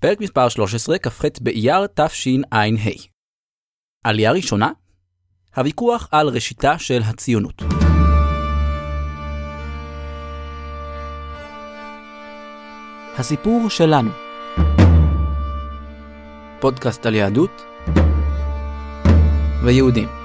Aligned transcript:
פרק 0.00 0.20
מספר 0.20 0.48
13, 0.48 0.98
כ"ח 0.98 1.24
באייר 1.40 1.86
תשע"ה. 1.86 2.60
עלייה 4.04 4.32
ראשונה, 4.32 4.70
הוויכוח 5.56 6.08
על 6.12 6.28
ראשיתה 6.28 6.78
של 6.78 7.00
הציונות. 7.04 7.62
הסיפור 13.18 13.70
שלנו 13.70 14.10
פודקאסט 16.60 17.06
על 17.06 17.14
יהדות 17.14 17.62
ויהודים. 19.64 20.19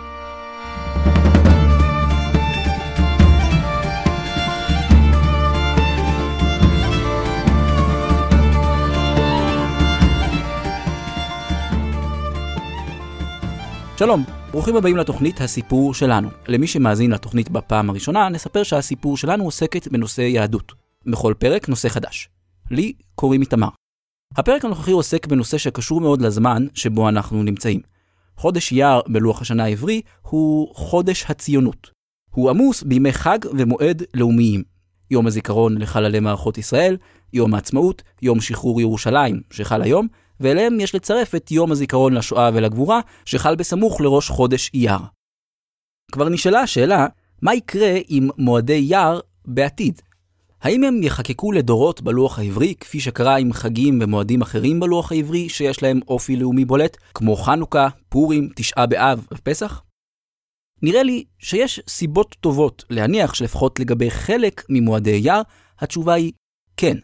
שלום, 13.99 14.23
ברוכים 14.52 14.76
הבאים 14.76 14.98
לתוכנית 14.98 15.41
הסיפור 15.41 15.94
שלנו. 15.94 16.30
למי 16.48 16.67
שמאזין 16.67 17.12
לתוכנית 17.12 17.49
בפעם 17.49 17.90
הראשונה, 17.90 18.30
נספר 18.30 18.63
שהסיפור 18.63 19.17
שלנו 19.17 19.44
עוסקת 19.44 19.88
בנושא 19.88 20.22
יהדות. 20.22 20.73
בכל 21.05 21.34
פרק 21.40 21.70
נושא 21.70 21.90
חדש. 21.90 22.30
לי 22.72 22.94
קוראים 23.16 23.41
איתמר. 23.41 23.67
הפרק 24.38 24.66
הנוכחי 24.66 24.91
עוסק 24.91 25.27
בנושא 25.27 25.58
שקשור 25.58 26.02
מאוד 26.02 26.22
לזמן 26.22 26.67
שבו 26.73 27.09
אנחנו 27.09 27.44
נמצאים. 27.44 27.81
חודש 28.38 28.72
אייר 28.72 29.02
בלוח 29.08 29.41
השנה 29.41 29.63
העברי 29.63 30.02
הוא 30.22 30.75
חודש 30.75 31.25
הציונות. 31.30 31.91
הוא 32.31 32.50
עמוס 32.50 32.84
בימי 32.84 33.14
חג 33.14 33.39
ומועד 33.58 34.03
לאומיים. 34.14 34.64
יום 35.12 35.27
הזיכרון 35.27 35.77
לחללי 35.77 36.20
מערכות 36.20 36.58
ישראל, 36.58 36.98
יום 37.34 37.53
העצמאות, 37.53 38.03
יום 38.22 38.41
שחרור 38.41 38.81
ירושלים, 38.81 39.41
שחל 39.52 39.81
היום, 39.81 40.08
ואליהם 40.39 40.80
יש 40.80 40.95
לצרף 40.95 41.35
את 41.35 41.52
יום 41.52 41.71
הזיכרון 41.71 42.13
לשואה 42.13 42.49
ולגבורה, 42.53 43.00
שחל 43.25 43.55
בסמוך 43.55 44.02
לראש 44.02 44.30
חודש 44.30 44.72
אייר. 44.73 45.00
כבר 46.11 46.30
נשאלה 46.30 46.59
השאלה, 46.59 47.08
מה 47.42 47.55
יקרה 47.55 47.97
עם 48.08 48.30
מועדי 48.38 48.73
אייר 48.73 49.22
בעתיד? 49.45 50.02
האם 50.61 50.83
הם 50.83 51.03
יחקקו 51.03 51.52
לדורות 51.52 52.02
בלוח 52.02 52.39
העברי, 52.39 52.75
כפי 52.80 53.00
שקרה 53.00 53.38
עם 53.38 53.53
חגים 53.53 54.00
ומועדים 54.02 54.42
אחרים 54.42 54.80
בלוח 54.80 55.11
העברי 55.11 55.50
שיש 55.50 55.83
להם 55.83 56.00
אופי 56.08 56.36
לאומי 56.36 56.66
בולט, 56.66 56.97
כמו 57.14 57.36
חנוכה, 57.36 57.88
פורים, 58.09 58.49
תשעה 58.55 58.86
באב 58.86 59.27
ופסח? 59.33 59.81
נראה 60.81 61.03
לי 61.03 61.23
שיש 61.39 61.80
סיבות 61.89 62.36
טובות 62.39 62.83
להניח 62.89 63.33
שלפחות 63.33 63.80
לגבי 63.80 64.11
חלק 64.11 64.64
ממועדי 64.70 65.14
אייר, 65.14 65.42
התשובה 65.80 66.14
היא 66.14 66.31
כן. 66.77 66.97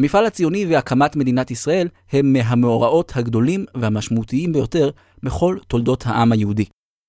המפעל 0.00 0.26
הציוני 0.26 0.66
והקמת 0.66 1.16
מדינת 1.16 1.50
ישראל 1.50 1.88
הם 2.12 2.32
מהמאורעות 2.32 3.12
הגדולים 3.16 3.64
והמשמעותיים 3.74 4.52
ביותר 4.52 4.90
בכל 5.22 5.58
תולדות 5.68 6.06
העם 6.06 6.32
היהודי. 6.32 6.64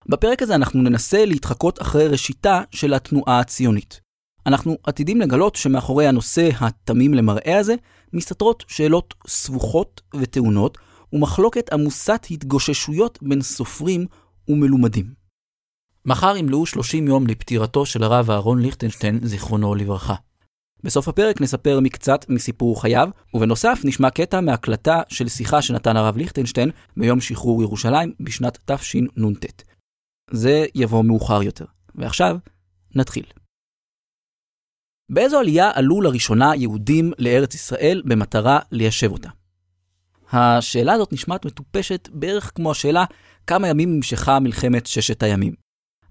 בפרק 0.10 0.42
הזה 0.42 0.56
אנחנו 0.56 0.82
ננסה 0.82 1.26
להתחקות 1.26 1.82
אחרי 1.82 2.08
ראשיתה 2.08 2.62
של 2.72 2.94
התנועה 2.94 3.40
הציונית. 3.40 4.02
אנחנו 4.46 4.78
עתידים 4.84 5.22
לגלות 5.22 5.56
שמאחורי 5.56 6.08
הנושא 6.08 6.50
התמים 6.60 7.14
למראה 7.14 7.60
הזה 7.60 7.76
מסתתרות 8.14 8.64
שאלות 8.68 9.14
סבוכות 9.28 10.02
וטעונות 10.16 10.78
ומחלוקת 11.14 11.74
עמוסת 11.74 12.28
התגוששויות 12.32 13.20
בין 13.22 13.42
סופרים 13.42 14.06
ומלומדים. 14.48 15.14
מחר 16.06 16.38
ימלאו 16.38 16.66
30 16.66 17.08
יום 17.08 17.28
לפטירתו 17.28 17.86
של 17.86 18.04
הרב 18.04 18.32
אהרון 18.32 18.62
ליכטנשטיין, 18.62 19.20
זיכרונו 19.24 19.76
לברכה. 19.76 20.16
בסוף 20.84 21.08
הפרק 21.08 21.42
נספר 21.42 21.80
מקצת 21.80 22.26
מסיפור 22.30 22.82
חייו, 22.82 23.10
ובנוסף 23.34 23.82
נשמע 23.84 24.10
קטע 24.10 24.42
מהקלטה 24.42 25.02
של 25.08 25.28
שיחה 25.28 25.62
שנתן 25.62 25.98
הרב 25.98 26.18
ליכטנשטיין 26.18 26.72
ביום 26.98 27.22
שחרור 27.22 27.62
ירושלים 27.62 28.14
בשנת 28.20 28.58
תשנ"ט. 28.66 29.46
זה 30.32 30.66
יבוא 30.76 31.04
מאוחר 31.04 31.44
יותר. 31.44 31.66
ועכשיו, 31.96 32.38
נתחיל. 32.96 33.26
באיזו 35.10 35.40
עלייה 35.40 35.72
עלו 35.74 36.02
לראשונה 36.02 36.56
יהודים 36.56 37.12
לארץ 37.20 37.56
ישראל 37.56 38.02
במטרה 38.06 38.60
ליישב 38.72 39.12
אותה? 39.12 39.30
השאלה 40.32 40.94
הזאת 40.94 41.14
נשמעת 41.14 41.46
מטופשת 41.46 42.10
בערך 42.12 42.52
כמו 42.56 42.72
השאלה 42.72 43.06
כמה 43.48 43.68
ימים 43.68 43.96
נמשכה 43.96 44.40
מלחמת 44.40 44.86
ששת 44.86 45.24
הימים. 45.24 45.61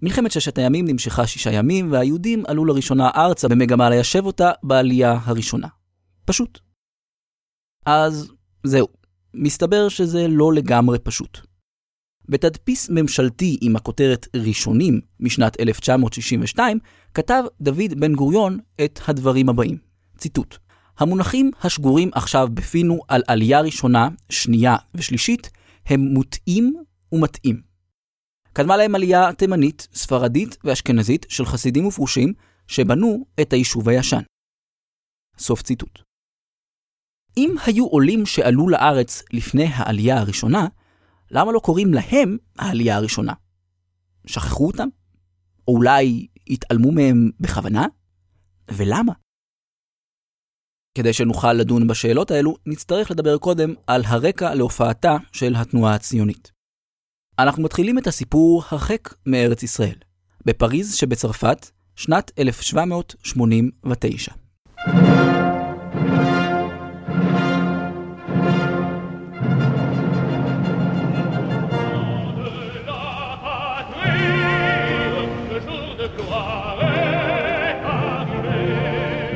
מלחמת 0.03 0.33
ששת 0.33 0.59
הימים 0.59 0.87
נמשכה 0.89 1.27
שישה 1.27 1.53
ימים, 1.53 1.93
והיהודים 1.93 2.43
עלו 2.47 2.65
לראשונה 2.65 3.11
ארצה 3.17 3.49
במגמה 3.49 3.91
ליישב 3.91 4.27
אותה 4.27 4.51
בעלייה 4.63 5.19
הראשונה. 5.25 5.69
פשוט. 6.25 6.59
אז 7.87 8.33
זהו, 8.65 8.89
מסתבר 9.35 9.89
שזה 9.89 10.29
לא 10.29 10.53
לגמרי 10.53 10.99
פשוט. 10.99 11.39
בתדפיס 12.29 12.91
ממשלתי 12.91 13.59
עם 13.61 13.77
הכותרת 13.77 14.27
ראשונים 14.37 15.01
משנת 15.21 15.61
1962, 15.61 16.79
כתב 17.15 17.45
דוד 17.61 18.01
בן 18.01 18.15
גוריון 18.15 18.59
את 18.85 19.01
הדברים 19.09 19.49
הבאים. 19.49 19.79
ציטוט: 20.19 20.57
המונחים 20.99 21.51
השגורים 21.63 22.11
עכשיו 22.15 22.49
בפינו 22.55 23.01
על 23.09 23.23
עלייה 23.27 23.61
ראשונה, 23.61 24.09
שנייה 24.29 24.77
ושלישית, 24.95 25.51
הם 25.87 26.01
מוטעים 26.01 26.75
ומטעים. 27.13 27.70
קדמה 28.53 28.77
להם 28.77 28.95
עלייה 28.95 29.33
תימנית, 29.33 29.89
ספרדית 29.95 30.57
ואשכנזית 30.65 31.27
של 31.29 31.45
חסידים 31.45 31.87
ופרושים 31.87 32.33
שבנו 32.67 33.27
את 33.41 33.53
היישוב 33.53 33.89
הישן. 33.89 34.23
סוף 35.39 35.63
ציטוט. 35.63 35.99
אם 37.37 37.55
היו 37.67 37.87
עולים 37.87 38.27
שעלו 38.27 38.69
לארץ 38.69 39.23
לפני 39.33 39.65
העלייה 39.65 40.19
הראשונה, 40.19 40.67
למה 41.31 41.53
לא 41.53 41.61
קוראים 41.61 41.95
להם 41.95 42.37
העלייה 42.59 42.97
הראשונה? 42.97 43.33
שכחו 44.27 44.67
אותם? 44.67 44.89
או 45.69 45.77
אולי 45.77 46.27
התעלמו 46.49 46.93
מהם 46.93 47.31
בכוונה? 47.41 47.87
ולמה? 48.69 49.13
כדי 50.95 51.13
שנוכל 51.13 51.53
לדון 51.53 51.87
בשאלות 51.87 52.31
האלו, 52.31 52.57
נצטרך 52.67 53.11
לדבר 53.11 53.39
קודם 53.39 53.75
על 53.87 54.03
הרקע 54.05 54.55
להופעתה 54.55 55.17
של 55.33 55.55
התנועה 55.57 55.95
הציונית. 55.95 56.53
אנחנו 57.43 57.63
מתחילים 57.63 57.99
את 57.99 58.07
הסיפור 58.07 58.63
הרחק 58.71 59.15
מארץ 59.27 59.63
ישראל, 59.63 59.95
בפריז 60.47 60.95
שבצרפת, 60.95 61.71
שנת 61.97 62.31
1789. 62.39 64.33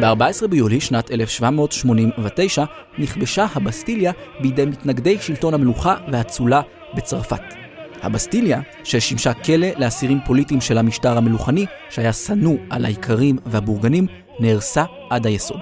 ב-14 0.00 0.46
ביולי 0.48 0.80
שנת 0.80 1.10
1789 1.10 2.64
נכבשה 2.98 3.46
הבסטיליה 3.54 4.12
בידי 4.40 4.64
מתנגדי 4.64 5.18
שלטון 5.20 5.54
המלוכה 5.54 5.96
והאצולה 6.12 6.60
בצרפת. 6.94 7.63
הבסטיליה, 8.04 8.60
ששימשה 8.84 9.34
כלא 9.34 9.66
לאסירים 9.76 10.18
פוליטיים 10.26 10.60
של 10.60 10.78
המשטר 10.78 11.18
המלוכני, 11.18 11.66
שהיה 11.90 12.12
שנוא 12.12 12.56
על 12.70 12.84
האיכרים 12.84 13.36
והבורגנים, 13.46 14.06
נהרסה 14.40 14.84
עד 15.10 15.26
היסוד. 15.26 15.60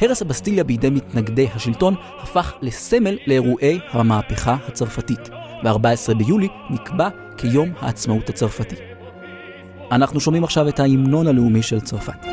הרס 0.00 0.22
הבסטיליה 0.22 0.64
בידי 0.64 0.90
מתנגדי 0.90 1.48
השלטון 1.54 1.94
הפך 2.18 2.54
לסמל 2.62 3.18
לאירועי 3.26 3.78
המהפכה 3.90 4.56
הצרפתית, 4.68 5.28
ו-14 5.64 6.14
ביולי 6.14 6.48
נקבע 6.70 7.08
כיום 7.36 7.72
העצמאות 7.80 8.28
הצרפתי. 8.28 8.76
אנחנו 9.92 10.20
שומעים 10.20 10.44
עכשיו 10.44 10.68
את 10.68 10.80
ההמנון 10.80 11.26
הלאומי 11.26 11.62
של 11.62 11.80
צרפת. 11.80 12.26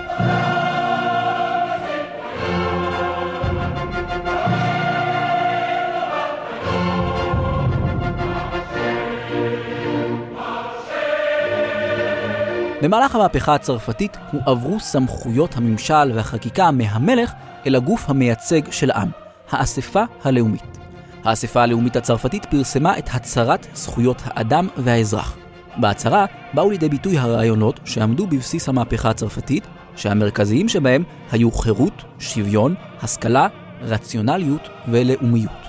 במהלך 12.83 13.15
המהפכה 13.15 13.55
הצרפתית 13.55 14.17
הועברו 14.31 14.79
סמכויות 14.79 15.57
הממשל 15.57 16.11
והחקיקה 16.13 16.71
מהמלך 16.71 17.33
אל 17.67 17.75
הגוף 17.75 18.09
המייצג 18.09 18.71
של 18.71 18.91
העם, 18.91 19.09
האספה 19.49 20.03
הלאומית. 20.23 20.77
האספה 21.23 21.61
הלאומית 21.61 21.95
הצרפתית 21.95 22.45
פרסמה 22.45 22.97
את 22.97 23.09
הצהרת 23.13 23.67
זכויות 23.73 24.21
האדם 24.25 24.67
והאזרח. 24.77 25.37
בהצהרה 25.77 26.25
באו 26.53 26.69
לידי 26.69 26.89
ביטוי 26.89 27.17
הרעיונות 27.17 27.79
שעמדו 27.85 28.27
בבסיס 28.27 28.69
המהפכה 28.69 29.09
הצרפתית, 29.09 29.67
שהמרכזיים 29.95 30.69
שבהם 30.69 31.03
היו 31.31 31.51
חירות, 31.51 32.03
שוויון, 32.19 32.75
השכלה, 33.01 33.47
רציונליות 33.81 34.69
ולאומיות. 34.87 35.62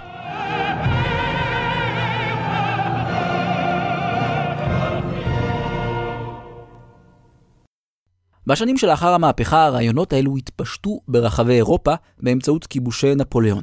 בשנים 8.46 8.78
שלאחר 8.78 9.08
המהפכה 9.08 9.64
הרעיונות 9.64 10.12
האלו 10.12 10.36
התפשטו 10.36 11.00
ברחבי 11.08 11.52
אירופה 11.52 11.94
באמצעות 12.20 12.66
כיבושי 12.66 13.14
נפוליאון. 13.14 13.62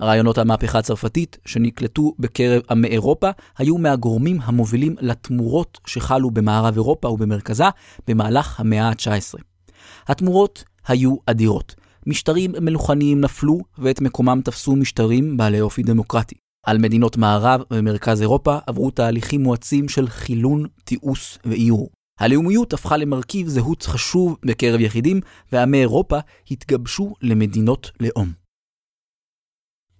רעיונות 0.00 0.38
המהפכה 0.38 0.78
הצרפתית 0.78 1.38
שנקלטו 1.44 2.12
בקרב 2.18 2.62
עמי 2.70 2.88
אירופה 2.88 3.30
היו 3.58 3.78
מהגורמים 3.78 4.38
המובילים 4.42 4.94
לתמורות 5.00 5.78
שחלו 5.86 6.30
במערב 6.30 6.74
אירופה 6.74 7.08
ובמרכזה 7.08 7.64
במהלך 8.08 8.60
המאה 8.60 8.88
ה-19. 8.88 9.40
התמורות 10.08 10.64
היו 10.88 11.16
אדירות. 11.26 11.74
משטרים 12.06 12.52
מלוכניים 12.60 13.20
נפלו 13.20 13.58
ואת 13.78 14.00
מקומם 14.00 14.40
תפסו 14.44 14.76
משטרים 14.76 15.36
בעלי 15.36 15.60
אופי 15.60 15.82
דמוקרטי. 15.82 16.36
על 16.66 16.78
מדינות 16.78 17.16
מערב 17.16 17.60
ומרכז 17.70 18.20
אירופה 18.20 18.58
עברו 18.66 18.90
תהליכים 18.90 19.42
מואצים 19.42 19.88
של 19.88 20.08
חילון, 20.08 20.66
תיעוש 20.84 21.38
ואיור. 21.44 21.88
הלאומיות 22.18 22.72
הפכה 22.72 22.96
למרכיב 22.96 23.48
זהות 23.48 23.82
חשוב 23.82 24.36
בקרב 24.44 24.80
יחידים, 24.80 25.20
ועמי 25.52 25.80
אירופה 25.80 26.18
התגבשו 26.50 27.14
למדינות 27.22 27.90
לאום. 28.00 28.32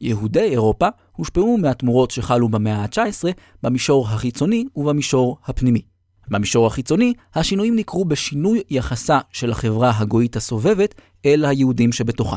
יהודי 0.01 0.41
אירופה 0.41 0.89
הושפעו 1.13 1.59
מהתמורות 1.59 2.11
שחלו 2.11 2.49
במאה 2.49 2.77
ה-19 2.77 3.25
במישור 3.63 4.07
החיצוני 4.09 4.65
ובמישור 4.77 5.39
הפנימי. 5.45 5.83
במישור 6.29 6.67
החיצוני, 6.67 7.13
השינויים 7.35 7.77
ניכרו 7.77 8.05
בשינוי 8.05 8.63
יחסה 8.71 9.19
של 9.33 9.51
החברה 9.51 9.93
הגויית 9.99 10.37
הסובבת 10.37 10.95
אל 11.27 11.45
היהודים 11.45 11.93
שבתוכה. 11.93 12.37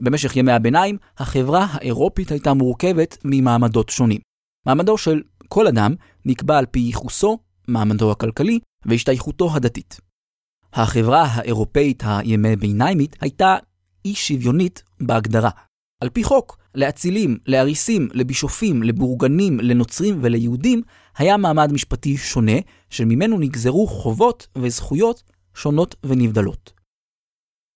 במשך 0.00 0.36
ימי 0.36 0.52
הביניים, 0.52 0.98
החברה 1.18 1.66
האירופית 1.70 2.30
הייתה 2.30 2.54
מורכבת 2.54 3.18
ממעמדות 3.24 3.88
שונים. 3.88 4.20
מעמדו 4.66 4.98
של 4.98 5.22
כל 5.48 5.66
אדם 5.66 5.94
נקבע 6.24 6.58
על 6.58 6.66
פי 6.66 6.80
ייחוסו, 6.80 7.38
מעמדו 7.68 8.12
הכלכלי 8.12 8.58
והשתייכותו 8.86 9.54
הדתית. 9.54 10.00
החברה 10.72 11.22
האירופאית 11.22 12.02
הימי 12.06 12.56
ביניימית 12.56 13.16
הייתה 13.20 13.56
אי 14.04 14.14
שוויונית 14.14 14.82
בהגדרה. 15.00 15.50
על 16.02 16.08
פי 16.08 16.24
חוק, 16.24 16.58
לאצילים, 16.74 17.38
לאריסים, 17.46 18.08
לבישופים, 18.12 18.82
לבורגנים, 18.82 19.60
לנוצרים 19.60 20.18
וליהודים 20.22 20.82
היה 21.16 21.36
מעמד 21.36 21.72
משפטי 21.72 22.16
שונה, 22.16 22.58
שממנו 22.90 23.38
נגזרו 23.38 23.86
חובות 23.86 24.48
וזכויות 24.58 25.22
שונות 25.54 25.94
ונבדלות. 26.04 26.72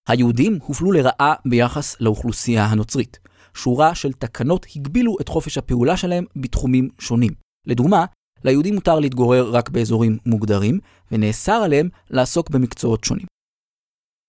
היהודים 0.09 0.59
הופלו 0.63 0.93
לרעה 0.93 1.35
ביחס 1.45 2.01
לאוכלוסייה 2.01 2.65
הנוצרית. 2.65 3.19
שורה 3.55 3.95
של 3.95 4.13
תקנות 4.13 4.67
הגבילו 4.77 5.17
את 5.21 5.29
חופש 5.29 5.59
הפעולה 5.59 5.97
שלהם 5.97 6.25
בתחומים 6.37 6.89
שונים. 6.99 7.33
לדוגמה, 7.67 8.05
ליהודים 8.45 8.75
מותר 8.75 9.01
להתגורר 9.01 9.51
רק 9.51 9.69
באזורים 9.69 10.19
מוגדרים, 10.27 10.79
ונאסר 11.13 11.53
עליהם 11.53 11.89
לעסוק 12.11 12.51
במקצועות 12.51 13.05
שונים. 13.05 13.27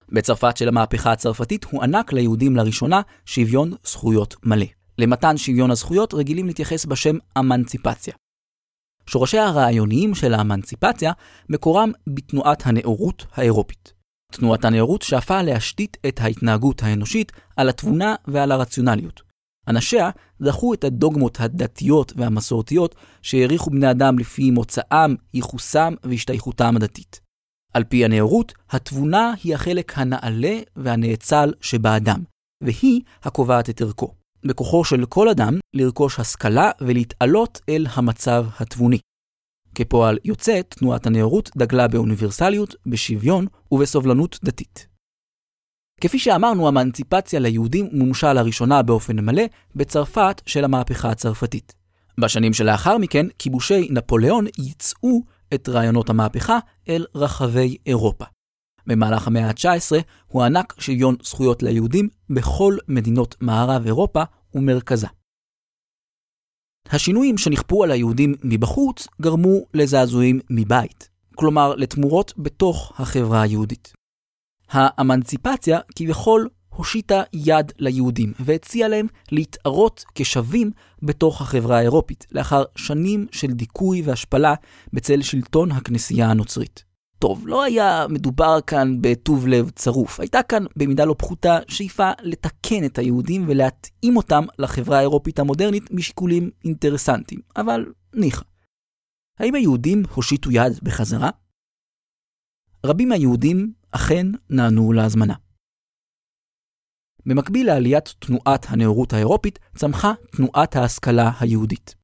בצרפת 0.09 0.57
של 0.57 0.67
המהפכה 0.67 1.11
הצרפתית 1.11 1.63
הוענק 1.63 2.13
ליהודים 2.13 2.55
לראשונה 2.55 3.01
שוויון 3.25 3.73
זכויות 3.83 4.35
מלא. 4.43 4.65
למתן 4.97 5.37
שוויון 5.37 5.71
הזכויות 5.71 6.13
רגילים 6.13 6.47
להתייחס 6.47 6.85
בשם 6.85 7.15
אמנציפציה. 7.37 8.13
שורשיה 9.05 9.47
הרעיוניים 9.47 10.15
של 10.15 10.33
האמנציפציה 10.33 11.11
מקורם 11.49 11.91
בתנועת 12.07 12.65
הנאורות 12.65 13.25
האירופית. 13.33 13.93
תנועת 14.31 14.65
הנאורות 14.65 15.01
שאפה 15.01 15.41
להשתית 15.41 15.97
את 16.07 16.19
ההתנהגות 16.21 16.83
האנושית 16.83 17.31
על 17.57 17.69
התבונה 17.69 18.15
ועל 18.27 18.51
הרציונליות. 18.51 19.21
אנשיה 19.67 20.09
דחו 20.41 20.73
את 20.73 20.83
הדוגמות 20.83 21.39
הדתיות 21.39 22.13
והמסורתיות 22.15 22.95
שהעריכו 23.21 23.69
בני 23.69 23.91
אדם 23.91 24.19
לפי 24.19 24.51
מוצאם, 24.51 25.15
ייחוסם 25.33 25.93
והשתייכותם 26.03 26.75
הדתית. 26.75 27.19
על 27.73 27.83
פי 27.83 28.05
הנאורות, 28.05 28.53
התבונה 28.69 29.33
היא 29.43 29.55
החלק 29.55 29.97
הנעלה 29.97 30.59
והנאצל 30.75 31.53
שבאדם, 31.61 32.23
והיא 32.63 33.01
הקובעת 33.23 33.69
את 33.69 33.81
ערכו. 33.81 34.13
בכוחו 34.45 34.85
של 34.85 35.05
כל 35.05 35.29
אדם 35.29 35.59
לרכוש 35.73 36.19
השכלה 36.19 36.71
ולהתעלות 36.81 37.61
אל 37.69 37.87
המצב 37.93 38.45
התבוני. 38.59 38.99
כפועל 39.75 40.17
יוצא, 40.25 40.61
תנועת 40.61 41.05
הנאורות 41.05 41.49
דגלה 41.57 41.87
באוניברסליות, 41.87 42.75
בשוויון 42.85 43.47
ובסובלנות 43.71 44.39
דתית. 44.43 44.92
כפי 46.03 46.19
שאמרנו, 46.19 46.67
המאנציפציה 46.67 47.39
ליהודים 47.39 47.89
מומשה 47.91 48.33
לראשונה 48.33 48.81
באופן 48.81 49.19
מלא 49.19 49.43
בצרפת 49.75 50.41
של 50.45 50.63
המהפכה 50.63 51.09
הצרפתית. 51.09 51.73
בשנים 52.19 52.53
שלאחר 52.53 52.97
מכן, 52.97 53.25
כיבושי 53.39 53.87
נפוליאון 53.91 54.45
ייצאו 54.57 55.21
את 55.53 55.69
רעיונות 55.69 56.09
המהפכה 56.09 56.59
אל 56.89 57.05
רחבי 57.15 57.77
אירופה. 57.85 58.25
במהלך 58.87 59.27
המאה 59.27 59.47
ה-19 59.47 59.95
הוענק 60.27 60.75
שוויון 60.79 61.15
זכויות 61.23 61.63
ליהודים 61.63 62.09
בכל 62.29 62.77
מדינות 62.87 63.35
מערב 63.41 63.85
אירופה 63.85 64.23
ומרכזה. 64.53 65.07
השינויים 66.89 67.37
שנכפו 67.37 67.83
על 67.83 67.91
היהודים 67.91 68.35
מבחוץ 68.43 69.07
גרמו 69.21 69.59
לזעזועים 69.73 70.39
מבית, 70.49 71.09
כלומר 71.35 71.75
לתמורות 71.75 72.33
בתוך 72.37 72.93
החברה 72.99 73.41
היהודית. 73.41 74.02
האמנציפציה 74.73 75.79
כביכול 75.95 76.49
הושיטה 76.69 77.23
יד 77.33 77.71
ליהודים 77.79 78.33
והציעה 78.39 78.89
להם 78.89 79.07
להתערות 79.31 80.03
כשווים 80.15 80.71
בתוך 81.01 81.41
החברה 81.41 81.77
האירופית, 81.77 82.27
לאחר 82.31 82.63
שנים 82.75 83.27
של 83.31 83.47
דיכוי 83.47 84.01
והשפלה 84.01 84.53
בצל 84.93 85.21
שלטון 85.21 85.71
הכנסייה 85.71 86.29
הנוצרית. 86.29 86.83
טוב, 87.19 87.47
לא 87.47 87.63
היה 87.63 88.05
מדובר 88.09 88.59
כאן 88.67 88.97
בטוב 89.01 89.47
לב 89.47 89.69
צרוף, 89.69 90.19
הייתה 90.19 90.43
כאן 90.43 90.65
במידה 90.75 91.05
לא 91.05 91.15
פחותה 91.17 91.59
שאיפה 91.67 92.11
לתקן 92.21 92.85
את 92.85 92.97
היהודים 92.97 93.45
ולהתאים 93.47 94.17
אותם 94.17 94.43
לחברה 94.59 94.97
האירופית 94.97 95.39
המודרנית 95.39 95.91
משיקולים 95.91 96.49
אינטרסנטיים, 96.65 97.41
אבל 97.55 97.85
ניחא. 98.13 98.41
האם 99.39 99.55
היהודים 99.55 100.03
הושיטו 100.13 100.51
יד 100.51 100.79
בחזרה? 100.83 101.29
רבים 102.85 103.09
מהיהודים 103.09 103.73
אכן 103.95 104.27
נענו 104.49 104.93
להזמנה. 104.93 105.33
במקביל 107.25 107.67
לעליית 107.67 108.13
תנועת 108.19 108.65
הנאורות 108.69 109.13
האירופית, 109.13 109.59
צמחה 109.75 110.13
תנועת 110.31 110.75
ההשכלה 110.75 111.31
היהודית. 111.39 111.95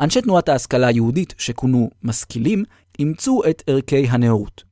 אנשי 0.00 0.22
תנועת 0.22 0.48
ההשכלה 0.48 0.86
היהודית, 0.86 1.34
שכונו 1.38 1.90
משכילים, 2.02 2.64
אימצו 2.98 3.42
את 3.50 3.62
ערכי 3.66 4.08
הנאורות. 4.08 4.64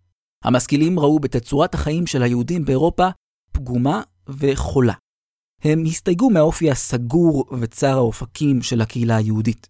המשכילים 0.45 0.99
ראו 0.99 1.19
בתצורת 1.19 1.75
החיים 1.75 2.07
של 2.07 2.23
היהודים 2.23 2.65
באירופה 2.65 3.09
פגומה 3.53 4.03
וחולה. 4.29 4.95
הם 5.63 5.85
הסתייגו 5.87 6.31
מהאופי 6.31 6.71
הסגור 6.71 7.45
וצר 7.61 7.97
האופקים 7.97 8.63
של 8.63 8.81
הקהילה 8.81 9.17
היהודית. 9.17 9.69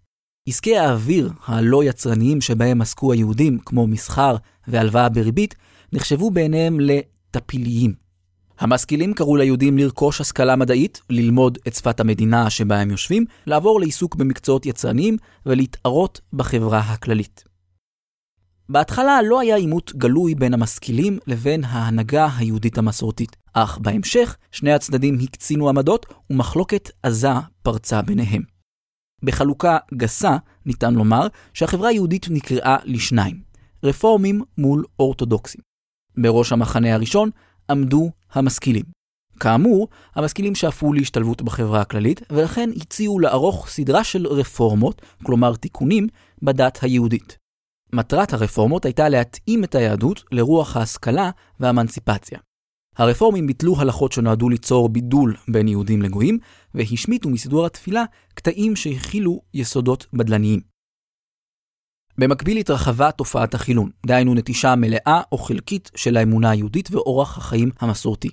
עסקי 0.49 0.77
האוויר 0.77 1.33
הלא 1.47 1.85
יצרניים 1.85 2.41
שבהם 2.41 2.81
עסקו 2.81 3.13
היהודים, 3.13 3.59
כמו 3.59 3.87
מסחר 3.87 4.37
והלוואה 4.69 5.09
בריבית, 5.09 5.55
נחשבו 5.95 6.31
בעיניהם 6.31 6.81
לטפיליים. 6.81 7.95
המשכילים 8.59 9.15
קראו 9.15 9.37
ליהודים 9.37 9.79
לרכוש 9.79 10.21
השכלה 10.21 10.57
מדעית, 10.57 11.01
ללמוד 11.11 11.59
את 11.69 11.75
שפת 11.75 12.01
המדינה 12.01 12.51
שבה 12.51 12.81
הם 12.81 12.91
יושבים, 12.91 13.25
לעבור 13.47 13.81
לעיסוק 13.81 14.15
במקצועות 14.15 14.67
יצרניים 14.67 15.17
ולהתערות 15.47 16.21
בחברה 16.33 16.79
הכללית. 16.79 17.45
בהתחלה 18.69 19.23
לא 19.23 19.41
היה 19.41 19.57
עימות 19.57 19.93
גלוי 19.97 20.35
בין 20.35 20.55
המשכילים 20.55 21.19
לבין 21.27 21.65
ההנהגה 21.65 22.29
היהודית 22.37 22.79
המסורתית, 22.79 23.37
אך 23.53 23.79
בהמשך 23.79 24.37
שני 24.51 24.73
הצדדים 24.73 25.19
הקצינו 25.23 25.69
עמדות 25.69 26.07
ומחלוקת 26.31 26.91
עזה 27.03 27.29
פרצה 27.63 28.03
ביניהם. 28.03 28.43
בחלוקה 29.23 29.77
גסה 29.95 30.37
ניתן 30.67 30.95
לומר 30.95 31.27
שהחברה 31.53 31.89
היהודית 31.89 32.27
נקראה 32.31 32.77
לשניים, 32.85 33.41
רפורמים 33.85 34.43
מול 34.59 34.85
אורתודוקסים. 34.99 35.74
בראש 36.17 36.53
המחנה 36.53 36.95
הראשון 36.95 37.31
עמדו 37.71 38.11
המשכילים. 38.33 38.85
כאמור, 39.41 39.89
המשכילים 40.15 40.55
שאפו 40.55 40.93
להשתלבות 40.93 41.43
בחברה 41.43 41.81
הכללית, 41.81 42.23
ולכן 42.31 42.71
הציעו 42.77 43.21
לערוך 43.21 43.69
סדרה 43.69 44.05
של 44.05 44.27
רפורמות, 44.27 45.03
כלומר 45.23 45.55
תיקונים, 45.55 46.07
בדת 46.43 46.79
היהודית. 46.83 47.39
מטרת 47.93 48.33
הרפורמות 48.33 48.85
הייתה 48.85 49.09
להתאים 49.09 49.65
את 49.65 49.75
היהדות 49.75 50.25
לרוח 50.33 50.77
ההשכלה 50.77 51.31
והאמנציפציה. 51.61 52.39
הרפורמים 52.97 53.47
ביטלו 53.47 53.81
הלכות 53.81 54.13
שנועדו 54.13 54.49
ליצור 54.49 54.89
בידול 54.89 55.37
בין 55.49 55.69
יהודים 55.69 56.03
לגויים, 56.03 56.39
והשמיטו 56.75 57.29
מסידור 57.29 57.67
התפילה 57.67 58.05
קטעים 58.35 58.77
שהכילו 58.77 59.41
יסודות 59.55 60.07
בדלניים. 60.13 60.74
במקביל 62.19 62.59
התרחבה 62.59 63.13
תופעת 63.13 63.55
החילון, 63.55 63.91
דהיינו 64.07 64.35
נטישה 64.35 64.75
מלאה 64.77 65.23
או 65.33 65.39
חלקית 65.39 65.91
של 65.97 66.17
האמונה 66.17 66.51
היהודית 66.51 66.91
ואורח 66.91 67.39
החיים 67.39 67.71
המסורתי. 67.81 68.31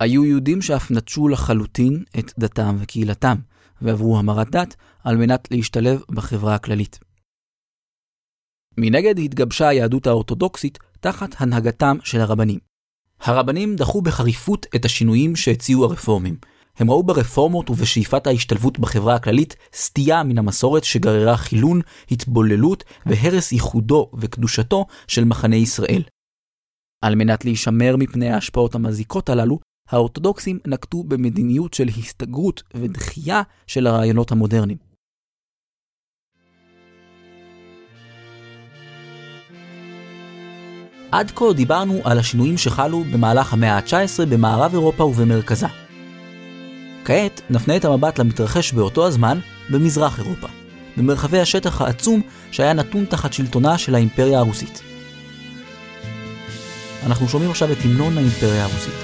היו 0.00 0.24
יהודים 0.24 0.62
שאף 0.62 0.90
נטשו 0.90 1.28
לחלוטין 1.28 2.04
את 2.18 2.32
דתם 2.38 2.76
וקהילתם, 2.78 3.36
ועברו 3.82 4.18
המרת 4.18 4.50
דת 4.50 4.76
על 5.04 5.16
מנת 5.16 5.48
להשתלב 5.50 6.02
בחברה 6.10 6.54
הכללית. 6.54 6.98
מנגד 8.76 9.18
התגבשה 9.18 9.68
היהדות 9.68 10.06
האורתודוקסית 10.06 10.78
תחת 11.00 11.40
הנהגתם 11.40 11.96
של 12.04 12.20
הרבנים. 12.20 12.58
הרבנים 13.20 13.76
דחו 13.76 14.02
בחריפות 14.02 14.66
את 14.76 14.84
השינויים 14.84 15.36
שהציעו 15.36 15.84
הרפורמים. 15.84 16.36
הם 16.76 16.90
ראו 16.90 17.02
ברפורמות 17.02 17.70
ובשאיפת 17.70 18.26
ההשתלבות 18.26 18.78
בחברה 18.78 19.14
הכללית 19.14 19.56
סטייה 19.74 20.22
מן 20.22 20.38
המסורת 20.38 20.84
שגררה 20.84 21.36
חילון, 21.36 21.80
התבוללות 22.10 22.84
והרס 23.06 23.52
ייחודו 23.52 24.10
וקדושתו 24.14 24.86
של 25.08 25.24
מחנה 25.24 25.56
ישראל. 25.56 26.02
על 27.04 27.14
מנת 27.14 27.44
להישמר 27.44 27.96
מפני 27.96 28.30
ההשפעות 28.30 28.74
המזיקות 28.74 29.28
הללו, 29.28 29.58
האורתודוקסים 29.88 30.58
נקטו 30.66 31.02
במדיניות 31.02 31.74
של 31.74 31.88
הסתגרות 31.88 32.62
ודחייה 32.74 33.42
של 33.66 33.86
הרעיונות 33.86 34.32
המודרניים. 34.32 34.78
עד 41.12 41.30
כה 41.30 41.52
דיברנו 41.52 42.00
על 42.04 42.18
השינויים 42.18 42.58
שחלו 42.58 43.04
במהלך 43.04 43.52
המאה 43.52 43.76
ה-19 43.76 44.26
במערב 44.30 44.72
אירופה 44.72 45.04
ובמרכזה. 45.04 45.89
כעת 47.04 47.40
נפנה 47.50 47.76
את 47.76 47.84
המבט 47.84 48.18
למתרחש 48.18 48.72
באותו 48.72 49.06
הזמן 49.06 49.38
במזרח 49.70 50.18
אירופה, 50.18 50.46
במרחבי 50.96 51.40
השטח 51.40 51.80
העצום 51.80 52.22
שהיה 52.50 52.72
נתון 52.72 53.04
תחת 53.04 53.32
שלטונה 53.32 53.78
של 53.78 53.94
האימפריה 53.94 54.38
הרוסית. 54.38 54.82
אנחנו 57.06 57.28
שומעים 57.28 57.50
עכשיו 57.50 57.72
את 57.72 57.76
המנון 57.84 58.18
האימפריה 58.18 58.64
הרוסית. 58.64 58.94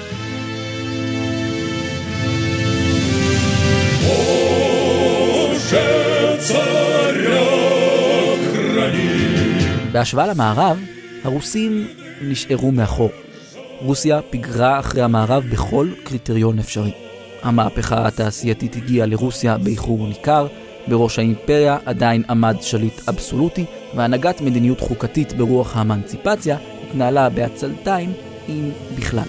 בהשוואה 9.91 10.27
למערב, 10.27 10.79
הרוסים 11.23 11.87
נשארו 12.21 12.71
מאחור. 12.71 13.11
רוסיה 13.81 14.21
פיגרה 14.29 14.79
אחרי 14.79 15.01
המערב 15.01 15.43
בכל 15.43 15.87
קריטריון 16.03 16.59
אפשרי. 16.59 17.06
המהפכה 17.47 18.07
התעשייתית 18.07 18.75
הגיעה 18.75 19.07
לרוסיה 19.07 19.57
באיחור 19.57 20.07
ניכר, 20.07 20.47
בראש 20.87 21.19
האימפריה 21.19 21.77
עדיין 21.85 22.23
עמד 22.29 22.55
שליט 22.61 23.09
אבסולוטי, 23.09 23.65
והנהגת 23.95 24.41
מדיניות 24.41 24.79
חוקתית 24.79 25.33
ברוח 25.33 25.77
האמנציפציה 25.77 26.57
התנהלה 26.89 27.29
בעצלתיים, 27.29 28.13
אם 28.49 28.69
בכלל. 28.95 29.23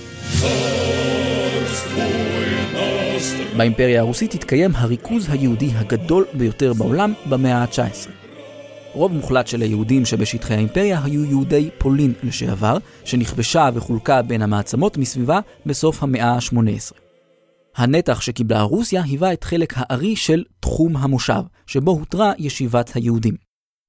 באימפריה 3.57 4.01
הרוסית 4.01 4.35
התקיים 4.35 4.71
הריכוז 4.75 5.27
היהודי 5.31 5.71
הגדול 5.75 6.25
ביותר 6.35 6.73
בעולם 6.73 7.13
במאה 7.29 7.57
ה-19. 7.57 8.11
רוב 8.93 9.13
מוחלט 9.13 9.47
של 9.47 9.63
היהודים 9.63 10.05
שבשטחי 10.05 10.55
האימפריה 10.55 11.01
היו 11.05 11.25
יהודי 11.25 11.71
פולין 11.79 12.13
לשעבר, 12.23 12.77
שנכבשה 13.05 13.69
וחולקה 13.75 14.23
בין 14.23 14.43
המעצמות 14.43 14.97
מסביבה 14.97 15.41
בסוף 15.67 16.03
המאה 16.03 16.31
ה-18. 16.31 17.08
הנתח 17.79 18.21
שקיבלה 18.21 18.63
רוסיה 18.63 19.03
היווה 19.03 19.33
את 19.33 19.45
חלק 19.45 19.73
הארי 19.77 20.17
של 20.17 20.45
תחום 20.61 20.97
המושב, 20.97 21.43
שבו 21.67 21.91
הותרה 21.91 22.33
ישיבת 22.39 22.91
היהודים. 22.95 23.35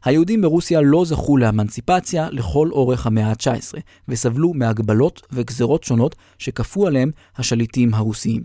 היהודים 0.04 0.42
ברוסיה 0.42 0.82
לא 0.82 1.06
זכו 1.06 1.38
לאמנציפציה 1.38 2.30
לכל 2.30 2.70
אורך 2.72 3.08
המאה 3.08 3.28
ה-19, 3.28 3.80
וסבלו 4.08 4.54
מהגבלות 4.54 5.22
וגזרות 5.32 5.84
שונות 5.84 6.16
שכפו 6.38 6.88
עליהם 6.88 7.12
השליטים 7.36 7.94
הרוסיים. 7.94 8.44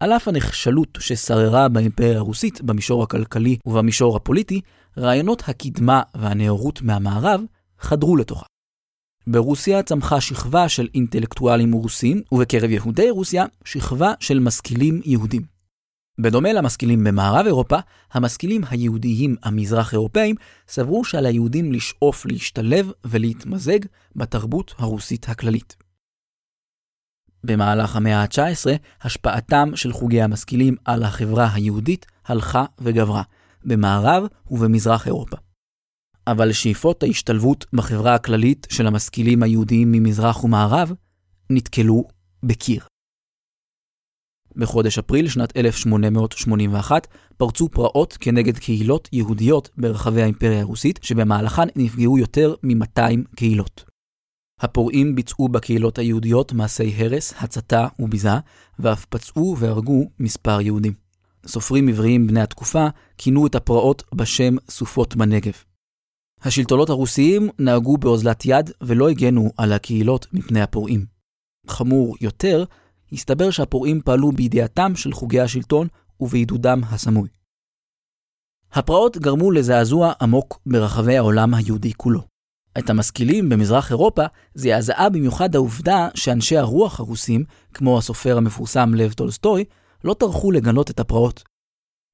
על 0.00 0.12
אף 0.12 0.28
הנחשלות 0.28 0.98
ששררה 1.00 1.68
באימפריה 1.68 2.18
הרוסית 2.18 2.62
במישור 2.62 3.02
הכלכלי 3.02 3.58
ובמישור 3.66 4.16
הפוליטי, 4.16 4.60
רעיונות 4.98 5.42
הקדמה 5.48 6.02
והנאורות 6.14 6.82
מהמערב 6.82 7.40
חדרו 7.78 8.16
לתוכה. 8.16 8.51
ברוסיה 9.26 9.82
צמחה 9.82 10.20
שכבה 10.20 10.68
של 10.68 10.88
אינטלקטואלים 10.94 11.72
רוסים, 11.72 12.22
ובקרב 12.32 12.70
יהודי 12.70 13.10
רוסיה 13.10 13.44
שכבה 13.64 14.12
של 14.20 14.38
משכילים 14.38 15.00
יהודים. 15.04 15.42
בדומה 16.20 16.52
למשכילים 16.52 17.04
במערב 17.04 17.46
אירופה, 17.46 17.76
המשכילים 18.12 18.62
היהודיים 18.70 19.36
המזרח 19.42 19.92
אירופאים 19.92 20.36
סברו 20.68 21.04
שעל 21.04 21.26
היהודים 21.26 21.72
לשאוף 21.72 22.26
להשתלב 22.26 22.90
ולהתמזג 23.04 23.78
בתרבות 24.16 24.74
הרוסית 24.78 25.28
הכללית. 25.28 25.76
במהלך 27.44 27.96
המאה 27.96 28.22
ה-19, 28.22 28.70
השפעתם 29.02 29.70
של 29.74 29.92
חוגי 29.92 30.22
המשכילים 30.22 30.76
על 30.84 31.02
החברה 31.02 31.54
היהודית 31.54 32.06
הלכה 32.26 32.64
וגברה, 32.78 33.22
במערב 33.64 34.24
ובמזרח 34.50 35.06
אירופה. 35.06 35.36
אבל 36.26 36.52
שאיפות 36.52 37.02
ההשתלבות 37.02 37.66
בחברה 37.72 38.14
הכללית 38.14 38.66
של 38.70 38.86
המשכילים 38.86 39.42
היהודיים 39.42 39.92
ממזרח 39.92 40.44
ומערב 40.44 40.92
נתקלו 41.50 42.04
בקיר. 42.42 42.84
בחודש 44.56 44.98
אפריל 44.98 45.28
שנת 45.28 45.56
1881 45.56 47.06
פרצו 47.36 47.68
פרעות 47.68 48.16
כנגד 48.20 48.58
קהילות 48.58 49.08
יהודיות 49.12 49.70
ברחבי 49.76 50.22
האימפריה 50.22 50.60
הרוסית, 50.60 50.98
שבמהלכן 51.02 51.66
נפגעו 51.76 52.18
יותר 52.18 52.54
מ-200 52.62 53.34
קהילות. 53.36 53.84
הפורעים 54.60 55.14
ביצעו 55.14 55.48
בקהילות 55.48 55.98
היהודיות 55.98 56.52
מעשי 56.52 56.94
הרס, 56.96 57.34
הצתה 57.38 57.86
וביזה, 57.98 58.38
ואף 58.78 59.04
פצעו 59.04 59.56
והרגו 59.58 60.10
מספר 60.18 60.60
יהודים. 60.60 60.92
סופרים 61.46 61.88
עבריים 61.88 62.26
בני 62.26 62.40
התקופה 62.40 62.86
כינו 63.18 63.46
את 63.46 63.54
הפרעות 63.54 64.02
בשם 64.14 64.56
סופות 64.70 65.16
בנגב. 65.16 65.71
השלטונות 66.44 66.90
הרוסיים 66.90 67.48
נהגו 67.58 67.96
באוזלת 67.96 68.42
יד 68.44 68.70
ולא 68.80 69.08
הגנו 69.08 69.50
על 69.56 69.72
הקהילות 69.72 70.26
מפני 70.32 70.62
הפורעים. 70.62 71.06
חמור 71.66 72.16
יותר, 72.20 72.64
הסתבר 73.12 73.50
שהפורעים 73.50 74.00
פעלו 74.04 74.32
בידיעתם 74.32 74.96
של 74.96 75.12
חוגי 75.12 75.40
השלטון 75.40 75.88
ובעידודם 76.20 76.80
הסמוי. 76.84 77.28
הפרעות 78.72 79.18
גרמו 79.18 79.50
לזעזוע 79.50 80.12
עמוק 80.20 80.58
ברחבי 80.66 81.16
העולם 81.16 81.54
היהודי 81.54 81.92
כולו. 81.96 82.20
את 82.78 82.90
המשכילים 82.90 83.48
במזרח 83.48 83.90
אירופה 83.90 84.22
זעזעה 84.54 85.08
במיוחד 85.10 85.54
העובדה 85.54 86.08
שאנשי 86.14 86.56
הרוח 86.56 87.00
הרוסים, 87.00 87.44
כמו 87.74 87.98
הסופר 87.98 88.36
המפורסם 88.36 88.94
לב 88.94 89.12
טולסטוי, 89.12 89.64
לא 90.04 90.14
טרחו 90.14 90.50
לגנות 90.50 90.90
את 90.90 91.00
הפרעות. 91.00 91.42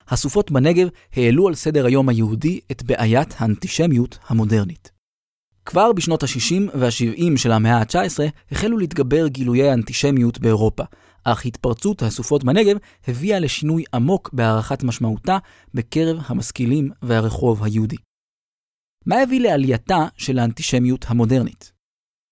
הסופות 0.09 0.51
בנגב 0.51 0.89
העלו 1.17 1.49
על 1.49 1.55
סדר 1.55 1.87
היום 1.87 2.09
היהודי 2.09 2.61
את 2.71 2.83
בעיית 2.83 3.35
האנטישמיות 3.39 4.19
המודרנית. 4.27 4.91
כבר 5.65 5.93
בשנות 5.93 6.23
ה-60 6.23 6.79
וה-70 6.79 7.37
של 7.37 7.53
המאה 7.53 7.79
ה-19 7.79 8.19
החלו 8.53 8.79
להתגבר 8.79 9.29
גילויי 9.29 9.71
האנטישמיות 9.71 10.39
באירופה, 10.39 10.83
אך 11.25 11.47
התפרצות 11.47 12.03
הסופות 12.03 12.45
בנגב 12.45 12.77
הביאה 13.09 13.39
לשינוי 13.39 13.85
עמוק 13.95 14.31
בהערכת 14.33 14.83
משמעותה 14.83 15.39
בקרב 15.75 16.17
המשכילים 16.27 16.91
והרחוב 17.03 17.65
היהודי. 17.65 17.97
מה 19.07 19.23
הביא 19.23 19.41
לעלייתה 19.41 20.07
של 20.17 20.39
האנטישמיות 20.39 21.05
המודרנית? 21.09 21.73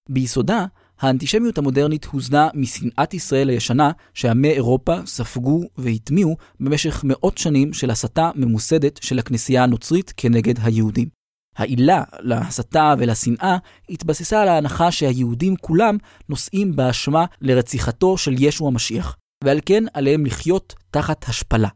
ביסודה, 0.08 0.66
האנטישמיות 1.00 1.58
המודרנית 1.58 2.04
הוזנה 2.04 2.48
משנאת 2.54 3.14
ישראל 3.14 3.48
הישנה 3.48 3.90
שעמי 4.14 4.50
אירופה 4.50 4.96
ספגו 5.06 5.62
והטמיעו 5.78 6.36
במשך 6.60 7.00
מאות 7.04 7.38
שנים 7.38 7.72
של 7.72 7.90
הסתה 7.90 8.30
ממוסדת 8.34 9.00
של 9.02 9.18
הכנסייה 9.18 9.62
הנוצרית 9.62 10.12
כנגד 10.16 10.54
היהודים. 10.62 11.08
העילה 11.56 12.02
להסתה 12.20 12.94
ולשנאה 12.98 13.56
התבססה 13.90 14.42
על 14.42 14.48
ההנחה 14.48 14.90
שהיהודים 14.90 15.56
כולם 15.56 15.96
נושאים 16.28 16.76
באשמה 16.76 17.24
לרציחתו 17.40 18.18
של 18.18 18.34
ישו 18.38 18.66
המשיח, 18.66 19.16
ועל 19.44 19.60
כן 19.66 19.84
עליהם 19.94 20.26
לחיות 20.26 20.74
תחת 20.90 21.28
השפלה. 21.28 21.68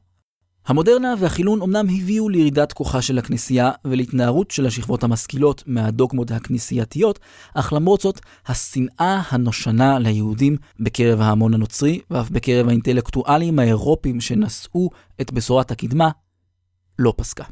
המודרנה 0.70 1.14
והחילון 1.18 1.62
אמנם 1.62 1.86
הביאו 1.88 2.28
לירידת 2.28 2.72
כוחה 2.72 3.02
של 3.02 3.18
הכנסייה 3.18 3.70
ולהתנערות 3.84 4.50
של 4.50 4.66
השכבות 4.66 5.04
המשכילות 5.04 5.62
מהדוגמות 5.66 6.30
הכנסייתיות, 6.30 7.18
אך 7.54 7.72
למרות 7.72 8.00
זאת, 8.00 8.20
השנאה 8.46 9.22
הנושנה 9.30 9.98
ליהודים 9.98 10.56
בקרב 10.80 11.20
ההמון 11.20 11.54
הנוצרי 11.54 12.00
ואף 12.10 12.30
בקרב 12.30 12.68
האינטלקטואלים 12.68 13.58
האירופים 13.58 14.20
שנשאו 14.20 14.90
את 15.20 15.32
בשורת 15.32 15.70
הקדמה, 15.70 16.10
לא 16.98 17.14
פסקה. 17.16 17.44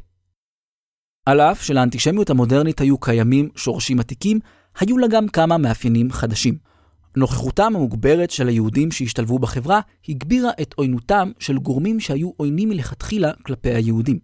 על 1.25 1.41
אף 1.41 1.63
שלאנטישמיות 1.63 2.29
המודרנית 2.29 2.81
היו 2.81 2.97
קיימים 2.97 3.49
שורשים 3.55 3.99
עתיקים, 3.99 4.39
היו 4.79 4.97
לה 4.97 5.07
גם 5.07 5.27
כמה 5.27 5.57
מאפיינים 5.57 6.11
חדשים. 6.11 6.68
נוכחותם 7.15 7.75
המוגברת 7.75 8.31
של 8.31 8.47
היהודים 8.47 8.91
שהשתלבו 8.91 9.39
בחברה 9.39 9.79
הגבירה 10.09 10.51
את 10.61 10.73
עוינותם 10.73 11.31
של 11.39 11.57
גורמים 11.57 11.99
שהיו 11.99 12.31
עוינים 12.37 12.69
מלכתחילה 12.69 13.31
כלפי 13.33 13.69
היהודים. 13.69 14.19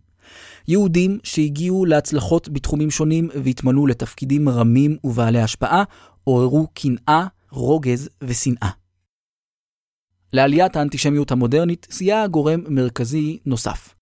יהודים 0.67 1.19
שהגיעו 1.23 1.85
להצלחות 1.85 2.49
בתחומים 2.49 2.91
שונים 2.91 3.29
והתמנו 3.43 3.87
לתפקידים 3.87 4.49
רמים 4.49 4.97
ובעלי 5.03 5.41
השפעה, 5.41 5.83
עוררו 6.23 6.67
קנאה, 6.73 7.27
רוגז 7.51 8.09
ושנאה. 8.23 8.69
לעליית 10.33 10.75
האנטישמיות 10.75 11.31
המודרנית 11.31 11.87
סייע 11.91 12.27
גורם 12.27 12.59
מרכזי 12.69 13.39
נוסף. 13.45 13.95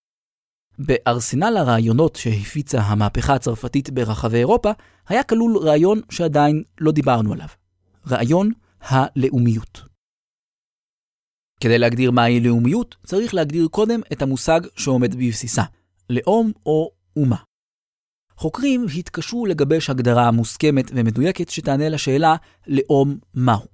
בארסנל 0.78 1.56
הרעיונות 1.56 2.16
שהפיצה 2.16 2.80
המהפכה 2.80 3.34
הצרפתית 3.34 3.90
ברחבי 3.90 4.38
אירופה, 4.38 4.70
היה 5.08 5.22
כלול 5.22 5.56
רעיון 5.56 6.00
שעדיין 6.10 6.62
לא 6.80 6.92
דיברנו 6.92 7.32
עליו. 7.32 7.48
רעיון 8.08 8.50
הלאומיות. 8.84 9.82
כדי 11.60 11.78
להגדיר 11.78 12.10
מהי 12.10 12.40
לאומיות, 12.40 12.96
צריך 13.06 13.34
להגדיר 13.34 13.68
קודם 13.68 14.00
את 14.12 14.22
המושג 14.22 14.60
שעומד 14.76 15.14
בבסיסה, 15.14 15.62
לאום 16.10 16.52
או 16.66 16.90
אומה. 17.16 17.36
חוקרים 18.36 18.86
התקשו 18.98 19.46
לגבש 19.46 19.90
הגדרה 19.90 20.30
מוסכמת 20.30 20.90
ומדויקת 20.94 21.48
שתענה 21.48 21.88
לשאלה 21.88 22.36
לאום 22.66 23.18
מהו. 23.34 23.66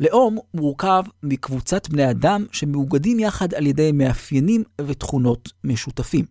לאום 0.00 0.38
מורכב 0.54 1.02
מקבוצת 1.22 1.88
בני 1.88 2.10
אדם 2.10 2.46
שמאוגדים 2.52 3.20
יחד 3.20 3.54
על 3.54 3.66
ידי 3.66 3.92
מאפיינים 3.92 4.64
ותכונות 4.80 5.52
משותפים. 5.64 6.24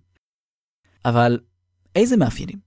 אבל 1.05 1.39
איזה 1.95 2.17
מאפיינים? 2.17 2.59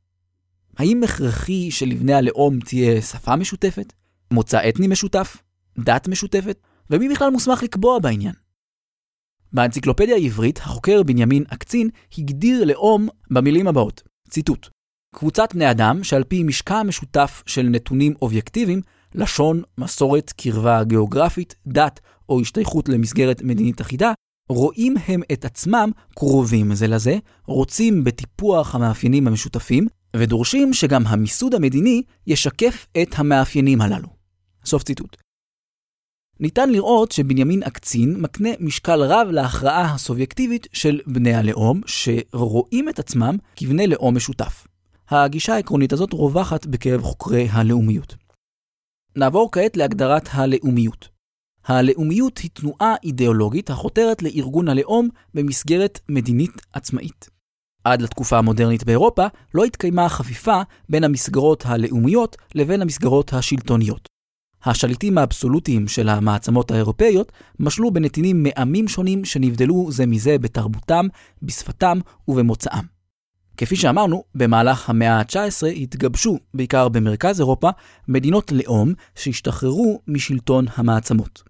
האם 0.76 1.02
הכרחי 1.04 1.70
שלבני 1.70 2.14
הלאום 2.14 2.60
תהיה 2.60 3.02
שפה 3.02 3.36
משותפת, 3.36 3.92
מוצא 4.32 4.68
אתני 4.68 4.86
משותף, 4.86 5.36
דת 5.78 6.08
משותפת, 6.08 6.58
ומי 6.90 7.08
בכלל 7.08 7.30
מוסמך 7.30 7.62
לקבוע 7.62 7.98
בעניין? 7.98 8.34
באנציקלופדיה 9.52 10.14
העברית, 10.14 10.58
החוקר 10.58 11.02
בנימין 11.02 11.44
אקצין 11.48 11.90
הגדיר 12.18 12.64
לאום 12.64 13.08
במילים 13.30 13.68
הבאות, 13.68 14.02
ציטוט: 14.28 14.68
קבוצת 15.14 15.54
בני 15.54 15.70
אדם 15.70 16.04
שעל 16.04 16.24
פי 16.24 16.42
משקע 16.42 16.82
משותף 16.82 17.42
של 17.46 17.62
נתונים 17.62 18.14
אובייקטיביים, 18.22 18.80
לשון, 19.14 19.62
מסורת, 19.78 20.32
קרבה 20.32 20.84
גיאוגרפית, 20.84 21.54
דת 21.66 22.00
או 22.28 22.40
השתייכות 22.40 22.88
למסגרת 22.88 23.42
מדינית 23.42 23.80
אחידה, 23.80 24.12
רואים 24.48 24.94
הם 25.06 25.20
את 25.32 25.44
עצמם 25.44 25.90
קרובים 26.14 26.74
זה 26.74 26.86
לזה, 26.86 27.18
רוצים 27.46 28.04
בטיפוח 28.04 28.74
המאפיינים 28.74 29.28
המשותפים, 29.28 29.86
ודורשים 30.16 30.72
שגם 30.72 31.06
המיסוד 31.06 31.54
המדיני 31.54 32.02
ישקף 32.26 32.86
את 33.02 33.08
המאפיינים 33.18 33.80
הללו. 33.80 34.19
סוף 34.70 34.82
ציטוט. 34.82 35.16
ניתן 36.40 36.70
לראות 36.70 37.12
שבנימין 37.12 37.62
אקצין 37.62 38.20
מקנה 38.20 38.48
משקל 38.60 39.00
רב 39.02 39.28
להכרעה 39.30 39.94
הסובייקטיבית 39.94 40.66
של 40.72 41.00
בני 41.06 41.34
הלאום, 41.34 41.80
שרואים 41.86 42.88
את 42.88 42.98
עצמם 42.98 43.36
כבני 43.56 43.86
לאום 43.86 44.16
משותף. 44.16 44.66
הגישה 45.08 45.54
העקרונית 45.54 45.92
הזאת 45.92 46.12
רווחת 46.12 46.66
בקרב 46.66 47.02
חוקרי 47.02 47.48
הלאומיות. 47.50 48.16
נעבור 49.16 49.48
כעת 49.52 49.76
להגדרת 49.76 50.28
הלאומיות. 50.32 51.08
הלאומיות 51.64 52.38
היא 52.38 52.50
תנועה 52.54 52.94
אידיאולוגית 53.04 53.70
החותרת 53.70 54.22
לארגון 54.22 54.68
הלאום 54.68 55.08
במסגרת 55.34 56.00
מדינית 56.08 56.52
עצמאית. 56.72 57.28
עד 57.84 58.02
לתקופה 58.02 58.38
המודרנית 58.38 58.84
באירופה 58.84 59.26
לא 59.54 59.64
התקיימה 59.64 60.08
חפיפה 60.08 60.62
בין 60.88 61.04
המסגרות 61.04 61.62
הלאומיות 61.66 62.36
לבין 62.54 62.82
המסגרות 62.82 63.32
השלטוניות. 63.32 64.08
השליטים 64.64 65.18
האבסולוטיים 65.18 65.88
של 65.88 66.08
המעצמות 66.08 66.70
האירופאיות 66.70 67.32
משלו 67.60 67.90
בנתינים 67.90 68.42
מעמים 68.42 68.88
שונים 68.88 69.24
שנבדלו 69.24 69.92
זה 69.92 70.06
מזה 70.06 70.38
בתרבותם, 70.38 71.06
בשפתם 71.42 71.98
ובמוצאם. 72.28 72.84
כפי 73.56 73.76
שאמרנו, 73.76 74.24
במהלך 74.34 74.90
המאה 74.90 75.18
ה-19 75.18 75.66
התגבשו, 75.66 76.38
בעיקר 76.54 76.88
במרכז 76.88 77.40
אירופה, 77.40 77.70
מדינות 78.08 78.52
לאום 78.52 78.92
שהשתחררו 79.14 80.00
משלטון 80.08 80.64
המעצמות. 80.74 81.42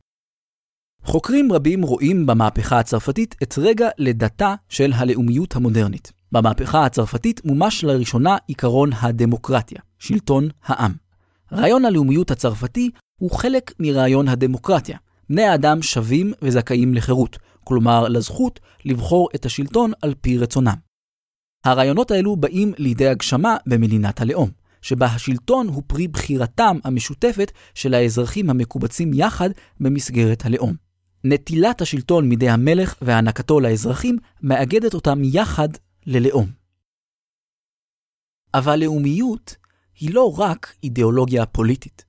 חוקרים 1.04 1.52
רבים 1.52 1.82
רואים 1.82 2.26
במהפכה 2.26 2.78
הצרפתית 2.78 3.36
את 3.42 3.54
רגע 3.58 3.88
לידתה 3.98 4.54
של 4.68 4.92
הלאומיות 4.92 5.56
המודרנית. 5.56 6.12
במהפכה 6.32 6.84
הצרפתית 6.84 7.44
מומש 7.44 7.84
לראשונה 7.84 8.36
עיקרון 8.46 8.90
הדמוקרטיה, 9.00 9.80
שלטון 9.98 10.48
העם. 10.64 10.92
רעיון 11.52 11.84
הלאומיות 11.84 12.30
הצרפתי 12.30 12.90
הוא 13.20 13.30
חלק 13.30 13.72
מרעיון 13.78 14.28
הדמוקרטיה. 14.28 14.98
בני 15.30 15.42
האדם 15.42 15.82
שווים 15.82 16.32
וזכאים 16.42 16.94
לחירות, 16.94 17.38
כלומר 17.64 18.08
לזכות 18.08 18.60
לבחור 18.84 19.28
את 19.34 19.46
השלטון 19.46 19.92
על 20.02 20.14
פי 20.20 20.38
רצונם. 20.38 20.74
הרעיונות 21.64 22.10
האלו 22.10 22.36
באים 22.36 22.72
לידי 22.78 23.08
הגשמה 23.08 23.56
במדינת 23.66 24.20
הלאום, 24.20 24.50
שבה 24.82 25.06
השלטון 25.06 25.68
הוא 25.68 25.82
פרי 25.86 26.08
בחירתם 26.08 26.78
המשותפת 26.84 27.52
של 27.74 27.94
האזרחים 27.94 28.50
המקובצים 28.50 29.10
יחד 29.14 29.50
במסגרת 29.80 30.44
הלאום. 30.44 30.74
נטילת 31.24 31.80
השלטון 31.80 32.28
מידי 32.28 32.48
המלך 32.48 32.94
והענקתו 33.02 33.60
לאזרחים 33.60 34.18
מאגדת 34.42 34.94
אותם 34.94 35.18
יחד 35.22 35.68
ללאום. 36.06 36.46
אבל 38.54 38.80
לאומיות 38.80 39.56
היא 40.00 40.14
לא 40.14 40.34
רק 40.38 40.74
אידיאולוגיה 40.82 41.46
פוליטית. 41.46 42.04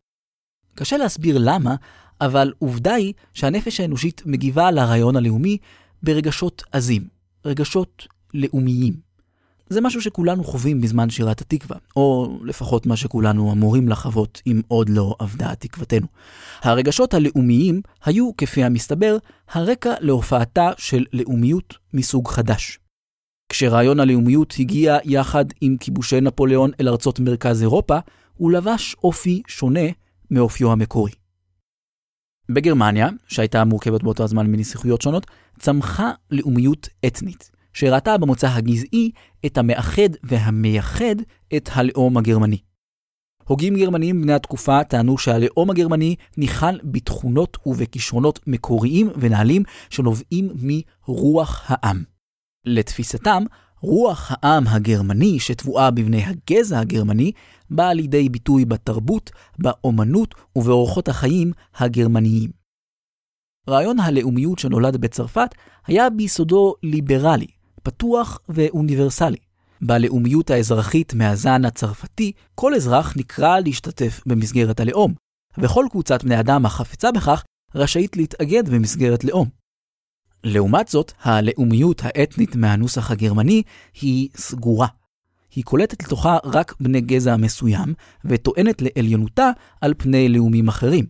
קשה 0.76 0.98
להסביר 0.98 1.38
למה, 1.40 1.76
אבל 2.22 2.54
עובדה 2.60 2.94
היא 2.94 3.14
שהנפש 3.34 3.80
האנושית 3.80 4.22
מגיבה 4.26 4.72
לרעיון 4.72 5.16
הלאומי 5.16 5.58
ברגשות 6.04 6.64
עזים, 6.72 7.08
רגשות 7.46 8.08
לאומיים. 8.34 9.12
זה 9.70 9.82
משהו 9.82 10.02
שכולנו 10.02 10.44
חווים 10.44 10.82
בזמן 10.82 11.10
שירת 11.10 11.42
התקווה, 11.42 11.78
או 11.96 12.38
לפחות 12.44 12.86
מה 12.86 12.96
שכולנו 12.98 13.52
אמורים 13.52 13.90
לחוות 13.90 14.42
אם 14.48 14.62
עוד 14.68 14.90
לא 14.90 15.16
אבדה 15.22 15.56
תקוותנו. 15.56 16.08
הרגשות 16.62 17.14
הלאומיים 17.14 17.82
היו, 18.06 18.32
כפי 18.38 18.64
המסתבר, 18.64 19.18
הרקע 19.50 19.94
להופעתה 20.00 20.72
של 20.78 21.06
לאומיות 21.14 21.78
מסוג 21.94 22.28
חדש. 22.28 22.80
כשרעיון 23.52 24.00
הלאומיות 24.00 24.54
הגיע 24.60 24.98
יחד 25.06 25.46
עם 25.62 25.78
כיבושי 25.80 26.22
נפוליאון 26.22 26.72
אל 26.80 26.88
ארצות 26.88 27.20
מרכז 27.20 27.62
אירופה, 27.62 27.98
הוא 28.34 28.52
לבש 28.52 28.96
אופי 29.04 29.42
שונה 29.48 29.90
מאופיו 30.32 30.72
המקורי. 30.72 31.12
בגרמניה, 32.50 33.10
שהייתה 33.28 33.66
מורכבת 33.66 34.04
באותו 34.04 34.24
הזמן 34.24 34.48
מנסיכויות 34.48 35.02
שונות, 35.02 35.28
צמחה 35.60 36.12
לאומיות 36.32 36.90
אתנית. 37.06 37.52
שראתה 37.74 38.18
במוצא 38.18 38.48
הגזעי 38.48 39.12
את 39.46 39.58
המאחד 39.58 40.10
והמייחד 40.24 41.16
את 41.56 41.70
הלאום 41.74 42.18
הגרמני. 42.18 42.58
הוגים 43.44 43.76
גרמנים 43.76 44.22
בני 44.22 44.34
התקופה 44.34 44.84
טענו 44.84 45.18
שהלאום 45.18 45.70
הגרמני 45.70 46.16
ניחן 46.38 46.76
בתכונות 46.84 47.58
ובכישרונות 47.66 48.40
מקוריים 48.48 49.10
ונעלים 49.20 49.64
שנובעים 49.90 50.50
מרוח 50.62 51.64
העם. 51.68 52.11
לתפיסתם, 52.66 53.44
רוח 53.82 54.32
העם 54.32 54.68
הגרמני 54.68 55.40
שטבועה 55.40 55.92
בבני 55.92 56.24
הגזע 56.24 56.80
הגרמני 56.80 57.32
באה 57.70 57.94
לידי 57.94 58.30
ביטוי 58.30 58.66
בתרבות, 58.66 59.32
באומנות 59.60 60.36
ובאורחות 60.56 61.10
החיים 61.10 61.52
הגרמניים. 61.76 62.50
רעיון 63.70 64.00
הלאומיות 64.00 64.60
שנולד 64.60 64.98
בצרפת 64.98 65.56
היה 65.88 66.10
ביסודו 66.10 66.76
ליברלי, 66.84 67.48
פתוח 67.84 68.40
ואוניברסלי. 68.50 69.38
בלאומיות 69.82 70.50
האזרחית 70.50 71.14
מהזן 71.14 71.66
הצרפתי, 71.66 72.32
כל 72.56 72.76
אזרח 72.76 73.18
נקרא 73.18 73.60
להשתתף 73.60 74.22
במסגרת 74.26 74.80
הלאום, 74.80 75.14
וכל 75.58 75.86
קבוצת 75.92 76.24
בני 76.24 76.40
אדם 76.40 76.66
החפצה 76.66 77.12
בכך 77.12 77.44
רשאית 77.76 78.18
להתאגד 78.18 78.70
במסגרת 78.70 79.24
לאום. 79.24 79.61
לעומת 80.44 80.88
זאת, 80.88 81.12
הלאומיות 81.22 82.02
האתנית 82.06 82.56
מהנוסח 82.56 83.12
הגרמני 83.12 83.64
היא 84.02 84.30
סגורה. 84.36 84.88
היא 85.56 85.64
קולטת 85.64 86.04
לתוכה 86.04 86.38
רק 86.44 86.76
בני 86.80 87.02
גזע 87.02 87.38
מסוים, 87.38 87.94
וטוענת 88.26 88.82
לעליונותה 88.82 89.52
על 89.82 89.94
פני 89.98 90.30
לאומים 90.30 90.68
אחרים. 90.68 91.06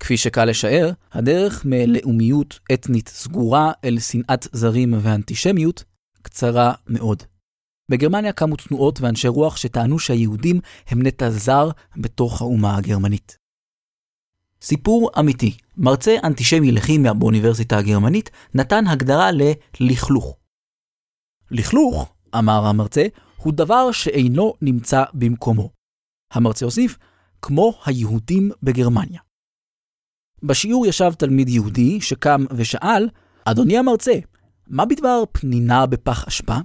כפי 0.00 0.16
שקל 0.16 0.44
לשער, 0.44 0.90
הדרך 1.12 1.62
מלאומיות 1.64 2.60
אתנית 2.72 3.08
סגורה 3.08 3.72
אל 3.84 3.98
שנאת 3.98 4.46
זרים 4.52 4.94
ואנטישמיות 5.02 5.84
קצרה 6.22 6.72
מאוד. 6.86 7.22
בגרמניה 7.90 8.32
קמו 8.32 8.56
תנועות 8.56 9.00
ואנשי 9.00 9.28
רוח 9.28 9.56
שטענו 9.56 9.98
שהיהודים 9.98 10.60
הם 10.88 11.02
נטע 11.02 11.30
זר 11.30 11.70
בתוך 11.96 12.40
האומה 12.42 12.76
הגרמנית. 12.76 13.45
סיפור 14.68 15.10
אמיתי, 15.20 15.56
מרצה 15.76 16.16
אנטישמי 16.24 16.72
לכימיה 16.72 17.14
באוניברסיטה 17.14 17.78
הגרמנית 17.78 18.30
נתן 18.54 18.86
הגדרה 18.86 19.30
ללכלוך. 19.80 20.36
לכלוך, 21.50 22.14
אמר 22.38 22.66
המרצה, 22.66 23.06
הוא 23.36 23.52
דבר 23.52 23.92
שאינו 23.92 24.54
נמצא 24.62 25.04
במקומו. 25.14 25.70
המרצה 26.32 26.64
הוסיף, 26.64 26.98
כמו 27.42 27.78
היהודים 27.86 28.50
בגרמניה. 28.62 29.20
בשיעור 30.42 30.86
ישב 30.86 31.12
תלמיד 31.18 31.48
יהודי 31.48 32.00
שקם 32.00 32.44
ושאל, 32.56 33.08
אדוני 33.44 33.78
המרצה, 33.78 34.14
מה 34.66 34.84
בדבר 34.86 35.22
פנינה 35.32 35.86
בפח 35.86 36.24
אשפה? 36.24 36.56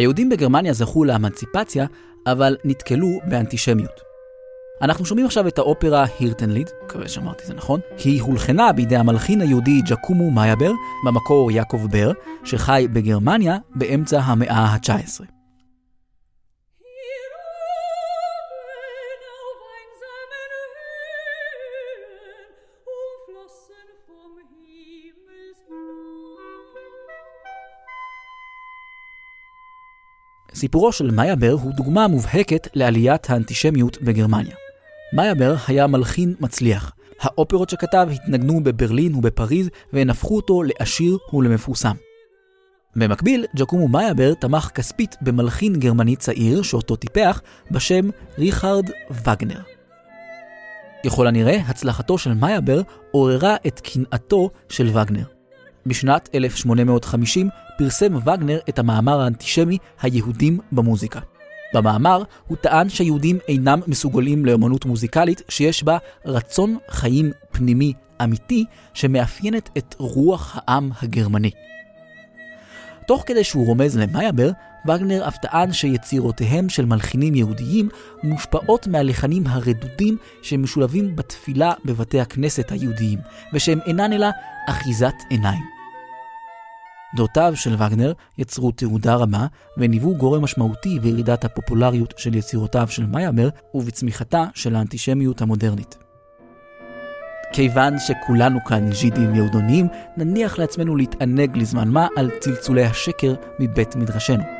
היהודים 0.00 0.28
בגרמניה 0.28 0.72
זכו 0.72 1.04
לאמנציפציה, 1.04 1.86
אבל 2.26 2.56
נתקלו 2.64 3.08
באנטישמיות. 3.28 4.00
אנחנו 4.82 5.04
שומעים 5.04 5.26
עכשיו 5.26 5.48
את 5.48 5.58
האופרה 5.58 6.04
הירטנליד, 6.18 6.70
מקווה 6.84 7.08
שאמרתי 7.08 7.46
זה 7.46 7.54
נכון. 7.54 7.80
היא 8.04 8.22
הולחנה 8.22 8.72
בידי 8.72 8.96
המלחין 8.96 9.40
היהודי 9.40 9.80
ג'קומו 9.82 10.30
מייבר, 10.30 10.72
במקור 11.06 11.50
יעקב 11.50 11.86
בר, 11.90 12.12
שחי 12.44 12.86
בגרמניה 12.92 13.56
באמצע 13.74 14.20
המאה 14.20 14.58
ה-19. 14.58 15.39
סיפורו 30.60 30.92
של 30.92 31.10
מייבר 31.10 31.52
הוא 31.52 31.72
דוגמה 31.72 32.08
מובהקת 32.08 32.68
לעליית 32.74 33.30
האנטישמיות 33.30 34.02
בגרמניה. 34.02 34.54
מייבר 35.12 35.54
היה 35.68 35.86
מלחין 35.86 36.34
מצליח. 36.40 36.92
האופרות 37.20 37.70
שכתב 37.70 38.08
התנגנו 38.12 38.64
בברלין 38.64 39.14
ובפריז 39.14 39.70
והן 39.92 40.10
הפכו 40.10 40.36
אותו 40.36 40.62
לעשיר 40.62 41.18
ולמפורסם. 41.32 41.94
במקביל, 42.96 43.46
ג'קומו 43.56 43.88
מאיירבר 43.88 44.34
תמך 44.34 44.70
כספית 44.74 45.16
במלחין 45.20 45.78
גרמני 45.78 46.16
צעיר 46.16 46.62
שאותו 46.62 46.96
טיפח 46.96 47.42
בשם 47.70 48.10
ריכרד 48.38 48.90
וגנר. 49.10 49.60
ככל 51.06 51.26
הנראה, 51.26 51.56
הצלחתו 51.66 52.18
של 52.18 52.34
מאיירבר 52.34 52.82
עוררה 53.10 53.56
את 53.66 53.80
קנאתו 53.80 54.50
של 54.68 54.88
וגנר. 54.98 55.24
בשנת 55.86 56.28
1850 56.34 57.48
פרסם 57.80 58.16
וגנר 58.16 58.58
את 58.68 58.78
המאמר 58.78 59.20
האנטישמי 59.20 59.78
"היהודים 60.02 60.58
במוזיקה". 60.72 61.20
במאמר 61.74 62.22
הוא 62.46 62.56
טען 62.56 62.88
שהיהודים 62.88 63.38
אינם 63.48 63.80
מסוגלים 63.86 64.44
לאמנות 64.44 64.84
מוזיקלית 64.84 65.42
שיש 65.48 65.82
בה 65.82 65.98
רצון 66.24 66.76
חיים 66.90 67.30
פנימי 67.52 67.92
אמיתי 68.22 68.64
שמאפיינת 68.94 69.70
את 69.78 69.94
רוח 69.98 70.56
העם 70.58 70.90
הגרמני. 71.02 71.50
תוך 73.06 73.22
כדי 73.26 73.44
שהוא 73.44 73.66
רומז 73.66 73.98
למייבר, 73.98 74.50
וגנר 74.88 75.28
אף 75.28 75.36
טען 75.36 75.72
שיצירותיהם 75.72 76.68
של 76.68 76.84
מלחינים 76.84 77.34
יהודיים 77.34 77.88
מושפעות 78.22 78.86
מהלחנים 78.86 79.46
הרדודים 79.46 80.16
שמשולבים 80.42 81.16
בתפילה 81.16 81.72
בבתי 81.84 82.20
הכנסת 82.20 82.72
היהודיים, 82.72 83.18
ושהם 83.52 83.78
אינן 83.86 84.12
אלא 84.12 84.28
אחיזת 84.68 85.14
עיניים. 85.30 85.79
דעותיו 87.16 87.52
של 87.56 87.74
וגנר 87.74 88.12
יצרו 88.38 88.70
תעודה 88.70 89.14
רבה 89.14 89.46
וניוו 89.78 90.14
גורם 90.16 90.42
משמעותי 90.42 90.98
בירידת 90.98 91.44
הפופולריות 91.44 92.14
של 92.16 92.34
יצירותיו 92.34 92.88
של 92.90 93.06
מיימר 93.06 93.48
ובצמיחתה 93.74 94.44
של 94.54 94.76
האנטישמיות 94.76 95.42
המודרנית. 95.42 95.98
כיוון 97.52 97.98
שכולנו 97.98 98.58
כאן 98.64 98.92
ז'ידים 98.92 99.34
יהודונים, 99.34 99.88
נניח 100.16 100.58
לעצמנו 100.58 100.96
להתענג 100.96 101.56
לזמן 101.56 101.88
מה 101.88 102.06
על 102.16 102.30
צלצולי 102.40 102.84
השקר 102.84 103.34
מבית 103.60 103.96
מדרשנו. 103.96 104.59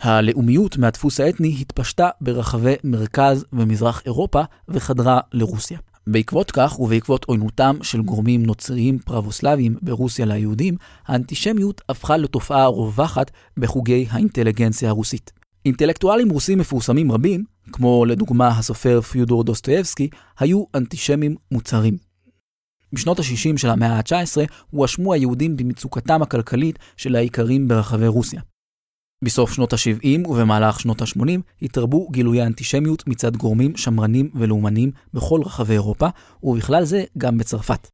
הלאומיות 0.00 0.78
מהדפוס 0.78 1.20
האתני 1.20 1.56
התפשטה 1.60 2.08
ברחבי 2.20 2.74
מרכז 2.84 3.44
ומזרח 3.52 4.02
אירופה 4.06 4.42
וחדרה 4.68 5.20
לרוסיה. 5.32 5.78
בעקבות 6.06 6.50
כך 6.50 6.80
ובעקבות 6.80 7.24
עוינותם 7.24 7.76
של 7.82 8.02
גורמים 8.02 8.42
נוצריים 8.42 8.98
פרבוסלביים 8.98 9.76
ברוסיה 9.82 10.26
ליהודים, 10.26 10.76
האנטישמיות 11.06 11.80
הפכה 11.88 12.16
לתופעה 12.16 12.66
רווחת 12.66 13.30
בחוגי 13.56 14.06
האינטליגנציה 14.10 14.88
הרוסית. 14.88 15.32
אינטלקטואלים 15.66 16.30
רוסים 16.30 16.58
מפורסמים 16.58 17.12
רבים, 17.12 17.44
כמו 17.72 18.04
לדוגמה 18.04 18.48
הסופר 18.48 19.00
פיודור 19.00 19.44
דוסטויבסקי, 19.44 20.08
היו 20.38 20.64
אנטישמים 20.74 21.36
מוצהרים. 21.52 21.96
בשנות 22.92 23.18
ה-60 23.18 23.56
של 23.56 23.70
המאה 23.70 23.96
ה-19 23.96 24.36
הואשמו 24.70 25.12
היהודים 25.12 25.56
במצוקתם 25.56 26.22
הכלכלית 26.22 26.78
של 26.96 27.16
האיכרים 27.16 27.68
ברחבי 27.68 28.06
רוסיה. 28.06 28.40
בסוף 29.24 29.52
שנות 29.52 29.72
ה-70 29.72 30.28
ובמהלך 30.28 30.80
שנות 30.80 31.02
ה-80 31.02 31.40
התרבו 31.62 32.08
גילויי 32.10 32.46
אנטישמיות 32.46 33.06
מצד 33.06 33.36
גורמים 33.36 33.76
שמרנים 33.76 34.30
ולאומנים 34.34 34.90
בכל 35.14 35.40
רחבי 35.44 35.72
אירופה, 35.72 36.08
ובכלל 36.42 36.84
זה 36.84 37.04
גם 37.18 37.38
בצרפת. 37.38 37.88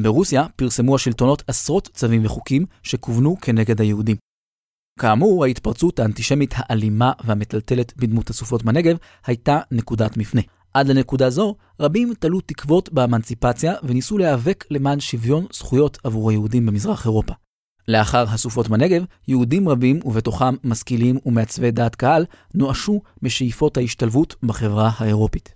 ברוסיה 0.00 0.46
פרסמו 0.56 0.94
השלטונות 0.94 1.42
עשרות 1.46 1.88
צווים 1.94 2.24
וחוקים 2.24 2.66
שכוונו 2.82 3.36
כנגד 3.40 3.80
היהודים. 3.80 4.16
כאמור, 4.98 5.44
ההתפרצות 5.44 5.98
האנטישמית 5.98 6.54
האלימה 6.56 7.12
והמטלטלת 7.24 7.96
בדמות 7.96 8.30
הסופות 8.30 8.62
בנגב 8.62 8.96
הייתה 9.26 9.60
נקודת 9.70 10.16
מפנה. 10.16 10.42
עד 10.74 10.88
לנקודה 10.88 11.30
זו, 11.30 11.56
רבים 11.80 12.14
תלו 12.14 12.40
תקוות 12.40 12.92
באמנציפציה 12.92 13.74
וניסו 13.82 14.18
להיאבק 14.18 14.64
למען 14.70 15.00
שוויון 15.00 15.46
זכויות 15.52 15.98
עבור 16.04 16.30
היהודים 16.30 16.66
במזרח 16.66 17.06
אירופה. 17.06 17.32
לאחר 17.88 18.24
הסופות 18.28 18.68
בנגב, 18.68 19.04
יהודים 19.28 19.68
רבים, 19.68 20.00
ובתוכם 20.04 20.54
משכילים 20.64 21.18
ומעצבי 21.26 21.70
דעת 21.70 21.94
קהל, 21.94 22.24
נואשו 22.54 23.00
בשאיפות 23.22 23.76
ההשתלבות 23.76 24.36
בחברה 24.42 24.90
האירופית. 24.96 25.54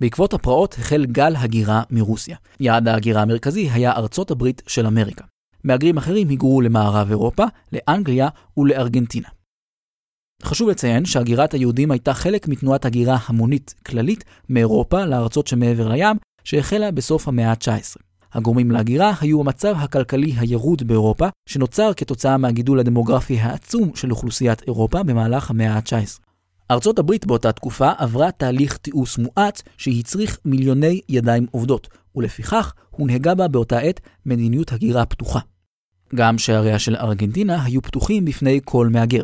בעקבות 0.00 0.34
הפרעות 0.34 0.74
החל 0.78 1.06
גל 1.06 1.36
הגירה 1.36 1.82
מרוסיה. 1.90 2.36
יעד 2.60 2.88
ההגירה 2.88 3.22
המרכזי 3.22 3.70
היה 3.70 3.92
ארצות 3.92 4.30
הברית 4.30 4.62
של 4.66 4.86
אמריקה. 4.86 5.24
מהגרים 5.64 5.96
אחרים 5.96 6.28
היגרו 6.28 6.60
למערב 6.60 7.08
אירופה, 7.08 7.44
לאנגליה 7.72 8.28
ולארגנטינה. 8.56 9.28
חשוב 10.44 10.68
לציין 10.68 11.04
שהגירת 11.04 11.54
היהודים 11.54 11.90
הייתה 11.90 12.14
חלק 12.14 12.48
מתנועת 12.48 12.84
הגירה 12.84 13.18
המונית 13.26 13.74
כללית 13.86 14.24
מאירופה 14.48 15.04
לארצות 15.04 15.46
שמעבר 15.46 15.88
לים, 15.88 16.16
שהחלה 16.44 16.90
בסוף 16.90 17.28
המאה 17.28 17.50
ה-19. 17.50 18.11
הגורמים 18.32 18.70
להגירה 18.70 19.12
היו 19.20 19.40
המצב 19.40 19.74
הכלכלי 19.78 20.34
הירוד 20.38 20.82
באירופה, 20.82 21.28
שנוצר 21.46 21.92
כתוצאה 21.96 22.36
מהגידול 22.36 22.80
הדמוגרפי 22.80 23.38
העצום 23.38 23.90
של 23.94 24.10
אוכלוסיית 24.10 24.62
אירופה 24.62 25.02
במהלך 25.02 25.50
המאה 25.50 25.74
ה-19. 25.74 26.20
ארצות 26.70 26.98
הברית 26.98 27.26
באותה 27.26 27.52
תקופה 27.52 27.90
עברה 27.98 28.30
תהליך 28.30 28.76
תיעוש 28.76 29.18
מואץ 29.18 29.62
שהצריך 29.76 30.38
מיליוני 30.44 31.00
ידיים 31.08 31.46
עובדות, 31.50 31.88
ולפיכך 32.16 32.72
הונהגה 32.90 33.34
בה 33.34 33.48
באותה 33.48 33.78
עת 33.78 34.00
מדיניות 34.26 34.72
הגירה 34.72 35.06
פתוחה. 35.06 35.40
גם 36.14 36.38
שעריה 36.38 36.78
של 36.78 36.96
ארגנטינה 36.96 37.64
היו 37.64 37.82
פתוחים 37.82 38.24
בפני 38.24 38.60
כל 38.64 38.88
מהגר. 38.88 39.22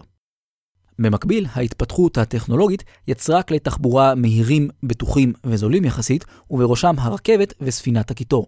במקביל, 0.98 1.46
ההתפתחות 1.52 2.18
הטכנולוגית 2.18 2.84
יצרה 3.08 3.42
כלי 3.42 3.58
תחבורה 3.58 4.14
מהירים, 4.14 4.68
בטוחים 4.82 5.32
וזולים 5.44 5.84
יחסית, 5.84 6.24
ובראשם 6.50 6.94
הרכבת 6.98 7.54
וספינת 7.60 8.10
הקיטור. 8.10 8.46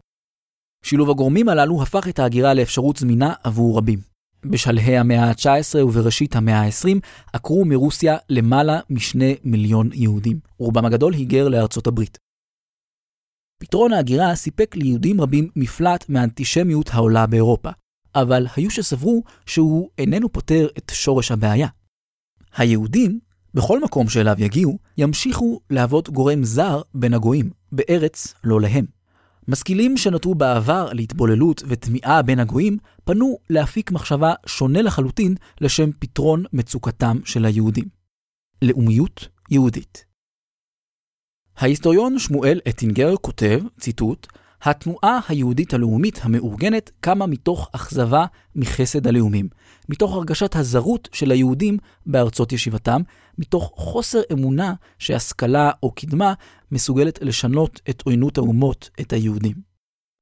שילוב 0.83 1.11
הגורמים 1.11 1.49
הללו 1.49 1.83
הפך 1.83 2.09
את 2.09 2.19
ההגירה 2.19 2.55
לאפשרות 2.55 2.97
זמינה 2.97 3.35
עבור 3.45 3.79
רבים. 3.79 3.99
בשלהי 4.45 4.99
המאה 4.99 5.25
ה-19 5.25 5.85
ובראשית 5.85 6.37
המאה 6.37 6.61
ה-20 6.61 6.99
עקרו 7.33 7.65
מרוסיה 7.65 8.17
למעלה 8.29 8.81
משני 8.91 9.37
מיליון 9.45 9.91
יהודים, 9.93 10.41
רובם 10.59 10.85
הגדול 10.85 11.15
היגר 11.15 11.49
לארצות 11.49 11.87
הברית. 11.87 12.19
פתרון 13.63 13.93
ההגירה 13.93 14.35
סיפק 14.35 14.77
ליהודים 14.77 15.21
רבים 15.21 15.51
מפלט 15.57 16.09
מהאנטישמיות 16.09 16.91
העולה 16.93 17.27
באירופה, 17.27 17.71
אבל 18.15 18.47
היו 18.57 18.71
שסברו 18.71 19.23
שהוא 19.47 19.91
איננו 19.99 20.33
פותר 20.33 20.69
את 20.79 20.93
שורש 20.95 21.31
הבעיה. 21.31 21.69
היהודים, 22.57 23.21
בכל 23.55 23.81
מקום 23.81 24.09
שאליו 24.09 24.37
יגיעו, 24.39 24.79
ימשיכו 24.99 25.61
להוות 25.71 26.09
גורם 26.09 26.45
זר 26.45 26.81
בין 26.95 27.15
הגויים, 27.15 27.51
בארץ 27.73 28.35
לא 28.45 28.61
להם. 28.61 29.00
משכילים 29.49 29.97
שנותרו 29.97 30.35
בעבר 30.35 30.93
להתבוללות 30.93 31.63
וטמיעה 31.67 32.23
בין 32.23 32.39
הגויים, 32.41 32.79
פנו 33.05 33.39
להפיק 33.51 33.91
מחשבה 33.91 34.33
שונה 34.47 34.83
לחלוטין 34.83 35.35
לשם 35.61 35.91
פתרון 35.99 36.45
מצוקתם 36.53 37.19
של 37.25 37.45
היהודים. 37.45 38.01
לאומיות 38.63 39.29
יהודית 39.51 40.05
ההיסטוריון 41.57 42.19
שמואל 42.19 42.61
אטינגר 42.69 43.17
כותב, 43.17 43.61
ציטוט, 43.81 44.27
התנועה 44.63 45.21
היהודית 45.29 45.75
הלאומית 45.75 46.21
המאורגנת 46.23 46.91
קמה 47.01 47.27
מתוך 47.27 47.71
אכזבה 47.73 48.27
מחסד 48.57 49.07
הלאומים, 49.07 49.49
מתוך 49.91 50.15
הרגשת 50.15 50.57
הזרות 50.57 51.09
של 51.13 51.31
היהודים 51.31 51.79
בארצות 52.07 52.53
ישיבתם, 52.53 53.03
מתוך 53.39 53.73
חוסר 53.77 54.21
אמונה 54.33 54.75
שהשכלה 54.99 55.71
או 55.83 55.91
קדמה 55.91 56.35
מסוגלת 56.73 57.19
לשנות 57.23 57.81
את 57.91 58.03
עוינות 58.07 58.39
האומות, 58.39 58.91
את 59.01 59.13
היהודים. 59.13 59.55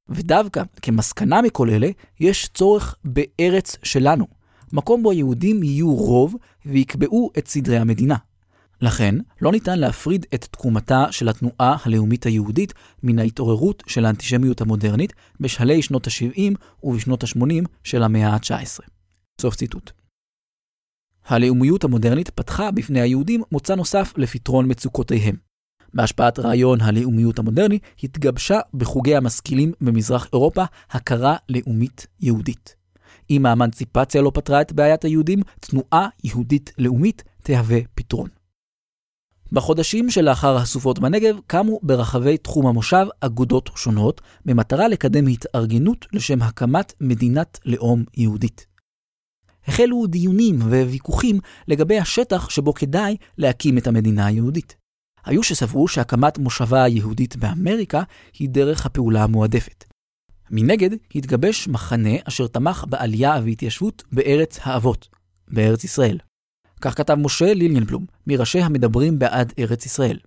ודווקא 0.09 0.63
כמסקנה 0.81 1.41
מכל 1.41 1.69
אלה, 1.69 1.89
יש 2.19 2.49
צורך 2.53 2.95
בארץ 3.03 3.77
שלנו, 3.83 4.27
מקום 4.73 5.03
בו 5.03 5.11
היהודים 5.11 5.63
יהיו 5.63 5.95
רוב 5.95 6.35
ויקבעו 6.65 7.31
את 7.37 7.47
סדרי 7.47 7.77
המדינה. 7.77 8.15
לכן, 8.81 9.15
לא 9.41 9.51
ניתן 9.51 9.79
להפריד 9.79 10.25
את 10.33 10.47
תקומתה 10.51 11.05
של 11.11 11.29
התנועה 11.29 11.77
הלאומית 11.85 12.25
היהודית 12.25 12.73
מן 13.03 13.19
ההתעוררות 13.19 13.83
של 13.87 14.05
האנטישמיות 14.05 14.61
המודרנית 14.61 15.13
בשלהי 15.39 15.81
שנות 15.81 16.07
ה-70 16.07 16.55
ובשנות 16.83 17.23
ה-80 17.23 17.65
של 17.83 18.03
המאה 18.03 18.29
ה-19. 18.29 18.98
סוף 19.39 19.55
ציטוט. 19.55 19.91
הלאומיות 21.25 21.83
המודרנית 21.83 22.29
פתחה 22.29 22.71
בפני 22.71 23.01
היהודים 23.01 23.43
מוצא 23.51 23.75
נוסף 23.75 24.13
לפתרון 24.17 24.71
מצוקותיהם. 24.71 25.35
בהשפעת 25.93 26.39
רעיון 26.39 26.81
הלאומיות 26.81 27.39
המודרני 27.39 27.79
התגבשה 28.03 28.59
בחוגי 28.73 29.15
המשכילים 29.15 29.71
במזרח 29.81 30.27
אירופה 30.33 30.63
הכרה 30.89 31.35
לאומית 31.49 32.07
יהודית. 32.19 32.75
אם 33.29 33.45
האמנציפציה 33.45 34.21
לא 34.21 34.31
פתרה 34.33 34.61
את 34.61 34.73
בעיית 34.73 35.05
היהודים, 35.05 35.39
תנועה 35.59 36.07
יהודית 36.23 36.73
לאומית 36.77 37.23
תהווה 37.43 37.79
פתרון. 37.95 38.29
בחודשים 39.51 40.09
שלאחר 40.09 40.57
הסופות 40.57 40.99
בנגב 40.99 41.35
קמו 41.47 41.79
ברחבי 41.83 42.37
תחום 42.37 42.67
המושב 42.67 43.05
אגודות 43.21 43.69
שונות, 43.75 44.21
במטרה 44.45 44.87
לקדם 44.87 45.27
התארגנות 45.27 46.05
לשם 46.13 46.41
הקמת 46.41 46.93
מדינת 47.01 47.59
לאום 47.65 48.03
יהודית. 48.17 48.68
החלו 49.69 50.07
דיונים 50.07 50.61
וויכוחים 50.61 51.39
לגבי 51.67 51.99
השטח 51.99 52.49
שבו 52.49 52.73
כדאי 52.73 53.17
להקים 53.37 53.77
את 53.77 53.87
המדינה 53.87 54.25
היהודית. 54.25 54.75
היו 55.25 55.43
שסברו 55.43 55.87
שהקמת 55.87 56.37
מושבה 56.37 56.87
יהודית 56.87 57.35
באמריקה 57.35 58.03
היא 58.39 58.49
דרך 58.49 58.85
הפעולה 58.85 59.23
המועדפת. 59.23 59.83
מנגד, 60.51 60.89
התגבש 61.15 61.67
מחנה 61.67 62.15
אשר 62.23 62.47
תמך 62.47 62.85
בעלייה 62.89 63.41
והתיישבות 63.45 64.03
בארץ 64.11 64.59
האבות, 64.63 65.07
בארץ 65.47 65.83
ישראל. 65.83 66.17
כך 66.81 66.97
כתב 66.97 67.15
משה 67.15 67.53
ליליאנבלום, 67.53 68.05
מראשי 68.27 68.59
המדברים 68.59 69.19
בעד 69.19 69.53
ארץ 69.59 69.85
ישראל. 69.85 70.19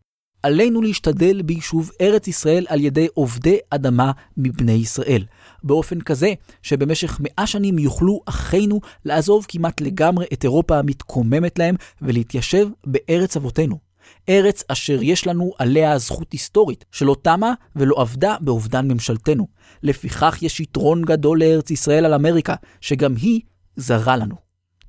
עלינו 0.42 0.82
להשתדל 0.82 1.42
ביישוב 1.42 1.90
ארץ 2.00 2.28
ישראל 2.28 2.66
על 2.68 2.80
ידי 2.80 3.06
עובדי 3.14 3.58
אדמה 3.70 4.12
מבני 4.36 4.72
ישראל, 4.72 5.24
באופן 5.64 6.00
כזה 6.00 6.32
שבמשך 6.62 7.20
מאה 7.20 7.46
שנים 7.46 7.78
יוכלו 7.78 8.20
אחינו 8.26 8.80
לעזוב 9.04 9.46
כמעט 9.48 9.80
לגמרי 9.80 10.26
את 10.32 10.44
אירופה 10.44 10.78
המתקוממת 10.78 11.58
להם 11.58 11.74
ולהתיישב 12.02 12.68
בארץ 12.86 13.36
אבותינו. 13.36 13.92
ארץ 14.28 14.64
אשר 14.68 14.98
יש 15.02 15.26
לנו 15.26 15.52
עליה 15.58 15.98
זכות 15.98 16.32
היסטורית, 16.32 16.84
שלא 16.92 17.16
תמה 17.22 17.52
ולא 17.76 18.02
אבדה 18.02 18.36
באובדן 18.40 18.88
ממשלתנו. 18.88 19.46
לפיכך 19.82 20.38
יש 20.42 20.60
יתרון 20.60 21.02
גדול 21.02 21.40
לארץ 21.40 21.70
ישראל 21.70 22.04
על 22.04 22.14
אמריקה, 22.14 22.54
שגם 22.80 23.14
היא 23.16 23.40
זרה 23.76 24.16
לנו. 24.16 24.34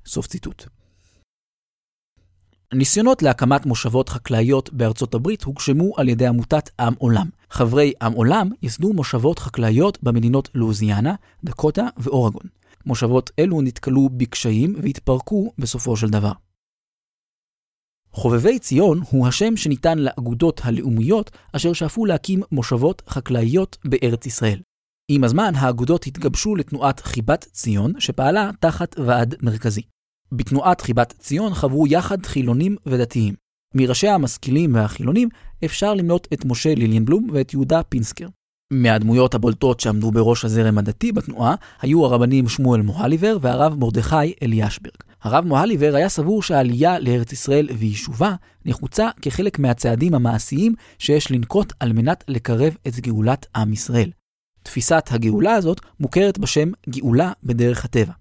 סוף 0.06 0.26
ציטוט. 0.26 0.64
ניסיונות 2.74 3.22
להקמת 3.22 3.66
מושבות 3.66 4.08
חקלאיות 4.08 4.72
בארצות 4.72 5.14
הברית 5.14 5.42
הוגשמו 5.42 5.92
על 5.96 6.08
ידי 6.08 6.26
עמותת 6.26 6.70
עם 6.80 6.94
עולם. 6.98 7.28
חברי 7.54 7.92
עם 8.02 8.12
עולם 8.12 8.50
ייסדו 8.62 8.92
מושבות 8.92 9.38
חקלאיות 9.38 9.98
במדינות 10.02 10.48
לואוזיאנה, 10.54 11.14
דקוטה 11.44 11.86
ואורגון. 11.96 12.42
מושבות 12.86 13.30
אלו 13.38 13.62
נתקלו 13.62 14.08
בקשיים 14.16 14.74
והתפרקו 14.82 15.52
בסופו 15.58 15.96
של 15.96 16.08
דבר. 16.08 16.32
חובבי 18.12 18.58
ציון 18.58 19.00
הוא 19.10 19.26
השם 19.26 19.56
שניתן 19.56 19.98
לאגודות 19.98 20.60
הלאומיות 20.64 21.30
אשר 21.52 21.72
שאפו 21.72 22.06
להקים 22.06 22.42
מושבות 22.52 23.02
חקלאיות 23.08 23.78
בארץ 23.84 24.26
ישראל. 24.26 24.60
עם 25.08 25.24
הזמן 25.24 25.52
האגודות 25.54 26.06
התגבשו 26.06 26.56
לתנועת 26.56 27.00
חיבת 27.00 27.44
ציון 27.52 27.92
שפעלה 28.00 28.50
תחת 28.60 28.98
ועד 28.98 29.34
מרכזי. 29.42 29.82
בתנועת 30.32 30.80
חיבת 30.80 31.14
ציון 31.18 31.54
חברו 31.54 31.86
יחד 31.86 32.26
חילונים 32.26 32.76
ודתיים. 32.86 33.43
מראשי 33.74 34.08
המשכילים 34.08 34.74
והחילונים 34.74 35.28
אפשר 35.64 35.94
למנות 35.94 36.28
את 36.32 36.44
משה 36.44 36.74
ליליאנבלום 36.74 37.28
ואת 37.32 37.52
יהודה 37.52 37.82
פינסקר. 37.82 38.26
מהדמויות 38.70 39.34
הבולטות 39.34 39.80
שעמדו 39.80 40.10
בראש 40.10 40.44
הזרם 40.44 40.78
הדתי 40.78 41.12
בתנועה 41.12 41.54
היו 41.82 42.04
הרבנים 42.04 42.48
שמואל 42.48 42.82
מוהליבר 42.82 43.36
והרב 43.40 43.78
מרדכי 43.78 44.32
אליאשברג. 44.42 44.94
הרב 45.22 45.44
מוהליבר 45.44 45.94
היה 45.94 46.08
סבור 46.08 46.42
שהעלייה 46.42 46.98
לארץ 46.98 47.32
ישראל 47.32 47.68
ויישובה 47.78 48.34
נחוצה 48.64 49.08
כחלק 49.22 49.58
מהצעדים 49.58 50.14
המעשיים 50.14 50.74
שיש 50.98 51.30
לנקוט 51.30 51.72
על 51.80 51.92
מנת 51.92 52.24
לקרב 52.28 52.76
את 52.88 53.00
גאולת 53.00 53.46
עם 53.56 53.72
ישראל. 53.72 54.10
תפיסת 54.62 55.08
הגאולה 55.10 55.54
הזאת 55.54 55.80
מוכרת 56.00 56.38
בשם 56.38 56.70
גאולה 56.88 57.32
בדרך 57.44 57.84
הטבע. 57.84 58.12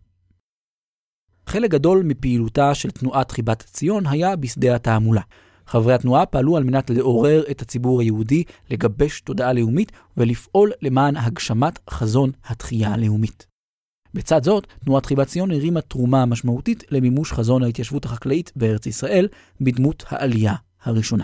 חלק 1.47 1.71
גדול 1.71 2.03
מפעילותה 2.03 2.75
של 2.75 2.91
תנועת 2.91 3.31
חיבת 3.31 3.63
ציון 3.63 4.07
היה 4.07 4.35
בשדה 4.35 4.75
התעמולה. 4.75 5.21
חברי 5.67 5.93
התנועה 5.93 6.25
פעלו 6.25 6.57
על 6.57 6.63
מנת 6.63 6.89
לעורר 6.89 7.43
את 7.51 7.61
הציבור 7.61 8.01
היהודי, 8.01 8.43
לגבש 8.69 9.21
תודעה 9.21 9.53
לאומית 9.53 9.91
ולפעול 10.17 10.71
למען 10.81 11.17
הגשמת 11.17 11.79
חזון 11.89 12.31
התחייה 12.45 12.93
הלאומית. 12.93 13.47
בצד 14.13 14.43
זאת, 14.43 14.67
תנועת 14.85 15.05
חיבת 15.05 15.27
ציון 15.27 15.51
הרימה 15.51 15.81
תרומה 15.81 16.25
משמעותית 16.25 16.83
למימוש 16.91 17.33
חזון 17.33 17.63
ההתיישבות 17.63 18.05
החקלאית 18.05 18.51
בארץ 18.55 18.85
ישראל, 18.85 19.27
בדמות 19.61 20.03
העלייה 20.07 20.53
הראשונה. 20.83 21.23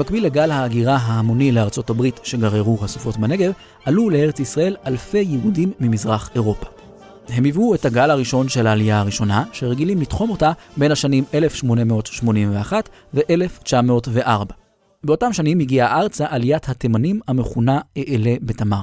במקביל 0.00 0.26
לגל 0.26 0.50
ההגירה 0.50 0.96
ההמוני 0.96 1.52
לארצות 1.52 1.90
הברית 1.90 2.20
שגררו 2.22 2.78
הסופות 2.84 3.16
בנגב, 3.16 3.52
עלו 3.84 4.10
לארץ 4.10 4.40
ישראל 4.40 4.76
אלפי 4.86 5.18
יהודים 5.18 5.72
ממזרח 5.80 6.30
אירופה. 6.34 6.66
הם 7.28 7.44
היוו 7.44 7.74
את 7.74 7.84
הגל 7.84 8.10
הראשון 8.10 8.48
של 8.48 8.66
העלייה 8.66 9.00
הראשונה, 9.00 9.44
שרגילים 9.52 10.00
לתחום 10.00 10.30
אותה 10.30 10.52
בין 10.76 10.92
השנים 10.92 11.24
1881 11.34 12.88
ו-1904. 13.14 14.52
באותם 15.04 15.32
שנים 15.32 15.60
הגיעה 15.60 16.00
ארצה 16.00 16.26
עליית 16.28 16.68
התימנים 16.68 17.20
המכונה 17.28 17.80
אעלה 17.98 18.34
בתמר. 18.42 18.82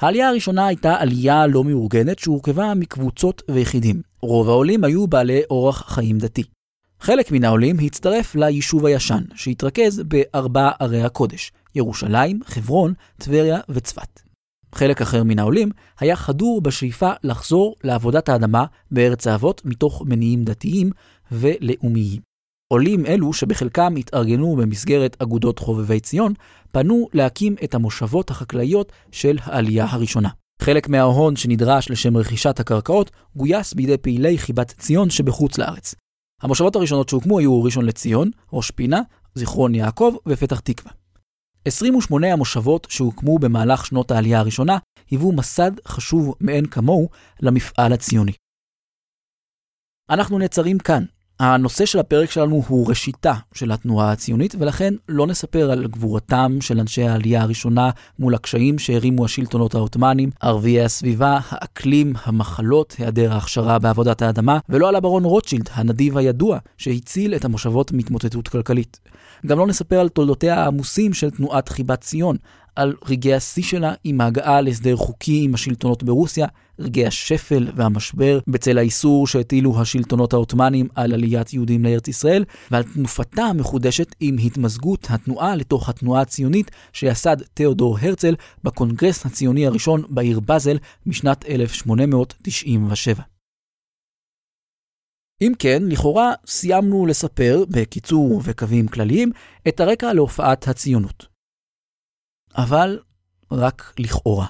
העלייה 0.00 0.28
הראשונה 0.28 0.66
הייתה 0.66 0.96
עלייה 0.96 1.46
לא 1.46 1.64
מאורגנת 1.64 2.18
שהורכבה 2.18 2.74
מקבוצות 2.74 3.42
ויחידים. 3.50 4.02
רוב 4.22 4.48
העולים 4.48 4.84
היו 4.84 5.06
בעלי 5.06 5.40
אורח 5.50 5.84
חיים 5.88 6.18
דתי. 6.18 6.53
חלק 7.04 7.32
מן 7.32 7.44
העולים 7.44 7.76
הצטרף 7.78 8.34
ליישוב 8.34 8.86
הישן, 8.86 9.22
שהתרכז 9.34 10.02
בארבע 10.08 10.70
ערי 10.80 11.02
הקודש, 11.02 11.52
ירושלים, 11.74 12.40
חברון, 12.44 12.94
טבריה 13.18 13.60
וצפת. 13.68 14.20
חלק 14.74 15.00
אחר 15.00 15.22
מן 15.24 15.38
העולים 15.38 15.70
היה 16.00 16.16
חדור 16.16 16.60
בשאיפה 16.60 17.10
לחזור 17.24 17.74
לעבודת 17.84 18.28
האדמה 18.28 18.64
בארץ 18.90 19.26
האבות 19.26 19.62
מתוך 19.64 20.02
מניעים 20.06 20.44
דתיים 20.44 20.90
ולאומיים. 21.32 22.20
עולים 22.72 23.06
אלו, 23.06 23.32
שבחלקם 23.32 23.94
התארגנו 23.96 24.56
במסגרת 24.56 25.16
אגודות 25.22 25.58
חובבי 25.58 26.00
ציון, 26.00 26.32
פנו 26.72 27.08
להקים 27.14 27.56
את 27.64 27.74
המושבות 27.74 28.30
החקלאיות 28.30 28.92
של 29.12 29.38
העלייה 29.42 29.86
הראשונה. 29.90 30.28
חלק 30.62 30.88
מההון 30.88 31.36
שנדרש 31.36 31.90
לשם 31.90 32.16
רכישת 32.16 32.60
הקרקעות 32.60 33.10
גויס 33.36 33.74
בידי 33.74 33.96
פעילי 33.96 34.38
חיבת 34.38 34.74
ציון 34.78 35.10
שבחוץ 35.10 35.58
לארץ. 35.58 35.94
המושבות 36.42 36.76
הראשונות 36.76 37.08
שהוקמו 37.08 37.38
היו 37.38 37.62
ראשון 37.62 37.86
לציון, 37.86 38.30
ראש 38.52 38.70
פינה, 38.70 39.00
זיכרון 39.34 39.74
יעקב 39.74 40.14
ופתח 40.28 40.60
תקווה. 40.60 40.92
28 41.64 42.32
המושבות 42.32 42.86
שהוקמו 42.90 43.38
במהלך 43.38 43.86
שנות 43.86 44.10
העלייה 44.10 44.38
הראשונה 44.38 44.78
היוו 45.10 45.32
מסד 45.32 45.70
חשוב 45.86 46.34
מאין 46.40 46.66
כמוהו 46.66 47.08
למפעל 47.40 47.92
הציוני. 47.92 48.32
אנחנו 50.10 50.38
נעצרים 50.38 50.78
כאן, 50.78 51.04
הנושא 51.40 51.86
של 51.86 51.98
הפרק 51.98 52.30
שלנו 52.30 52.62
הוא 52.68 52.88
ראשיתה 52.88 53.34
של 53.54 53.72
התנועה 53.72 54.12
הציונית, 54.12 54.54
ולכן 54.58 54.94
לא 55.08 55.26
נספר 55.26 55.70
על 55.70 55.86
גבורתם 55.86 56.58
של 56.60 56.80
אנשי 56.80 57.02
העלייה 57.02 57.42
הראשונה 57.42 57.90
מול 58.18 58.34
הקשיים 58.34 58.78
שהרימו 58.78 59.24
השלטונות 59.24 59.74
העות'מאנים, 59.74 60.30
ערביי 60.40 60.84
הסביבה, 60.84 61.38
האקלים, 61.48 62.12
המחלות, 62.24 62.94
היעדר 62.98 63.32
ההכשרה 63.32 63.78
בעבודת 63.78 64.22
האדמה, 64.22 64.58
ולא 64.68 64.88
על 64.88 64.96
הברון 64.96 65.24
רוטשילד, 65.24 65.70
הנדיב 65.72 66.16
הידוע, 66.16 66.58
שהציל 66.78 67.34
את 67.34 67.44
המושבות 67.44 67.92
מהתמוטטות 67.92 68.48
כלכלית. 68.48 69.00
גם 69.46 69.58
לא 69.58 69.66
נספר 69.66 70.00
על 70.00 70.08
תולדותיה 70.08 70.62
העמוסים 70.62 71.14
של 71.14 71.30
תנועת 71.30 71.68
חיבת 71.68 72.00
ציון, 72.00 72.36
על 72.76 72.94
רגעי 73.08 73.34
השיא 73.34 73.62
שלה 73.62 73.94
עם 74.04 74.20
ההגעה 74.20 74.60
להסדר 74.60 74.96
חוקי 74.96 75.40
עם 75.44 75.54
השלטונות 75.54 76.02
ברוסיה, 76.02 76.46
רגעי 76.78 77.06
השפל 77.06 77.68
והמשבר 77.74 78.38
בצל 78.46 78.78
האיסור 78.78 79.26
שהטילו 79.26 79.80
השלטונות 79.80 80.32
העות'מאנים 80.32 80.88
על 80.94 81.14
עליית 81.14 81.52
יהודים 81.52 81.84
לארץ 81.84 82.08
ישראל, 82.08 82.44
ועל 82.70 82.82
תנופתה 82.82 83.42
המחודשת 83.42 84.14
עם 84.20 84.36
התמזגות 84.44 85.06
התנועה 85.10 85.56
לתוך 85.56 85.88
התנועה 85.88 86.20
הציונית 86.20 86.70
שיסד 86.92 87.36
תיאודור 87.54 87.98
הרצל 88.00 88.34
בקונגרס 88.64 89.26
הציוני 89.26 89.66
הראשון 89.66 90.02
בעיר 90.08 90.40
באזל 90.40 90.78
משנת 91.06 91.44
1897. 91.44 93.22
אם 95.42 95.52
כן, 95.58 95.82
לכאורה 95.86 96.32
סיימנו 96.46 97.06
לספר, 97.06 97.64
בקיצור 97.68 98.32
ובקווים 98.32 98.88
כלליים, 98.88 99.32
את 99.68 99.80
הרקע 99.80 100.12
להופעת 100.12 100.68
הציונות. 100.68 101.33
אבל 102.56 102.98
רק 103.50 103.94
לכאורה. 103.98 104.46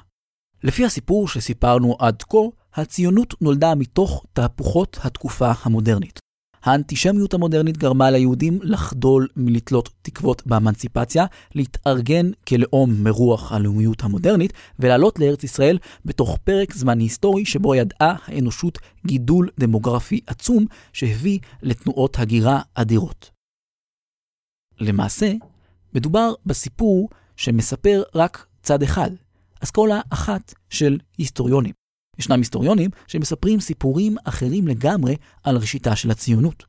לפי 0.62 0.84
הסיפור 0.84 1.28
שסיפרנו 1.28 1.96
עד 1.98 2.22
כה, 2.22 2.38
הציונות 2.74 3.34
נולדה 3.42 3.74
מתוך 3.74 4.24
תהפוכות 4.32 4.98
התקופה 5.02 5.52
המודרנית. 5.62 6.18
האנטישמיות 6.62 7.34
המודרנית 7.34 7.76
גרמה 7.76 8.10
ליהודים 8.10 8.58
לחדול 8.62 9.28
מלתלות 9.36 9.90
תקוות 10.02 10.46
באמנציפציה, 10.46 11.26
להתארגן 11.54 12.30
כלאום 12.48 13.04
מרוח 13.04 13.52
הלאומיות 13.52 14.02
המודרנית, 14.02 14.52
ולעלות 14.78 15.18
לארץ 15.18 15.44
ישראל 15.44 15.78
בתוך 16.04 16.38
פרק 16.44 16.74
זמן 16.74 16.98
היסטורי 16.98 17.44
שבו 17.44 17.74
ידעה 17.74 18.16
האנושות 18.26 18.78
גידול 19.06 19.50
דמוגרפי 19.60 20.20
עצום 20.26 20.66
שהביא 20.92 21.38
לתנועות 21.62 22.18
הגירה 22.18 22.60
אדירות. 22.74 23.30
למעשה, 24.80 25.32
מדובר 25.94 26.32
בסיפור 26.46 27.08
שמספר 27.36 28.02
רק 28.14 28.46
צד 28.62 28.82
אחד, 28.82 29.10
אסכולה 29.60 30.00
אחת 30.10 30.54
של 30.70 30.98
היסטוריונים. 31.18 31.72
ישנם 32.18 32.38
היסטוריונים 32.38 32.90
שמספרים 33.06 33.60
סיפורים 33.60 34.16
אחרים 34.24 34.68
לגמרי 34.68 35.16
על 35.42 35.56
ראשיתה 35.56 35.96
של 35.96 36.10
הציונות. 36.10 36.64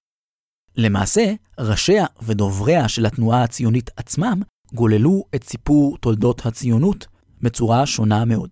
למעשה, 0.75 1.33
ראשיה 1.59 2.05
ודובריה 2.21 2.89
של 2.89 3.05
התנועה 3.05 3.43
הציונית 3.43 3.89
עצמם 3.97 4.41
גוללו 4.73 5.23
את 5.35 5.43
סיפור 5.43 5.97
תולדות 5.97 6.45
הציונות 6.45 7.07
בצורה 7.41 7.85
שונה 7.85 8.25
מאוד. 8.25 8.49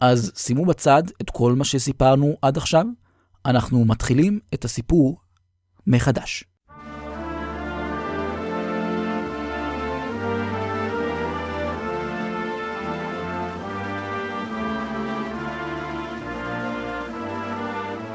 אז 0.00 0.32
שימו 0.36 0.66
בצד 0.66 1.02
את 1.22 1.30
כל 1.30 1.54
מה 1.54 1.64
שסיפרנו 1.64 2.36
עד 2.42 2.56
עכשיו, 2.56 2.86
אנחנו 3.46 3.84
מתחילים 3.84 4.40
את 4.54 4.64
הסיפור 4.64 5.20
מחדש. 5.86 6.44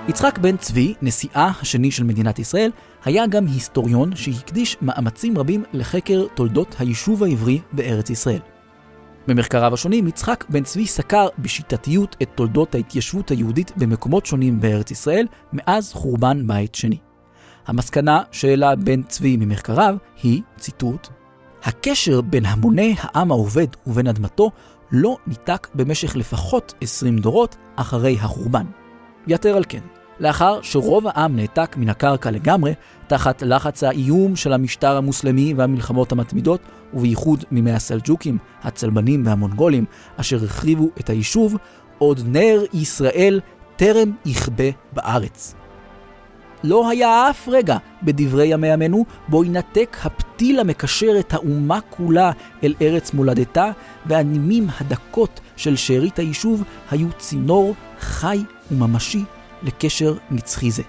יצחק 0.07 0.37
בן 0.37 0.57
צבי, 0.57 0.93
נשיאה 1.01 1.51
השני 1.61 1.91
של 1.91 2.03
מדינת 2.03 2.39
ישראל, 2.39 2.71
היה 3.05 3.27
גם 3.27 3.45
היסטוריון 3.45 4.15
שהקדיש 4.15 4.77
מאמצים 4.81 5.37
רבים 5.37 5.63
לחקר 5.73 6.25
תולדות 6.33 6.75
היישוב 6.79 7.23
העברי 7.23 7.61
בארץ 7.71 8.09
ישראל. 8.09 8.39
במחקריו 9.27 9.73
השונים, 9.73 10.07
יצחק 10.07 10.45
בן 10.49 10.63
צבי 10.63 10.87
סקר 10.87 11.27
בשיטתיות 11.39 12.15
את 12.21 12.29
תולדות 12.35 12.75
ההתיישבות 12.75 13.31
היהודית 13.31 13.71
במקומות 13.77 14.25
שונים 14.25 14.59
בארץ 14.59 14.91
ישראל 14.91 15.27
מאז 15.53 15.93
חורבן 15.93 16.47
בית 16.47 16.75
שני. 16.75 16.97
המסקנה 17.67 18.21
שהעלה 18.31 18.75
בן 18.75 19.03
צבי 19.03 19.37
ממחקריו 19.37 19.95
היא, 20.23 20.41
ציטוט, 20.57 21.07
הקשר 21.63 22.21
בין 22.21 22.45
המוני 22.45 22.95
העם 22.99 23.31
העובד 23.31 23.67
ובין 23.87 24.07
אדמתו 24.07 24.51
לא 24.91 25.17
ניתק 25.27 25.67
במשך 25.75 26.15
לפחות 26.15 26.73
20 26.81 27.17
דורות 27.17 27.55
אחרי 27.75 28.17
החורבן. 28.21 28.65
יתר 29.27 29.57
על 29.57 29.63
כן, 29.69 29.79
לאחר 30.19 30.61
שרוב 30.61 31.07
העם 31.07 31.35
נעתק 31.35 31.75
מן 31.77 31.89
הקרקע 31.89 32.31
לגמרי, 32.31 32.73
תחת 33.07 33.41
לחץ 33.41 33.83
האיום 33.83 34.35
של 34.35 34.53
המשטר 34.53 34.97
המוסלמי 34.97 35.53
והמלחמות 35.57 36.11
המתמידות, 36.11 36.61
ובייחוד 36.93 37.43
מימי 37.51 37.71
הסלג'וקים, 37.71 38.37
הצלבנים 38.63 39.25
והמונגולים, 39.25 39.85
אשר 40.17 40.43
החריבו 40.43 40.89
את 40.99 41.09
היישוב, 41.09 41.57
עוד 41.97 42.21
נר 42.25 42.63
ישראל 42.73 43.39
טרם 43.75 44.11
יכבה 44.25 44.69
בארץ. 44.93 45.55
לא 46.63 46.89
היה 46.89 47.29
אף 47.29 47.47
רגע 47.51 47.77
בדברי 48.03 48.47
ימי 48.47 48.71
עמנו 48.71 49.05
בו 49.27 49.43
ינתק 49.43 49.97
הפתיל 50.03 50.59
המקשר 50.59 51.19
את 51.19 51.33
האומה 51.33 51.79
כולה 51.89 52.31
אל 52.63 52.73
ארץ 52.81 53.13
מולדתה, 53.13 53.71
והנימים 54.05 54.67
הדקות 54.79 55.39
של 55.55 55.75
שארית 55.75 56.19
היישוב 56.19 56.63
היו 56.91 57.07
צינור 57.17 57.75
חי 57.99 58.43
וממשי 58.71 59.23
לקשר 59.63 60.13
נצחי 60.31 60.71
זה. 60.71 60.83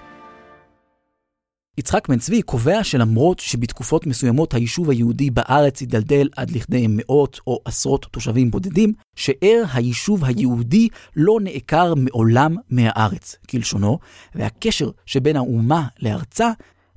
יצחק 1.78 2.08
בן 2.08 2.18
צבי 2.18 2.42
קובע 2.42 2.84
שלמרות 2.84 3.38
שבתקופות 3.38 4.06
מסוימות 4.06 4.54
היישוב 4.54 4.90
היהודי 4.90 5.30
בארץ 5.30 5.80
הידלדל 5.80 6.28
עד 6.36 6.50
לכדי 6.50 6.86
מאות 6.88 7.40
או 7.46 7.60
עשרות 7.64 8.06
תושבים 8.10 8.50
בודדים, 8.50 8.92
שאר 9.16 9.64
היישוב 9.74 10.24
היהודי 10.24 10.88
לא 11.16 11.38
נעקר 11.42 11.94
מעולם 11.94 12.56
מהארץ, 12.70 13.36
כלשונו, 13.50 13.98
והקשר 14.34 14.90
שבין 15.06 15.36
האומה 15.36 15.86
לארצה 15.98 16.50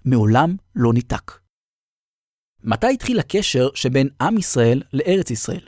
מעולם 0.05 0.55
לא 0.75 0.93
ניתק. 0.93 1.31
מתי 2.63 2.93
התחיל 2.93 3.19
הקשר 3.19 3.69
שבין 3.75 4.09
עם 4.21 4.37
ישראל 4.37 4.81
לארץ 4.93 5.31
ישראל? 5.31 5.65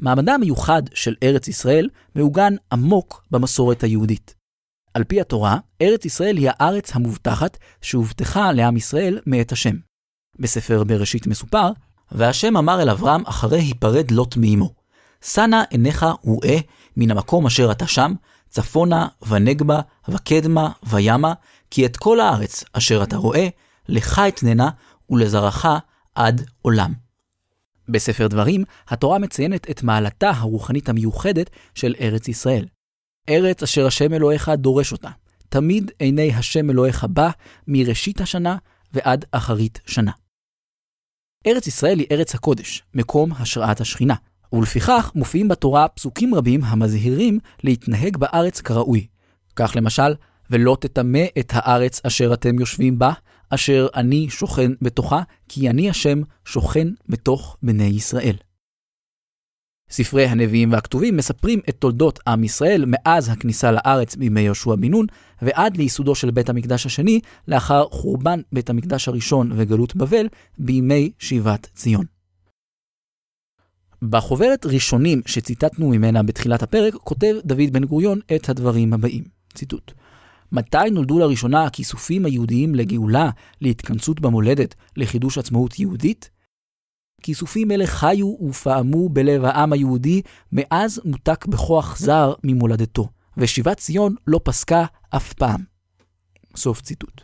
מעמדה 0.00 0.34
המיוחד 0.34 0.82
של 0.94 1.14
ארץ 1.22 1.48
ישראל 1.48 1.88
מעוגן 2.14 2.54
עמוק 2.72 3.24
במסורת 3.30 3.82
היהודית. 3.82 4.34
על 4.94 5.04
פי 5.04 5.20
התורה, 5.20 5.58
ארץ 5.82 6.04
ישראל 6.04 6.36
היא 6.36 6.50
הארץ 6.52 6.96
המובטחת 6.96 7.58
שהובטחה 7.82 8.52
לעם 8.52 8.76
ישראל 8.76 9.20
מאת 9.26 9.52
השם. 9.52 9.76
בספר 10.38 10.84
בראשית 10.84 11.26
מסופר, 11.26 11.70
והשם 12.12 12.56
אמר 12.56 12.82
אל 12.82 12.90
אברהם 12.90 13.26
אחרי 13.26 13.60
היפרד 13.60 14.10
לוט 14.10 14.36
מאמו, 14.36 14.74
שנא 15.24 15.62
עיניך 15.70 16.06
וראה 16.24 16.58
מן 16.96 17.10
המקום 17.10 17.46
אשר 17.46 17.70
אתה 17.70 17.86
שם, 17.86 18.14
צפונה 18.48 19.08
ונגבה 19.28 19.80
וקדמה 20.08 20.70
וימה, 20.82 21.32
כי 21.70 21.86
את 21.86 21.96
כל 21.96 22.20
הארץ 22.20 22.64
אשר 22.72 23.02
אתה 23.02 23.16
רואה, 23.16 23.48
לך 23.88 24.18
אתננה 24.28 24.70
ולזרעך 25.10 25.66
עד 26.14 26.46
עולם. 26.62 27.05
בספר 27.88 28.26
דברים, 28.26 28.64
התורה 28.88 29.18
מציינת 29.18 29.70
את 29.70 29.82
מעלתה 29.82 30.30
הרוחנית 30.30 30.88
המיוחדת 30.88 31.50
של 31.74 31.94
ארץ 32.00 32.28
ישראל. 32.28 32.66
ארץ 33.28 33.62
אשר 33.62 33.86
השם 33.86 34.12
אלוהיך 34.12 34.48
דורש 34.48 34.92
אותה. 34.92 35.10
תמיד 35.48 35.90
עיני 35.98 36.34
השם 36.34 36.70
אלוהיך 36.70 37.04
בא 37.04 37.30
מראשית 37.68 38.20
השנה 38.20 38.56
ועד 38.92 39.24
אחרית 39.32 39.80
שנה. 39.86 40.12
ארץ 41.46 41.66
ישראל 41.66 41.98
היא 41.98 42.06
ארץ 42.10 42.34
הקודש, 42.34 42.82
מקום 42.94 43.32
השראת 43.32 43.80
השכינה, 43.80 44.14
ולפיכך 44.52 45.12
מופיעים 45.14 45.48
בתורה 45.48 45.88
פסוקים 45.88 46.34
רבים 46.34 46.64
המזהירים 46.64 47.38
להתנהג 47.64 48.16
בארץ 48.16 48.60
כראוי. 48.60 49.06
כך 49.56 49.72
למשל, 49.76 50.14
ולא 50.50 50.76
תטמא 50.80 51.24
את 51.38 51.52
הארץ 51.54 52.00
אשר 52.06 52.34
אתם 52.34 52.58
יושבים 52.60 52.98
בה, 52.98 53.12
אשר 53.50 53.86
אני 53.94 54.26
שוכן 54.30 54.72
בתוכה, 54.82 55.22
כי 55.48 55.70
אני 55.70 55.90
השם 55.90 56.20
שוכן 56.44 56.88
בתוך 57.08 57.56
בני 57.62 57.84
ישראל. 57.84 58.36
ספרי 59.90 60.26
הנביאים 60.26 60.72
והכתובים 60.72 61.16
מספרים 61.16 61.60
את 61.68 61.76
תולדות 61.78 62.20
עם 62.26 62.44
ישראל 62.44 62.84
מאז 62.86 63.28
הכניסה 63.28 63.72
לארץ 63.72 64.16
בימי 64.16 64.40
יהושע 64.40 64.74
בן 64.74 64.90
נון 64.90 65.06
ועד 65.42 65.76
לייסודו 65.76 66.14
של 66.14 66.30
בית 66.30 66.48
המקדש 66.48 66.86
השני 66.86 67.20
לאחר 67.48 67.84
חורבן 67.90 68.40
בית 68.52 68.70
המקדש 68.70 69.08
הראשון 69.08 69.52
וגלות 69.56 69.96
בבל 69.96 70.26
בימי 70.58 71.12
שיבת 71.18 71.68
ציון. 71.74 72.04
בחוברת 74.02 74.66
ראשונים 74.66 75.22
שציטטנו 75.26 75.88
ממנה 75.88 76.22
בתחילת 76.22 76.62
הפרק 76.62 76.94
כותב 76.94 77.34
דוד 77.44 77.72
בן 77.72 77.84
גוריון 77.84 78.20
את 78.36 78.48
הדברים 78.48 78.92
הבאים, 78.92 79.24
ציטוט: 79.54 79.92
מתי 80.52 80.90
נולדו 80.92 81.18
לראשונה 81.18 81.64
הכיסופים 81.64 82.26
היהודיים 82.26 82.74
לגאולה, 82.74 83.30
להתכנסות 83.60 84.20
במולדת, 84.20 84.74
לחידוש 84.96 85.38
עצמאות 85.38 85.78
יהודית? 85.78 86.30
כיסופים 87.22 87.70
אלה 87.70 87.86
חיו 87.86 88.36
ופעמו 88.48 89.08
בלב 89.08 89.44
העם 89.44 89.72
היהודי 89.72 90.22
מאז 90.52 91.00
מותק 91.04 91.46
בכוח 91.46 91.98
זר 91.98 92.34
ממולדתו, 92.44 93.08
ושיבת 93.36 93.76
ציון 93.76 94.14
לא 94.26 94.40
פסקה 94.44 94.84
אף 95.10 95.32
פעם. 95.32 95.60
סוף 96.56 96.80
ציטוט. 96.80 97.22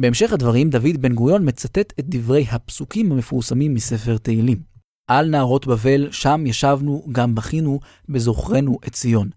בהמשך 0.00 0.32
הדברים, 0.32 0.70
דוד 0.70 0.96
בן 1.00 1.14
גוריון 1.14 1.48
מצטט 1.48 1.92
את 2.00 2.04
דברי 2.08 2.46
הפסוקים 2.50 3.12
המפורסמים 3.12 3.74
מספר 3.74 4.18
תהילים. 4.18 4.62
על 5.10 5.28
נהרות 5.28 5.66
בבל, 5.66 6.12
שם 6.12 6.46
ישבנו, 6.46 7.06
גם 7.12 7.34
בכינו, 7.34 7.80
בזוכרנו 8.08 8.78
את 8.86 8.92
ציון. 8.92 9.30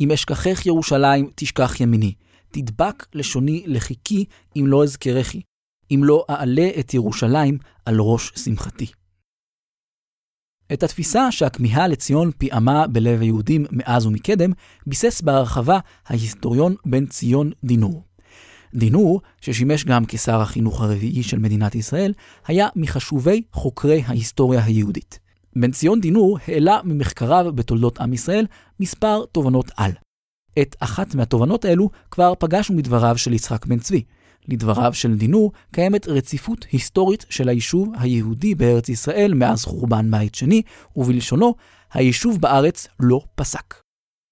אם 0.00 0.12
אשכחך 0.12 0.66
ירושלים, 0.66 1.30
תשכח 1.34 1.80
ימיני. 1.80 2.14
תדבק 2.50 3.06
לשוני 3.14 3.64
לחיקי, 3.66 4.24
אם 4.56 4.64
לא 4.66 4.84
אזכרכי. 4.84 5.40
אם 5.90 6.00
לא 6.04 6.24
אעלה 6.30 6.70
את 6.80 6.94
ירושלים 6.94 7.58
על 7.84 8.00
ראש 8.00 8.32
שמחתי. 8.36 8.86
את 10.72 10.82
התפיסה 10.82 11.32
שהכמיהה 11.32 11.88
לציון 11.88 12.30
פיעמה 12.38 12.86
בלב 12.86 13.20
היהודים 13.20 13.66
מאז 13.70 14.06
ומקדם, 14.06 14.52
ביסס 14.86 15.20
בהרחבה 15.20 15.78
ההיסטוריון 16.06 16.74
בן 16.86 17.06
ציון 17.06 17.52
דינור. 17.64 18.02
דינור, 18.74 19.20
ששימש 19.40 19.84
גם 19.84 20.04
כשר 20.08 20.40
החינוך 20.40 20.80
הרביעי 20.80 21.22
של 21.22 21.38
מדינת 21.38 21.74
ישראל, 21.74 22.12
היה 22.46 22.68
מחשובי 22.76 23.42
חוקרי 23.52 24.02
ההיסטוריה 24.06 24.64
היהודית. 24.64 25.18
בן 25.58 25.70
ציון 25.70 26.00
דינור 26.00 26.38
העלה 26.48 26.80
ממחקריו 26.84 27.52
בתולדות 27.54 28.00
עם 28.00 28.12
ישראל 28.12 28.46
מספר 28.80 29.24
תובנות 29.32 29.70
על. 29.76 29.92
את 30.62 30.76
אחת 30.80 31.14
מהתובנות 31.14 31.64
האלו 31.64 31.90
כבר 32.10 32.32
פגשנו 32.38 32.76
מדבריו 32.76 33.18
של 33.18 33.32
יצחק 33.32 33.66
בן 33.66 33.78
צבי. 33.78 34.02
לדבריו 34.48 34.94
של 34.94 35.16
דינור, 35.16 35.52
קיימת 35.72 36.08
רציפות 36.08 36.66
היסטורית 36.72 37.26
של 37.30 37.48
היישוב 37.48 37.92
היהודי 37.98 38.54
בארץ 38.54 38.88
ישראל 38.88 39.34
מאז 39.34 39.64
חורבן 39.64 40.10
בית 40.10 40.34
שני, 40.34 40.62
ובלשונו, 40.96 41.54
היישוב 41.92 42.40
בארץ 42.40 42.88
לא 43.00 43.20
פסק. 43.34 43.74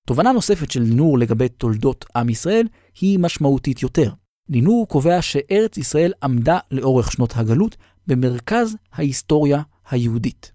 תובנה 0.06 0.32
נוספת 0.32 0.70
של 0.70 0.84
דינור 0.84 1.18
לגבי 1.18 1.48
תולדות 1.48 2.04
עם 2.16 2.28
ישראל 2.28 2.68
היא 3.00 3.18
משמעותית 3.18 3.82
יותר. 3.82 4.12
דינור 4.50 4.88
קובע 4.88 5.22
שארץ 5.22 5.76
ישראל 5.76 6.12
עמדה 6.22 6.58
לאורך 6.70 7.12
שנות 7.12 7.32
הגלות 7.36 7.76
במרכז 8.06 8.76
ההיסטוריה 8.92 9.62
היהודית. 9.90 10.53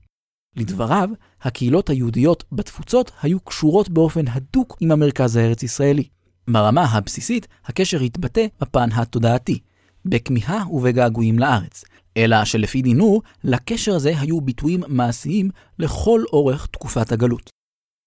לדבריו, 0.60 1.10
הקהילות 1.42 1.90
היהודיות 1.90 2.44
בתפוצות 2.52 3.12
היו 3.22 3.40
קשורות 3.40 3.90
באופן 3.90 4.28
הדוק 4.28 4.78
עם 4.80 4.92
המרכז 4.92 5.36
הארץ-ישראלי. 5.36 6.04
ברמה 6.50 6.84
הבסיסית, 6.84 7.48
הקשר 7.66 8.00
התבטא 8.00 8.46
בפן 8.62 8.92
התודעתי, 8.92 9.60
בכמיהה 10.06 10.64
ובגעגועים 10.72 11.40
לארץ, 11.40 11.84
אלא 12.18 12.46
שלפי 12.46 12.82
דינור, 12.82 13.22
לקשר 13.44 13.96
הזה 13.96 14.20
היו 14.20 14.42
ביטויים 14.42 14.84
מעשיים 14.88 15.50
לכל 15.80 16.24
אורך 16.34 16.68
תקופת 16.68 17.12
הגלות. 17.12 17.50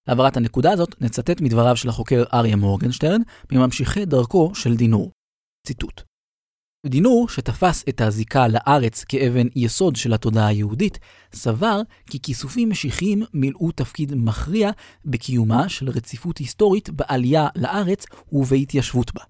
להעברת 0.08 0.36
הנקודה 0.36 0.72
הזאת 0.72 1.00
נצטט 1.00 1.40
מדבריו 1.40 1.76
של 1.76 1.88
החוקר 1.88 2.24
אריה 2.34 2.56
מורגנשטרן, 2.56 3.20
מממשיכי 3.52 4.04
דרכו 4.04 4.54
של 4.54 4.76
דינור. 4.76 5.10
ציטוט: 5.66 6.02
דינור, 6.86 7.28
שתפס 7.28 7.84
את 7.88 8.00
הזיקה 8.00 8.48
לארץ 8.48 9.04
כאבן 9.04 9.46
יסוד 9.56 9.96
של 9.96 10.12
התודעה 10.12 10.46
היהודית, 10.46 10.98
סבר 11.34 11.80
כי 12.06 12.18
כיסופים 12.22 12.70
משיחיים 12.70 13.22
מילאו 13.34 13.72
תפקיד 13.72 14.12
מכריע 14.16 14.70
בקיומה 15.04 15.68
של 15.68 15.88
רציפות 15.88 16.38
היסטורית 16.38 16.90
בעלייה 16.90 17.48
לארץ 17.56 18.06
ובהתיישבות 18.32 19.14
בה. 19.14 19.20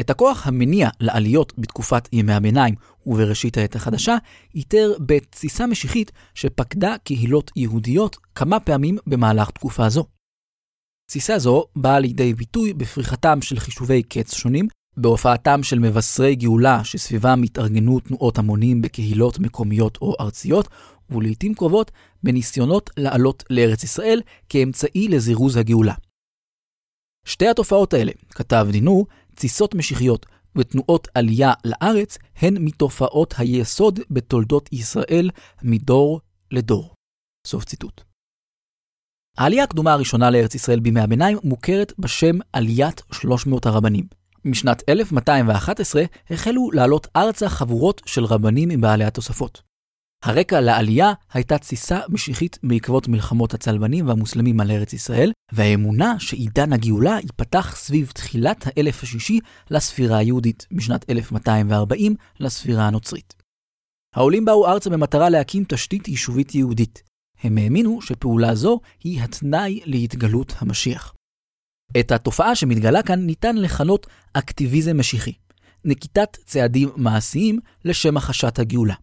את 0.00 0.10
הכוח 0.10 0.46
המניע 0.46 0.88
לעליות 1.00 1.52
בתקופת 1.58 2.08
ימי 2.12 2.32
הביניים 2.32 2.74
ובראשית 3.06 3.58
העת 3.58 3.76
החדשה, 3.76 4.16
איתר 4.54 4.92
בתסיסה 5.06 5.66
משיחית 5.66 6.12
שפקדה 6.34 6.96
קהילות 7.04 7.50
יהודיות 7.56 8.16
כמה 8.34 8.60
פעמים 8.60 8.98
במהלך 9.06 9.50
תקופה 9.50 9.88
זו. 9.88 10.04
תסיסה 11.10 11.38
זו 11.38 11.64
באה 11.76 11.98
לידי 12.00 12.34
ביטוי 12.34 12.72
בפריחתם 12.72 13.42
של 13.42 13.58
חישובי 13.58 14.02
קץ 14.02 14.34
שונים, 14.34 14.68
בהופעתם 14.98 15.62
של 15.62 15.78
מבשרי 15.78 16.34
גאולה 16.34 16.84
שסביבם 16.84 17.42
התארגנו 17.44 18.00
תנועות 18.00 18.38
המונים 18.38 18.82
בקהילות 18.82 19.38
מקומיות 19.38 19.98
או 20.02 20.14
ארציות, 20.20 20.68
ולעיתים 21.10 21.54
קרובות 21.54 21.90
בניסיונות 22.22 22.90
לעלות 22.96 23.44
לארץ 23.50 23.84
ישראל 23.84 24.22
כאמצעי 24.48 25.08
לזירוז 25.08 25.56
הגאולה. 25.56 25.94
שתי 27.26 27.48
התופעות 27.48 27.94
האלה, 27.94 28.12
כתב 28.30 28.66
דינור, 28.72 29.06
תסיסות 29.34 29.74
משיחיות 29.74 30.26
ותנועות 30.56 31.08
עלייה 31.14 31.52
לארץ, 31.64 32.18
הן 32.36 32.56
מתופעות 32.60 33.34
היסוד 33.38 34.00
בתולדות 34.10 34.72
ישראל 34.72 35.30
מדור 35.62 36.20
לדור. 36.50 36.94
סוף 37.46 37.64
ציטוט. 37.64 38.00
העלייה 39.38 39.64
הקדומה 39.64 39.92
הראשונה 39.92 40.30
לארץ 40.30 40.54
ישראל 40.54 40.80
בימי 40.80 41.00
הביניים 41.00 41.38
מוכרת 41.44 41.92
בשם 41.98 42.38
עליית 42.52 43.02
300 43.12 43.66
הרבנים. 43.66 44.17
משנת 44.44 44.82
1211 44.88 46.02
החלו 46.30 46.70
לעלות 46.72 47.06
ארצה 47.16 47.48
חבורות 47.48 48.02
של 48.06 48.24
רבנים 48.24 48.70
עם 48.70 48.80
בעלי 48.80 49.04
התוספות. 49.04 49.62
הרקע 50.24 50.60
לעלייה 50.60 51.12
הייתה 51.32 51.58
תסיסה 51.58 52.00
משיחית 52.08 52.58
בעקבות 52.62 53.08
מלחמות 53.08 53.54
הצלבנים 53.54 54.08
והמוסלמים 54.08 54.60
על 54.60 54.70
ארץ 54.70 54.92
ישראל, 54.92 55.32
והאמונה 55.52 56.20
שעידן 56.20 56.72
הגאולה 56.72 57.18
ייפתח 57.22 57.76
סביב 57.76 58.10
תחילת 58.14 58.64
האלף 58.66 59.02
השישי 59.02 59.40
לספירה 59.70 60.18
היהודית, 60.18 60.66
משנת 60.70 61.10
1240 61.10 62.14
לספירה 62.40 62.86
הנוצרית. 62.86 63.34
העולים 64.14 64.44
באו 64.44 64.66
ארצה 64.66 64.90
במטרה 64.90 65.28
להקים 65.28 65.64
תשתית 65.68 66.08
יישובית 66.08 66.54
יהודית. 66.54 67.02
הם 67.42 67.58
האמינו 67.58 68.02
שפעולה 68.02 68.54
זו 68.54 68.80
היא 69.04 69.22
התנאי 69.22 69.80
להתגלות 69.84 70.54
המשיח. 70.58 71.14
את 72.00 72.12
התופעה 72.12 72.54
שמתגלה 72.54 73.02
כאן 73.02 73.20
ניתן 73.20 73.56
לכנות 73.56 74.06
אקטיביזם 74.32 74.98
משיחי, 74.98 75.32
נקיטת 75.84 76.36
צעדים 76.44 76.88
מעשיים 76.96 77.58
לשם 77.84 78.16
החשת 78.16 78.58
הגאולה. 78.58 78.94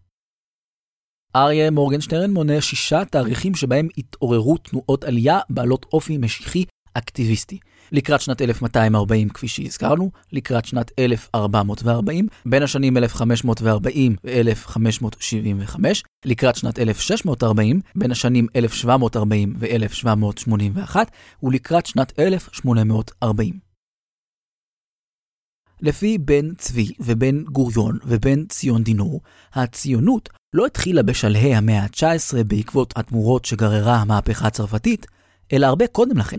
אריה 1.36 1.70
מורגנשטרן 1.70 2.30
מונה 2.30 2.60
שישה 2.60 3.04
תאריכים 3.04 3.54
שבהם 3.54 3.88
התעוררו 3.98 4.56
תנועות 4.56 5.04
עלייה 5.04 5.38
בעלות 5.50 5.86
אופי 5.92 6.18
משיחי 6.18 6.64
אקטיביסטי. 6.94 7.58
לקראת 7.92 8.20
שנת 8.20 8.42
1240, 8.42 9.28
כפי 9.28 9.48
שהזכרנו, 9.48 10.10
לקראת 10.32 10.64
שנת 10.64 10.90
1440, 10.98 12.28
בין 12.46 12.62
השנים 12.62 12.96
1540 12.96 14.16
ו-1575, 14.24 15.78
לקראת 16.24 16.56
שנת 16.56 16.78
1640, 16.78 17.80
בין 17.94 18.10
השנים 18.10 18.46
1740 18.56 19.54
ו-1781, 19.58 20.96
ולקראת 21.42 21.86
שנת 21.86 22.18
1840. 22.18 23.66
לפי 25.80 26.18
בן 26.18 26.54
צבי 26.54 26.92
ובן 27.00 27.44
גוריון 27.44 27.98
ובן 28.04 28.46
ציון 28.46 28.82
דינור, 28.82 29.20
הציונות 29.52 30.28
לא 30.52 30.66
התחילה 30.66 31.02
בשלהי 31.02 31.54
המאה 31.54 31.82
ה-19 31.82 32.44
בעקבות 32.46 32.92
התמורות 32.96 33.44
שגררה 33.44 33.96
המהפכה 33.96 34.46
הצרפתית, 34.46 35.06
אלא 35.52 35.66
הרבה 35.66 35.86
קודם 35.86 36.18
לכן. 36.18 36.38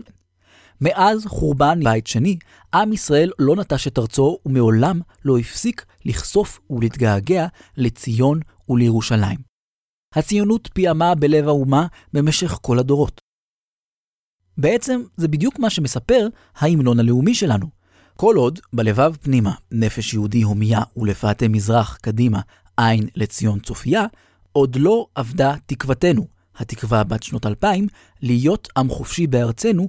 מאז 0.80 1.26
חורבן 1.26 1.80
בית 1.84 2.06
שני, 2.06 2.38
עם 2.74 2.92
ישראל 2.92 3.30
לא 3.38 3.56
נטש 3.56 3.86
את 3.86 3.98
ארצו 3.98 4.38
ומעולם 4.46 5.00
לא 5.24 5.38
הפסיק 5.38 5.84
לחשוף 6.04 6.60
ולהתגעגע 6.70 7.46
לציון 7.76 8.40
ולירושלים. 8.68 9.38
הציונות 10.14 10.68
פיעמה 10.74 11.14
בלב 11.14 11.48
האומה 11.48 11.86
במשך 12.12 12.58
כל 12.62 12.78
הדורות. 12.78 13.20
בעצם 14.58 15.00
זה 15.16 15.28
בדיוק 15.28 15.58
מה 15.58 15.70
שמספר 15.70 16.28
ההמנון 16.56 17.00
הלאומי 17.00 17.34
שלנו. 17.34 17.66
כל 18.16 18.36
עוד 18.36 18.58
בלבב 18.72 19.16
פנימה 19.16 19.54
נפש 19.72 20.14
יהודי 20.14 20.42
הומייה 20.42 20.82
ולפאתי 20.96 21.48
מזרח 21.48 21.96
קדימה 21.96 22.40
עין 22.76 23.08
לציון 23.14 23.60
צופייה, 23.60 24.04
עוד 24.52 24.76
לא 24.76 25.06
אבדה 25.16 25.54
תקוותנו, 25.66 26.26
התקווה 26.56 27.04
בת 27.04 27.22
שנות 27.22 27.46
אלפיים, 27.46 27.86
להיות 28.22 28.68
עם 28.76 28.88
חופשי 28.88 29.26
בארצנו, 29.26 29.88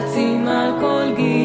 כוחות 0.00 1.37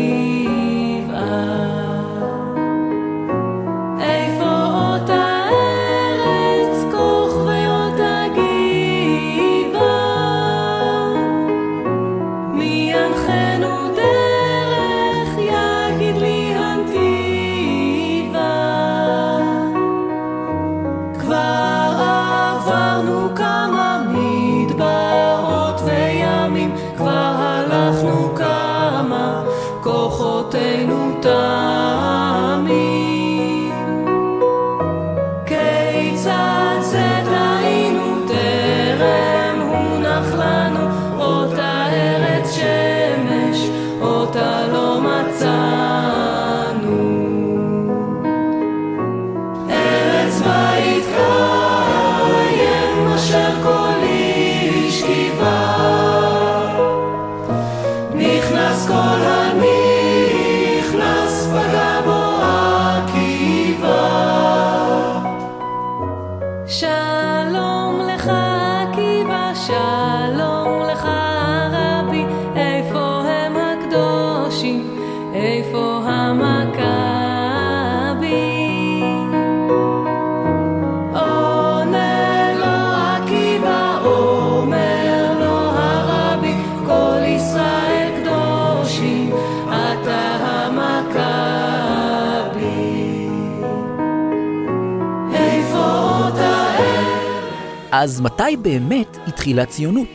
אז 98.03 98.21
מתי 98.21 98.57
באמת 98.61 99.17
התחילה 99.27 99.63
הציונות? 99.63 100.07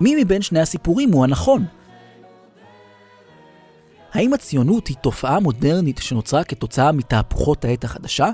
מי 0.00 0.24
מבין 0.24 0.42
שני 0.42 0.60
הסיפורים 0.60 1.12
הוא 1.12 1.24
הנכון? 1.24 1.64
האם 4.12 4.34
הציונות 4.34 4.86
היא 4.86 4.96
תופעה 4.96 5.40
מודרנית 5.40 5.98
שנוצרה 5.98 6.44
כתוצאה 6.44 6.92
מתהפוכות 6.92 7.64
העת 7.64 7.84
החדשה, 7.84 8.30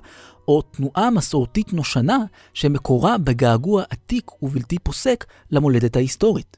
או 0.48 0.62
תנועה 0.62 1.10
מסורתית 1.10 1.72
נושנה 1.72 2.18
שמקורה 2.54 3.18
בגעגוע 3.18 3.82
עתיק 3.90 4.42
ובלתי 4.42 4.78
פוסק 4.78 5.24
למולדת 5.50 5.96
ההיסטורית? 5.96 6.56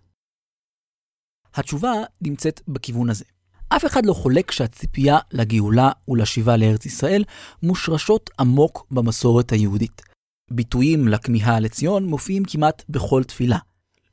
התשובה 1.55 1.93
נמצאת 2.21 2.61
בכיוון 2.69 3.11
הזה. 3.11 3.25
אף 3.69 3.85
אחד 3.85 4.07
לא 4.07 4.13
חולק 4.13 4.51
שהציפייה 4.51 5.19
לגאולה 5.33 5.91
ולשיבה 6.09 6.57
לארץ 6.57 6.87
ישראל 6.87 7.25
מושרשות 7.63 8.31
עמוק 8.39 8.87
במסורת 8.91 9.53
היהודית. 9.53 10.16
ביטויים 10.51 11.09
לכמיהה 11.09 11.61
לציון 11.61 12.05
מופיעים 12.05 12.45
כמעט 12.45 12.83
בכל 12.89 13.25
תפילה. 13.25 13.59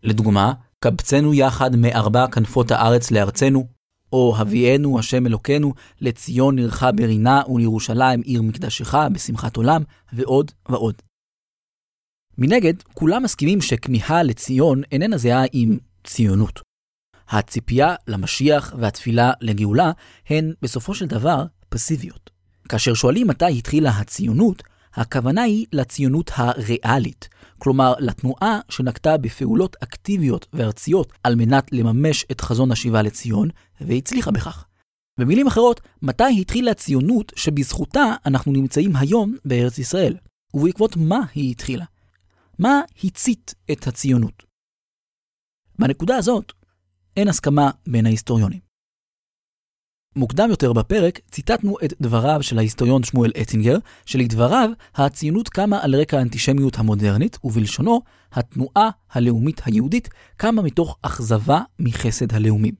לדוגמה, 0.03 0.53
קבצנו 0.79 1.34
יחד 1.34 1.75
מארבע 1.75 2.27
כנפות 2.27 2.71
הארץ 2.71 3.11
לארצנו, 3.11 3.67
או 4.13 4.36
הביאנו 4.38 4.99
השם 4.99 5.27
אלוקינו 5.27 5.73
לציון 6.01 6.57
עירך 6.57 6.84
ברינה 6.95 7.41
ולירושלים 7.49 8.21
עיר 8.21 8.41
מקדשך 8.41 8.95
בשמחת 9.13 9.57
עולם, 9.57 9.84
ועוד 10.13 10.51
ועוד. 10.69 10.95
מנגד, 12.38 12.73
כולם 12.93 13.23
מסכימים 13.23 13.61
שכמיהה 13.61 14.23
לציון 14.23 14.81
איננה 14.91 15.17
זהה 15.17 15.43
עם 15.51 15.77
ציונות. 16.03 16.61
הציפייה 17.29 17.95
למשיח 18.07 18.73
והתפילה 18.79 19.31
לגאולה 19.41 19.91
הן 20.29 20.53
בסופו 20.61 20.95
של 20.95 21.05
דבר 21.05 21.45
פסיביות. 21.69 22.29
כאשר 22.69 22.93
שואלים 22.93 23.27
מתי 23.27 23.57
התחילה 23.57 23.89
הציונות, 23.89 24.63
הכוונה 24.93 25.41
היא 25.41 25.65
לציונות 25.73 26.31
הריאלית, 26.35 27.29
כלומר 27.57 27.93
לתנועה 27.99 28.59
שנקטה 28.69 29.17
בפעולות 29.17 29.75
אקטיביות 29.83 30.47
וארציות 30.53 31.13
על 31.23 31.35
מנת 31.35 31.71
לממש 31.71 32.25
את 32.31 32.41
חזון 32.41 32.71
השיבה 32.71 33.01
לציון, 33.01 33.49
והצליחה 33.81 34.31
בכך. 34.31 34.65
במילים 35.19 35.47
אחרות, 35.47 35.81
מתי 36.01 36.41
התחילה 36.41 36.71
הציונות 36.71 37.31
שבזכותה 37.35 38.15
אנחנו 38.25 38.51
נמצאים 38.51 38.95
היום 38.95 39.35
בארץ 39.45 39.77
ישראל, 39.77 40.17
ובעקבות 40.53 40.97
מה 40.97 41.19
היא 41.35 41.51
התחילה? 41.51 41.85
מה 42.59 42.81
הצית 43.03 43.55
את 43.71 43.87
הציונות? 43.87 44.43
בנקודה 45.79 46.17
הזאת, 46.17 46.53
אין 47.17 47.27
הסכמה 47.27 47.71
בין 47.87 48.05
ההיסטוריונים. 48.05 48.72
מוקדם 50.16 50.49
יותר 50.49 50.74
בפרק 50.74 51.20
ציטטנו 51.32 51.76
את 51.86 51.93
דבריו 52.01 52.43
של 52.43 52.57
ההיסטוריון 52.57 53.03
שמואל 53.03 53.32
אטינגר, 53.41 53.78
שלדבריו 54.05 54.70
הציונות 54.95 55.49
קמה 55.49 55.80
על 55.84 55.95
רקע 55.95 56.18
האנטישמיות 56.18 56.80
המודרנית, 56.80 57.38
ובלשונו, 57.43 58.01
התנועה 58.34 58.89
הלאומית 59.11 59.61
היהודית 59.66 60.09
קמה 60.38 60.61
מתוך 60.61 60.97
אכזבה 61.01 61.61
מחסד 61.80 62.34
הלאומים. 62.34 62.74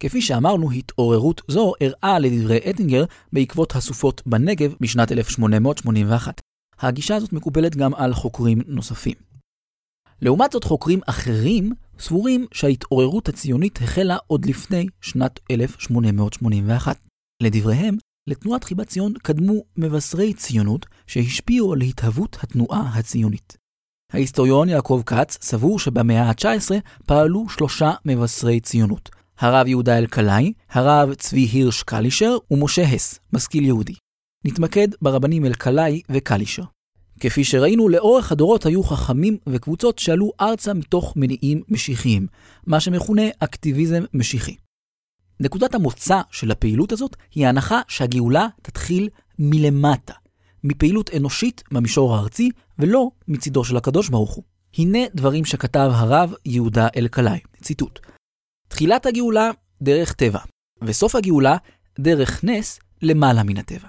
כפי 0.00 0.22
שאמרנו, 0.22 0.70
התעוררות 0.70 1.42
זו 1.48 1.72
אירעה 1.80 2.18
לדברי 2.18 2.58
אטינגר 2.70 3.04
בעקבות 3.32 3.76
הסופות 3.76 4.22
בנגב 4.26 4.74
בשנת 4.80 5.12
1881. 5.12 6.40
הגישה 6.80 7.16
הזאת 7.16 7.32
מקובלת 7.32 7.76
גם 7.76 7.94
על 7.94 8.14
חוקרים 8.14 8.58
נוספים. 8.66 9.14
לעומת 10.22 10.52
זאת, 10.52 10.64
חוקרים 10.64 11.00
אחרים 11.06 11.72
סבורים 12.00 12.46
שההתעוררות 12.52 13.28
הציונית 13.28 13.78
החלה 13.82 14.16
עוד 14.26 14.46
לפני 14.46 14.86
שנת 15.00 15.40
1881. 15.50 16.98
לדבריהם, 17.42 17.96
לתנועת 18.26 18.64
חיבת 18.64 18.88
ציון 18.88 19.12
קדמו 19.22 19.62
מבשרי 19.76 20.34
ציונות 20.34 20.86
שהשפיעו 21.06 21.72
על 21.72 21.80
התהוות 21.80 22.36
התנועה 22.40 22.90
הציונית. 22.94 23.56
ההיסטוריון 24.12 24.68
יעקב 24.68 25.02
כץ 25.06 25.38
סבור 25.42 25.78
שבמאה 25.78 26.22
ה-19 26.22 26.70
פעלו 27.06 27.48
שלושה 27.48 27.90
מבשרי 28.04 28.60
ציונות, 28.60 29.10
הרב 29.38 29.66
יהודה 29.66 29.98
אלקלעי, 29.98 30.52
הרב 30.70 31.14
צבי 31.14 31.40
הירש 31.40 31.82
קלישר 31.82 32.36
ומשה 32.50 32.82
הס, 32.82 33.18
משכיל 33.32 33.64
יהודי. 33.64 33.94
נתמקד 34.44 34.88
ברבנים 35.02 35.44
אלקלעי 35.44 36.02
וקלישר. 36.10 36.62
כפי 37.20 37.44
שראינו, 37.44 37.88
לאורך 37.88 38.32
הדורות 38.32 38.66
היו 38.66 38.82
חכמים 38.82 39.36
וקבוצות 39.46 39.98
שעלו 39.98 40.32
ארצה 40.40 40.74
מתוך 40.74 41.12
מניעים 41.16 41.62
משיחיים, 41.68 42.26
מה 42.66 42.80
שמכונה 42.80 43.22
אקטיביזם 43.38 44.04
משיחי. 44.14 44.56
נקודת 45.40 45.74
המוצא 45.74 46.20
של 46.30 46.50
הפעילות 46.50 46.92
הזאת 46.92 47.16
היא 47.34 47.46
ההנחה 47.46 47.80
שהגאולה 47.88 48.46
תתחיל 48.62 49.08
מלמטה, 49.38 50.14
מפעילות 50.64 51.10
אנושית 51.16 51.62
במישור 51.72 52.14
הארצי, 52.14 52.50
ולא 52.78 53.10
מצידו 53.28 53.64
של 53.64 53.76
הקדוש 53.76 54.08
ברוך 54.08 54.34
הוא. 54.34 54.44
הנה 54.78 54.98
דברים 55.14 55.44
שכתב 55.44 55.90
הרב 55.92 56.34
יהודה 56.44 56.88
אלקלעי, 56.96 57.40
ציטוט: 57.62 58.00
תחילת 58.68 59.06
הגאולה 59.06 59.50
דרך 59.82 60.12
טבע, 60.12 60.40
וסוף 60.82 61.14
הגאולה 61.14 61.56
דרך 61.98 62.44
נס 62.44 62.80
למעלה 63.02 63.42
מן 63.42 63.56
הטבע. 63.56 63.88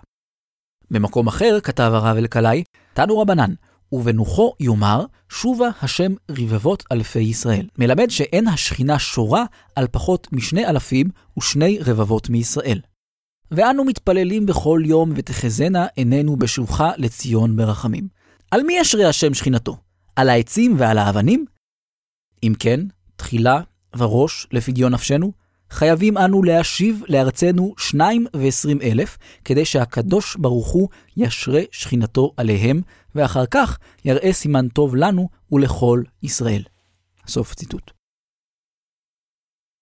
במקום 0.91 1.27
אחר 1.27 1.59
כתב 1.63 1.91
הרב 1.93 2.17
אלקלעי, 2.17 2.63
תנו 2.93 3.19
רבנן, 3.19 3.53
ובנוחו 3.91 4.53
יאמר, 4.59 5.05
שובה 5.29 5.69
השם 5.81 6.13
רבבות 6.31 6.83
אלפי 6.91 7.19
ישראל. 7.19 7.67
מלמד 7.77 8.09
שאין 8.09 8.47
השכינה 8.47 8.99
שורה 8.99 9.45
על 9.75 9.87
פחות 9.91 10.27
משני 10.31 10.65
אלפים 10.65 11.09
ושני 11.39 11.79
רבבות 11.85 12.29
מישראל. 12.29 12.79
ואנו 13.51 13.83
מתפללים 13.83 14.45
בכל 14.45 14.81
יום 14.85 15.11
ותחזינה 15.15 15.87
עינינו 15.95 16.35
בשוחה 16.35 16.91
לציון 16.97 17.55
ברחמים. 17.55 18.07
על 18.51 18.63
מי 18.63 18.73
ישרה 18.73 19.09
השם 19.09 19.33
שכינתו? 19.33 19.77
על 20.15 20.29
העצים 20.29 20.75
ועל 20.77 20.97
האבנים? 20.97 21.45
אם 22.43 22.53
כן, 22.59 22.79
תחילה 23.15 23.61
וראש 23.97 24.47
לפדיון 24.51 24.93
נפשנו, 24.93 25.31
חייבים 25.71 26.17
אנו 26.17 26.43
להשיב 26.43 27.03
לארצנו 27.07 27.73
שניים 27.77 28.25
ועשרים 28.33 28.81
אלף, 28.81 29.17
כדי 29.45 29.65
שהקדוש 29.65 30.35
ברוך 30.35 30.71
הוא 30.71 30.89
ישרה 31.17 31.61
שכינתו 31.71 32.31
עליהם, 32.37 32.81
ואחר 33.15 33.45
כך 33.45 33.77
יראה 34.05 34.33
סימן 34.33 34.67
טוב 34.67 34.95
לנו 34.95 35.29
ולכל 35.51 36.03
ישראל. 36.23 36.63
סוף 37.27 37.53
ציטוט. 37.53 37.91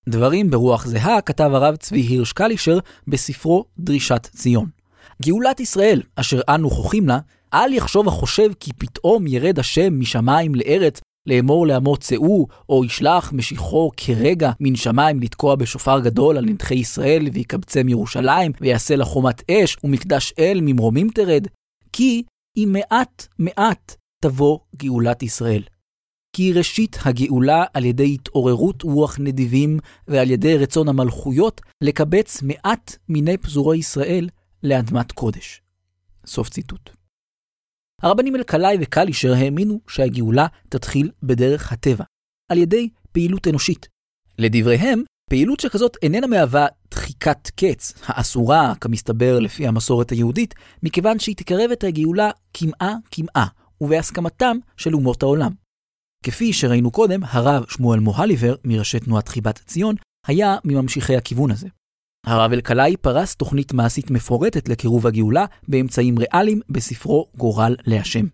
דברים 0.10 0.50
ברוח 0.50 0.86
זהה 0.86 1.22
כתב 1.22 1.52
הרב 1.54 1.76
צבי 1.76 2.00
הירש 2.00 2.34
קלישר 2.34 2.80
בספרו 3.08 3.66
דרישת 3.80 4.28
ציון. 4.36 4.70
גאולת 5.22 5.60
ישראל, 5.60 6.02
אשר 6.16 6.42
אנו 6.50 6.70
חוכים 6.70 7.08
לה, 7.08 7.20
אל 7.54 7.74
יחשוב 7.74 8.08
החושב 8.08 8.52
כי 8.60 8.74
פתאום 8.74 9.28
ירד 9.28 9.60
השם 9.60 10.00
משמיים 10.00 10.56
לארץ 10.56 11.00
לאמור 11.30 11.68
לעמו 11.68 11.98
צאו, 11.98 12.48
או 12.70 12.86
ישלח 12.86 13.34
משיחו 13.34 13.92
כרגע 13.98 14.52
מן 14.60 14.76
שמיים 14.76 15.20
לתקוע 15.20 15.56
בשופר 15.56 16.00
גדול 16.00 16.38
על 16.38 16.46
נדחי 16.46 16.76
ישראל, 16.76 17.28
ויקבצם 17.34 17.90
ירושלים, 17.90 18.52
ויעשה 18.62 18.96
לה 18.96 19.06
חומת 19.06 19.52
אש, 19.52 19.78
ומקדש 19.84 20.34
אל 20.40 20.60
ממרומים 20.62 21.10
תרד. 21.10 21.48
כי 21.94 22.24
אם 22.58 22.76
מעט 22.80 23.28
מעט 23.40 23.96
תבוא 24.22 24.60
גאולת 24.76 25.24
ישראל. 25.24 25.64
כי 26.36 26.54
ראשית 26.54 26.98
הגאולה 27.06 27.64
על 27.74 27.86
ידי 27.86 28.14
התעוררות 28.14 28.82
רוח 28.82 29.18
נדיבים 29.20 29.80
ועל 30.08 30.32
ידי 30.32 30.58
רצון 30.58 30.88
המלכויות 30.88 31.62
לקבץ 31.82 32.42
מעט 32.42 32.96
מיני 33.10 33.38
פזורי 33.38 33.78
ישראל 33.78 34.30
לאדמת 34.64 35.12
קודש. 35.12 35.62
סוף 36.26 36.50
ציטוט. 36.50 36.99
הרבנים 38.02 38.36
אלקלעי 38.36 38.78
וקלישר 38.82 39.34
האמינו 39.34 39.80
שהגאולה 39.88 40.48
תתחיל 40.70 41.12
בדרך 41.24 41.72
הטבע, 41.72 42.04
על 42.52 42.58
ידי 42.58 42.90
פעילות 43.12 43.48
אנושית. 43.48 43.88
לדבריהם, 44.38 45.04
פעילות 45.30 45.60
שכזאת 45.60 45.98
איננה 46.02 46.28
מהווה 46.28 46.68
דחיקת 46.92 47.50
קץ, 47.56 47.94
האסורה, 48.06 48.74
כמסתבר 48.82 49.40
לפי 49.40 49.68
המסורת 49.68 50.10
היהודית, 50.10 50.56
מכיוון 50.84 51.20
שהיא 51.20 51.36
תקרב 51.36 51.72
את 51.72 51.84
הגאולה 51.84 52.32
קמעה-קמעה, 52.52 53.48
ובהסכמתם 53.82 54.58
של 54.78 54.94
אומות 54.94 55.24
העולם. 55.24 55.52
כפי 56.24 56.54
שראינו 56.54 56.92
קודם, 56.92 57.24
הרב 57.24 57.66
שמואל 57.70 58.00
מוהליבר, 58.00 58.56
מראשי 58.64 59.00
תנועת 59.00 59.28
חיבת 59.28 59.60
ציון, 59.66 59.96
היה 60.28 60.58
מממשיכי 60.66 61.16
הכיוון 61.16 61.52
הזה. 61.52 61.68
הרב 62.26 62.52
אלקלעי 62.54 62.98
פרס 62.98 63.36
תוכנית 63.36 63.74
מעשית 63.74 64.12
מפורטת 64.12 64.70
לקירוב 64.70 65.08
הגאולה 65.08 65.46
באמצעים 65.68 66.20
ריאליים 66.20 66.62
בספרו 66.70 67.28
גורל 67.38 67.76
להשם. 67.86 68.26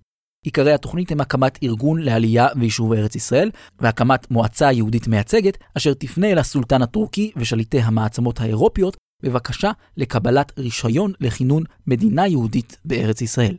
עיקרי 0.46 0.74
התוכנית 0.74 1.12
הם 1.12 1.22
הקמת 1.22 1.60
ארגון 1.64 2.02
לעלייה 2.02 2.48
ויישוב 2.60 2.94
ארץ 2.94 3.16
ישראל, 3.16 3.52
והקמת 3.80 4.32
מועצה 4.32 4.72
יהודית 4.72 5.08
מייצגת, 5.08 5.58
אשר 5.78 5.94
תפנה 5.94 6.28
אל 6.32 6.38
הסולטן 6.38 6.82
הטורקי 6.82 7.32
ושליטי 7.36 7.80
המעצמות 7.80 8.42
האירופיות 8.42 8.98
בבקשה 9.24 9.72
לקבלת 9.98 10.52
רישיון 10.60 11.14
לכינון 11.20 11.64
מדינה 11.88 12.28
יהודית 12.28 12.78
בארץ 12.86 13.22
ישראל. 13.22 13.56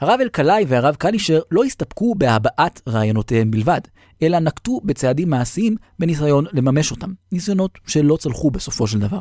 הרב 0.00 0.20
אלקלעי 0.20 0.64
והרב 0.68 0.94
קלישר 0.94 1.40
לא 1.50 1.64
הסתפקו 1.64 2.14
בהבעת 2.14 2.80
רעיונותיהם 2.88 3.50
בלבד, 3.50 3.80
אלא 4.22 4.38
נקטו 4.38 4.80
בצעדים 4.84 5.30
מעשיים 5.30 5.76
בניסיון 5.98 6.44
לממש 6.52 6.90
אותם, 6.90 7.12
ניסיונות 7.32 7.78
שלא 7.86 8.16
צלחו 8.16 8.50
בסופו 8.50 8.86
של 8.86 8.98
דבר. 8.98 9.18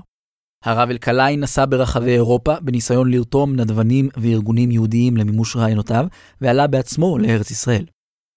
הרב 0.63 0.89
אלקלעי 0.89 1.37
נסע 1.37 1.65
ברחבי 1.69 2.11
אירופה 2.11 2.59
בניסיון 2.61 3.11
לרתום 3.11 3.55
נדבנים 3.55 4.09
וארגונים 4.17 4.71
יהודיים 4.71 5.17
למימוש 5.17 5.55
רעיונותיו, 5.55 6.05
ועלה 6.41 6.67
בעצמו 6.67 7.17
לארץ 7.17 7.51
ישראל. 7.51 7.85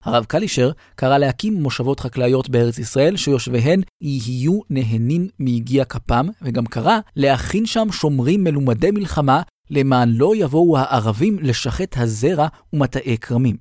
הרב 0.05 0.25
קלישר 0.25 0.71
קרא 0.95 1.19
להקים 1.19 1.55
מושבות 1.55 2.01
חקלאיות 2.01 2.51
בארץ 2.51 2.79
ישראל 2.79 3.17
שיושביהן 3.17 3.81
יהיו 4.01 4.61
נהנים 4.71 5.29
מיגיע 5.39 5.85
כפם, 5.85 6.29
וגם 6.43 6.67
קרא 6.67 6.99
להכין 7.17 7.67
שם 7.67 7.89
שומרים 7.93 8.45
מלומדי 8.45 8.91
מלחמה 8.91 9.43
למען 9.71 10.09
לא 10.09 10.33
יבואו 10.37 10.79
הערבים 10.79 11.39
לשחט 11.39 11.97
הזרע 11.97 12.49
ומטעי 12.73 13.19
כרמים. 13.19 13.57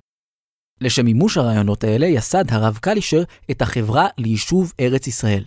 לשם 0.81 1.05
מימוש 1.05 1.37
הרעיונות 1.37 1.83
האלה 1.83 2.05
יסד 2.05 2.45
הרב 2.49 2.77
קלישר 2.81 3.23
את 3.51 3.61
החברה 3.61 4.07
ליישוב 4.17 4.73
ארץ 4.79 5.07
ישראל. 5.07 5.45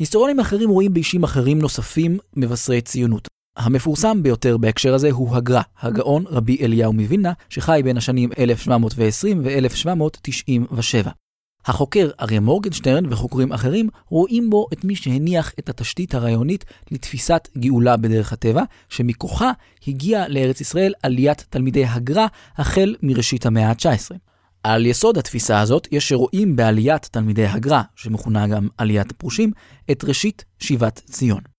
היסטוריונים 0.00 0.40
אחרים 0.40 0.70
רואים 0.70 0.94
באישים 0.94 1.24
אחרים 1.24 1.58
נוספים 1.58 2.18
מבשרי 2.36 2.80
ציונות. 2.80 3.28
המפורסם 3.56 4.22
ביותר 4.22 4.56
בהקשר 4.56 4.94
הזה 4.94 5.10
הוא 5.10 5.36
הגר"א, 5.36 5.60
הגאון 5.78 6.24
רבי 6.26 6.64
אליהו 6.64 6.92
מווילנה, 6.92 7.32
שחי 7.48 7.80
בין 7.84 7.96
השנים 7.96 8.30
1720 8.38 9.42
ו-1797. 9.44 11.08
החוקר 11.66 12.10
אריה 12.20 12.40
מורגנשטרן 12.40 13.12
וחוקרים 13.12 13.52
אחרים 13.52 13.88
רואים 14.08 14.50
בו 14.50 14.66
את 14.72 14.84
מי 14.84 14.96
שהניח 14.96 15.52
את 15.58 15.68
התשתית 15.68 16.14
הרעיונית 16.14 16.64
לתפיסת 16.90 17.48
גאולה 17.58 17.96
בדרך 17.96 18.32
הטבע, 18.32 18.62
שמכוחה 18.88 19.50
הגיעה 19.88 20.28
לארץ 20.28 20.60
ישראל 20.60 20.92
עליית 21.02 21.46
תלמידי 21.50 21.84
הגר"א 21.84 22.26
החל 22.56 22.94
מראשית 23.02 23.46
המאה 23.46 23.68
ה-19. 23.68 24.16
על 24.62 24.86
יסוד 24.86 25.18
התפיסה 25.18 25.60
הזאת 25.60 25.88
יש 25.92 26.08
שרואים 26.08 26.56
בעליית 26.56 27.08
תלמידי 27.12 27.46
הגר"א, 27.46 27.82
שמכונה 27.96 28.46
גם 28.46 28.68
עליית 28.78 29.10
הפרושים, 29.10 29.52
את 29.90 30.04
ראשית 30.04 30.44
שיבת 30.58 31.02
ציון. 31.10 31.55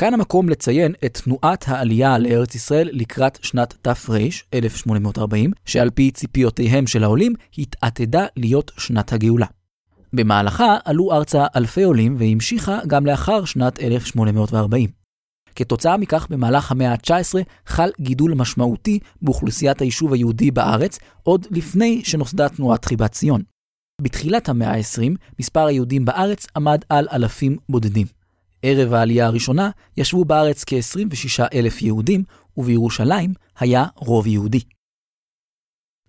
כאן 0.00 0.14
המקום 0.14 0.48
לציין 0.48 0.92
את 1.04 1.20
תנועת 1.24 1.64
העלייה 1.68 2.18
לארץ 2.18 2.54
ישראל 2.54 2.88
לקראת 2.92 3.38
שנת 3.42 3.74
תר, 3.82 3.92
1840, 4.54 5.50
שעל 5.64 5.90
פי 5.90 6.10
ציפיותיהם 6.10 6.86
של 6.86 7.04
העולים, 7.04 7.34
התעתדה 7.58 8.26
להיות 8.36 8.70
שנת 8.78 9.12
הגאולה. 9.12 9.46
במהלכה 10.12 10.76
עלו 10.84 11.12
ארצה 11.12 11.46
אלפי 11.56 11.82
עולים 11.82 12.16
והמשיכה 12.18 12.78
גם 12.86 13.06
לאחר 13.06 13.44
שנת 13.44 13.80
1840. 13.80 14.90
כתוצאה 15.54 15.96
מכך, 15.96 16.26
במהלך 16.30 16.70
המאה 16.70 16.92
ה-19 16.92 17.34
חל 17.66 17.90
גידול 18.00 18.34
משמעותי 18.34 18.98
באוכלוסיית 19.22 19.80
היישוב 19.80 20.12
היהודי 20.12 20.50
בארץ, 20.50 20.98
עוד 21.22 21.46
לפני 21.50 22.00
שנוסדה 22.04 22.48
תנועת 22.48 22.84
חיבת 22.84 23.12
ציון. 23.12 23.42
בתחילת 24.02 24.48
המאה 24.48 24.72
ה-20, 24.72 25.16
מספר 25.38 25.66
היהודים 25.66 26.04
בארץ 26.04 26.46
עמד 26.56 26.80
על 26.88 27.08
אלפים 27.12 27.56
בודדים. 27.68 28.19
ערב 28.62 28.92
העלייה 28.92 29.26
הראשונה 29.26 29.70
ישבו 29.96 30.24
בארץ 30.24 30.64
כ-26 30.64 31.44
אלף 31.54 31.82
יהודים, 31.82 32.24
ובירושלים 32.56 33.34
היה 33.58 33.84
רוב 33.96 34.26
יהודי. 34.26 34.60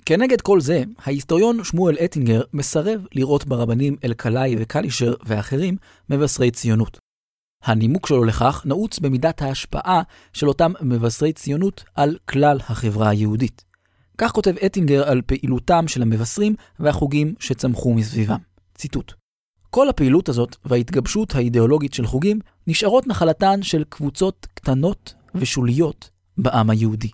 כנגד 0.05 0.41
כל 0.41 0.61
זה, 0.61 0.83
ההיסטוריון 0.97 1.63
שמואל 1.63 1.95
אטינגר 2.05 2.41
מסרב 2.53 3.05
לראות 3.15 3.45
ברבנים 3.45 3.95
אלקלעי 4.03 4.55
וקלישר 4.59 5.13
ואחרים 5.25 5.77
מבשרי 6.09 6.51
ציונות. 6.51 6.97
הנימוק 7.63 8.07
שלו 8.07 8.23
לכך 8.23 8.61
נעוץ 8.65 8.99
במידת 8.99 9.41
ההשפעה 9.41 10.01
של 10.33 10.47
אותם 10.47 10.71
מבשרי 10.81 11.33
ציונות 11.33 11.83
על 11.95 12.17
כלל 12.25 12.57
החברה 12.69 13.09
היהודית. 13.09 13.65
כך 14.17 14.31
כותב 14.31 14.53
אטינגר 14.65 15.09
על 15.09 15.21
פעילותם 15.21 15.87
של 15.87 16.01
המבשרים 16.01 16.55
והחוגים 16.79 17.33
שצמחו 17.39 17.93
מסביבם. 17.93 18.39
ציטוט: 18.75 19.13
כל 19.73 19.89
הפעילות 19.89 20.29
הזאת 20.29 20.55
וההתגבשות 20.65 21.35
האידיאולוגית 21.35 21.93
של 21.93 22.07
חוגים 22.07 22.39
נשארות 22.67 23.07
נחלתן 23.07 23.63
של 23.63 23.83
קבוצות 23.89 24.47
קטנות 24.53 25.13
ושוליות 25.35 26.09
בעם 26.37 26.69
היהודי. 26.69 27.09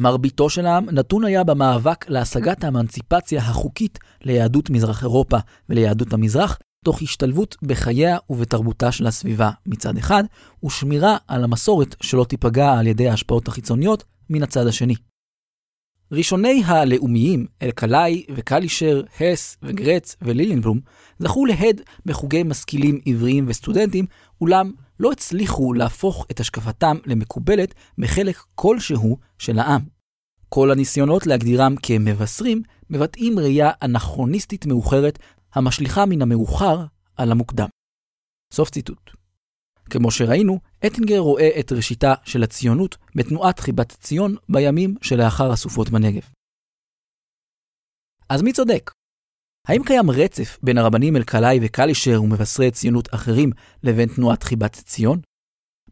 מרביתו 0.00 0.50
של 0.50 0.66
העם 0.66 0.84
נתון 0.90 1.24
היה 1.24 1.44
במאבק 1.44 2.10
להשגת 2.10 2.64
האמנציפציה 2.64 3.40
החוקית 3.40 3.98
ליהדות 4.22 4.70
מזרח 4.70 5.02
אירופה 5.02 5.36
וליהדות 5.68 6.12
המזרח, 6.12 6.58
תוך 6.84 7.02
השתלבות 7.02 7.56
בחייה 7.62 8.18
ובתרבותה 8.30 8.92
של 8.92 9.06
הסביבה 9.06 9.50
מצד 9.66 9.96
אחד, 9.98 10.24
ושמירה 10.64 11.16
על 11.28 11.44
המסורת 11.44 11.96
שלא 12.00 12.24
תיפגע 12.24 12.72
על 12.72 12.86
ידי 12.86 13.08
ההשפעות 13.08 13.48
החיצוניות 13.48 14.04
מן 14.30 14.42
הצד 14.42 14.66
השני. 14.66 14.94
ראשוני 16.12 16.62
הלאומיים, 16.64 17.46
אלקלעי 17.62 18.24
וקלישר, 18.34 19.02
הס 19.20 19.56
וגרץ 19.62 20.16
ולילנבלום, 20.22 20.80
זכו 21.18 21.46
להד 21.46 21.80
בחוגי 22.06 22.42
משכילים 22.42 23.00
עבריים 23.06 23.44
וסטודנטים, 23.48 24.06
אולם 24.40 24.72
לא 25.00 25.12
הצליחו 25.12 25.72
להפוך 25.72 26.26
את 26.30 26.40
השקפתם 26.40 26.96
למקובלת 27.06 27.74
בחלק 27.98 28.42
כלשהו 28.54 29.18
של 29.38 29.58
העם. 29.58 29.80
כל 30.48 30.70
הניסיונות 30.70 31.26
להגדירם 31.26 31.74
כמבשרים 31.82 32.62
מבטאים 32.90 33.38
ראייה 33.38 33.70
אנכרוניסטית 33.82 34.66
מאוחרת 34.66 35.18
המשליכה 35.54 36.06
מן 36.06 36.22
המאוחר 36.22 36.84
על 37.16 37.30
המוקדם. 37.32 37.68
סוף 38.52 38.70
ציטוט. 38.70 39.17
כמו 39.90 40.10
שראינו, 40.10 40.58
אטינגר 40.86 41.18
רואה 41.18 41.50
את 41.60 41.72
ראשיתה 41.72 42.14
של 42.24 42.42
הציונות 42.42 42.96
בתנועת 43.14 43.60
חיבת 43.60 43.92
ציון 44.00 44.36
בימים 44.48 44.94
שלאחר 45.02 45.52
הסופות 45.52 45.90
בנגב. 45.90 46.22
אז 48.28 48.42
מי 48.42 48.52
צודק? 48.52 48.90
האם 49.68 49.82
קיים 49.84 50.10
רצף 50.10 50.58
בין 50.62 50.78
הרבנים 50.78 51.16
אלקלעי 51.16 51.58
וקלישר 51.62 52.22
ומבשרי 52.22 52.70
ציונות 52.70 53.14
אחרים 53.14 53.50
לבין 53.82 54.08
תנועת 54.08 54.42
חיבת 54.42 54.72
ציון? 54.72 55.20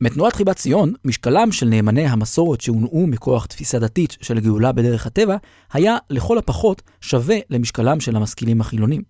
מתנועת 0.00 0.32
חיבת 0.32 0.56
ציון, 0.56 0.94
משקלם 1.04 1.52
של 1.52 1.66
נאמני 1.66 2.06
המסורת 2.06 2.60
שהונעו 2.60 3.06
מכוח 3.06 3.46
תפיסה 3.46 3.78
דתית 3.78 4.16
של 4.20 4.40
גאולה 4.40 4.72
בדרך 4.72 5.06
הטבע, 5.06 5.36
היה 5.72 5.96
לכל 6.10 6.38
הפחות 6.38 6.82
שווה 7.00 7.36
למשקלם 7.50 8.00
של 8.00 8.16
המשכילים 8.16 8.60
החילונים. 8.60 9.02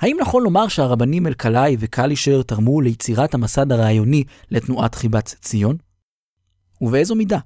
האם 0.00 0.16
נכון 0.20 0.42
לומר 0.42 0.68
שהרבנים 0.68 1.26
אלקלעי 1.26 1.76
וקלישר 1.80 2.42
תרמו 2.42 2.80
ליצירת 2.80 3.34
המסד 3.34 3.72
הרעיוני 3.72 4.24
לתנועת 4.50 4.94
חיבת 4.94 5.34
ציון? 5.40 5.76
ובאיזו 6.80 7.14
מידה? 7.14 7.38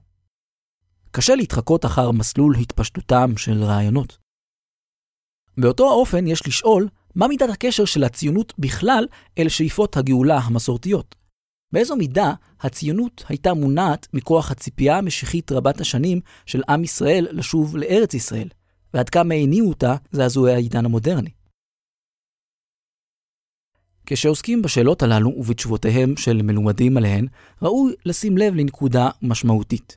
קשה 1.10 1.34
להתחקות 1.34 1.84
אחר 1.84 2.10
מסלול 2.10 2.56
התפשטותם 2.56 3.36
של 3.36 3.64
רעיונות. 3.64 4.18
באותו 5.56 5.90
האופן 5.90 6.26
יש 6.26 6.46
לשאול 6.46 6.88
מה 7.14 7.28
מידת 7.28 7.50
הקשר 7.50 7.84
של 7.84 8.04
הציונות 8.04 8.52
בכלל 8.58 9.06
אל 9.38 9.48
שאיפות 9.48 9.96
הגאולה 9.96 10.38
המסורתיות. 10.38 11.14
באיזו 11.72 11.96
מידה 11.96 12.32
הציונות 12.60 13.24
הייתה 13.28 13.54
מונעת 13.54 14.08
מכוח 14.12 14.50
הציפייה 14.50 14.98
המשיחית 14.98 15.52
רבת 15.52 15.80
השנים 15.80 16.20
של 16.46 16.62
עם 16.68 16.84
ישראל 16.84 17.26
לשוב 17.30 17.76
לארץ 17.76 18.14
ישראל, 18.14 18.48
ועד 18.94 19.10
כמה 19.10 19.34
הניעו 19.34 19.68
אותה 19.68 19.96
זעזועי 20.12 20.54
העידן 20.54 20.84
המודרני. 20.84 21.30
כשעוסקים 24.06 24.62
בשאלות 24.62 25.02
הללו 25.02 25.30
ובתשובותיהם 25.36 26.16
של 26.16 26.42
מלומדים 26.42 26.96
עליהן, 26.96 27.26
ראוי 27.62 27.94
לשים 28.06 28.38
לב 28.38 28.54
לנקודה 28.54 29.10
משמעותית. 29.22 29.96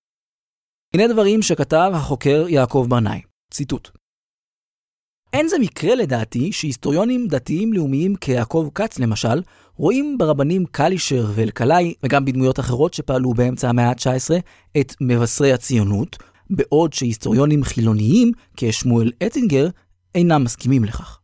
הנה 0.94 1.08
דברים 1.08 1.42
שכתב 1.42 1.92
החוקר 1.94 2.46
יעקב 2.50 2.86
ברנאי, 2.90 3.22
ציטוט: 3.52 3.90
אין 5.34 5.48
זה 5.48 5.60
מקרה 5.60 5.96
לדעתי 5.96 6.52
שהיסטוריונים 6.52 7.28
דתיים 7.28 7.74
לאומיים 7.74 8.16
כיעקב 8.16 8.70
כץ 8.76 9.00
למשל, 9.00 9.42
רואים 9.76 10.18
ברבנים 10.18 10.66
קלישר 10.66 11.26
ואלקלעי, 11.36 11.94
וגם 12.04 12.26
בדמויות 12.26 12.60
אחרות 12.60 12.94
שפעלו 12.94 13.34
באמצע 13.34 13.70
המאה 13.70 13.90
ה-19, 13.90 14.34
את 14.80 14.94
מבשרי 15.02 15.54
הציונות, 15.54 16.18
בעוד 16.50 16.94
שהיסטוריונים 16.94 17.64
חילוניים, 17.64 18.32
כשמואל 18.58 19.12
אטינגר, 19.26 19.68
אינם 20.16 20.44
מסכימים 20.44 20.84
לכך. 20.84 21.20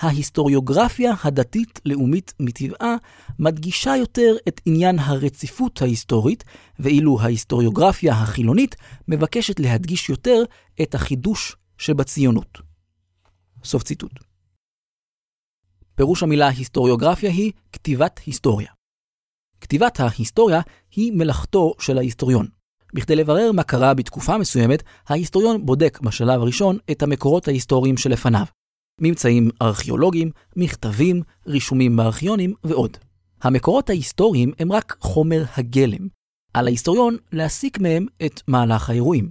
ההיסטוריוגרפיה 0.00 1.12
הדתית-לאומית 1.24 2.34
מטבעה 2.40 2.96
מדגישה 3.38 3.96
יותר 3.96 4.36
את 4.48 4.60
עניין 4.66 4.98
הרציפות 4.98 5.82
ההיסטורית, 5.82 6.44
ואילו 6.78 7.20
ההיסטוריוגרפיה 7.20 8.12
החילונית 8.12 8.76
מבקשת 9.08 9.60
להדגיש 9.60 10.08
יותר 10.08 10.42
את 10.82 10.94
החידוש 10.94 11.56
שבציונות. 11.78 12.58
סוף 13.64 13.82
ציטוט. 13.82 14.12
פירוש 15.94 16.22
המילה 16.22 16.48
היסטוריוגרפיה 16.48 17.30
היא 17.30 17.52
כתיבת 17.72 18.20
היסטוריה. 18.26 18.70
כתיבת 19.60 20.00
ההיסטוריה 20.00 20.60
היא 20.96 21.12
מלאכתו 21.12 21.74
של 21.78 21.98
ההיסטוריון. 21.98 22.48
בכדי 22.94 23.16
לברר 23.16 23.52
מה 23.52 23.62
קרה 23.62 23.94
בתקופה 23.94 24.38
מסוימת, 24.38 24.82
ההיסטוריון 25.06 25.66
בודק 25.66 26.00
בשלב 26.00 26.40
הראשון 26.40 26.78
את 26.90 27.02
המקורות 27.02 27.48
ההיסטוריים 27.48 27.96
שלפניו. 27.96 28.59
ממצאים 29.00 29.50
ארכיאולוגיים, 29.62 30.30
מכתבים, 30.56 31.22
רישומים 31.46 31.96
בארכיונים 31.96 32.54
ועוד. 32.64 32.96
המקורות 33.42 33.90
ההיסטוריים 33.90 34.52
הם 34.58 34.72
רק 34.72 34.96
חומר 35.00 35.44
הגלם. 35.56 36.08
על 36.54 36.66
ההיסטוריון 36.66 37.16
להסיק 37.32 37.78
מהם 37.78 38.06
את 38.26 38.40
מהלך 38.48 38.90
האירועים. 38.90 39.30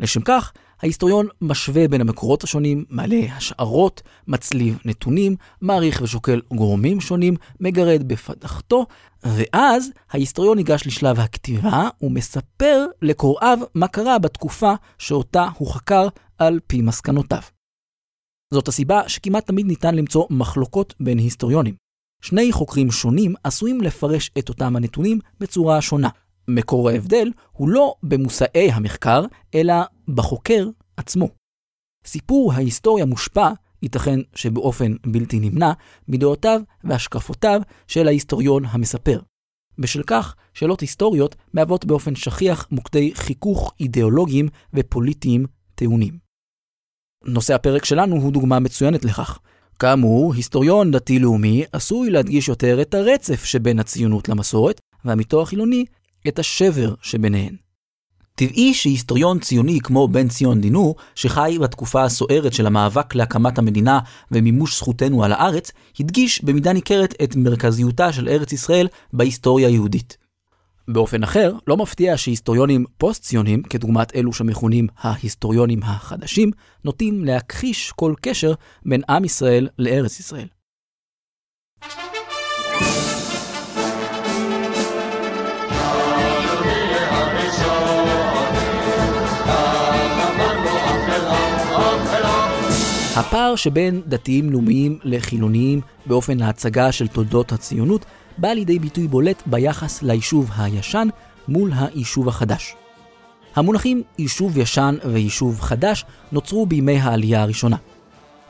לשם 0.00 0.20
כך, 0.20 0.52
ההיסטוריון 0.82 1.28
משווה 1.40 1.88
בין 1.88 2.00
המקורות 2.00 2.44
השונים, 2.44 2.84
מעלה 2.88 3.36
השערות, 3.36 4.02
מצליב 4.28 4.78
נתונים, 4.84 5.36
מעריך 5.60 6.00
ושוקל 6.02 6.40
גורמים 6.54 7.00
שונים, 7.00 7.34
מגרד 7.60 8.08
בפדחתו, 8.08 8.86
ואז 9.22 9.90
ההיסטוריון 10.10 10.56
ניגש 10.56 10.86
לשלב 10.86 11.20
הכתיבה 11.20 11.88
ומספר 12.02 12.86
לקוראיו 13.02 13.58
מה 13.74 13.88
קרה 13.88 14.18
בתקופה 14.18 14.74
שאותה 14.98 15.48
הוא 15.58 15.72
חקר 15.72 16.08
על 16.38 16.60
פי 16.66 16.82
מסקנותיו. 16.82 17.55
זאת 18.54 18.68
הסיבה 18.68 19.08
שכמעט 19.08 19.46
תמיד 19.46 19.66
ניתן 19.66 19.94
למצוא 19.94 20.24
מחלוקות 20.30 20.94
בין 21.00 21.18
היסטוריונים. 21.18 21.74
שני 22.22 22.52
חוקרים 22.52 22.90
שונים 22.90 23.34
עשויים 23.44 23.80
לפרש 23.80 24.30
את 24.38 24.48
אותם 24.48 24.76
הנתונים 24.76 25.18
בצורה 25.40 25.80
שונה. 25.80 26.08
מקור 26.48 26.88
ההבדל 26.88 27.30
הוא 27.52 27.68
לא 27.68 27.94
במושאי 28.02 28.70
המחקר, 28.72 29.24
אלא 29.54 29.74
בחוקר 30.08 30.68
עצמו. 30.96 31.28
סיפור 32.06 32.52
ההיסטוריה 32.52 33.04
מושפע, 33.04 33.50
ייתכן 33.82 34.20
שבאופן 34.34 34.94
בלתי 35.06 35.40
נמנע, 35.40 35.72
מדעותיו 36.08 36.60
והשקפותיו 36.84 37.60
של 37.86 38.08
ההיסטוריון 38.08 38.64
המספר. 38.64 39.20
בשל 39.78 40.02
כך, 40.02 40.34
שאלות 40.54 40.80
היסטוריות 40.80 41.36
מהוות 41.54 41.84
באופן 41.84 42.14
שכיח 42.14 42.68
מוקדי 42.70 43.14
חיכוך 43.14 43.74
אידיאולוגיים 43.80 44.48
ופוליטיים 44.74 45.46
טעונים. 45.74 46.25
נושא 47.26 47.54
הפרק 47.54 47.84
שלנו 47.84 48.16
הוא 48.16 48.32
דוגמה 48.32 48.58
מצוינת 48.58 49.04
לכך. 49.04 49.38
כאמור, 49.78 50.34
היסטוריון 50.34 50.90
דתי-לאומי 50.90 51.64
עשוי 51.72 52.10
להדגיש 52.10 52.48
יותר 52.48 52.80
את 52.80 52.94
הרצף 52.94 53.44
שבין 53.44 53.78
הציונות 53.78 54.28
למסורת, 54.28 54.80
ועמיתו 55.04 55.42
החילוני 55.42 55.84
את 56.28 56.38
השבר 56.38 56.94
שביניהן. 57.02 57.56
טבעי 58.34 58.74
שהיסטוריון 58.74 59.38
ציוני 59.38 59.78
כמו 59.82 60.08
בן 60.08 60.28
ציון 60.28 60.60
דינור, 60.60 60.96
שחי 61.14 61.58
בתקופה 61.60 62.04
הסוערת 62.04 62.52
של 62.52 62.66
המאבק 62.66 63.14
להקמת 63.14 63.58
המדינה 63.58 64.00
ומימוש 64.32 64.76
זכותנו 64.78 65.24
על 65.24 65.32
הארץ, 65.32 65.72
הדגיש 66.00 66.44
במידה 66.44 66.72
ניכרת 66.72 67.14
את 67.22 67.36
מרכזיותה 67.36 68.12
של 68.12 68.28
ארץ 68.28 68.52
ישראל 68.52 68.88
בהיסטוריה 69.12 69.68
היהודית. 69.68 70.25
באופן 70.88 71.22
אחר, 71.22 71.52
לא 71.66 71.76
מפתיע 71.76 72.16
שהיסטוריונים 72.16 72.84
פוסט-ציונים, 72.98 73.62
כדוגמת 73.62 74.16
אלו 74.16 74.32
שמכונים 74.32 74.86
ההיסטוריונים 74.98 75.82
החדשים, 75.82 76.50
נוטים 76.84 77.24
להכחיש 77.24 77.92
כל 77.92 78.14
קשר 78.20 78.52
בין 78.86 79.02
עם 79.08 79.24
ישראל 79.24 79.68
לארץ 79.78 80.20
ישראל. 80.20 80.46
הפער 93.16 93.56
שבין 93.56 94.02
דתיים 94.06 94.50
לאומיים 94.50 94.98
לחילוניים 95.04 95.80
באופן 96.06 96.42
ההצגה 96.42 96.92
של 96.92 97.08
תולדות 97.08 97.52
הציונות 97.52 98.04
בא 98.38 98.48
לידי 98.48 98.78
ביטוי 98.78 99.08
בולט 99.08 99.42
ביחס 99.46 100.02
ליישוב 100.02 100.50
הישן 100.56 101.08
מול 101.48 101.72
היישוב 101.74 102.28
החדש. 102.28 102.74
המונחים 103.54 104.02
יישוב 104.18 104.58
ישן 104.58 104.96
ויישוב 105.04 105.60
חדש 105.60 106.04
נוצרו 106.32 106.66
בימי 106.66 106.98
העלייה 106.98 107.42
הראשונה. 107.42 107.76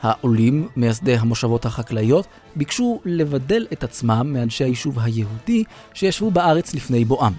העולים, 0.01 0.67
מייסדי 0.75 1.15
המושבות 1.15 1.65
החקלאיות, 1.65 2.27
ביקשו 2.55 3.01
לבדל 3.05 3.67
את 3.73 3.83
עצמם 3.83 4.33
מאנשי 4.33 4.63
היישוב 4.63 4.99
היהודי 4.99 5.63
שישבו 5.93 6.31
בארץ 6.31 6.75
לפני 6.75 7.05
בואם. 7.05 7.33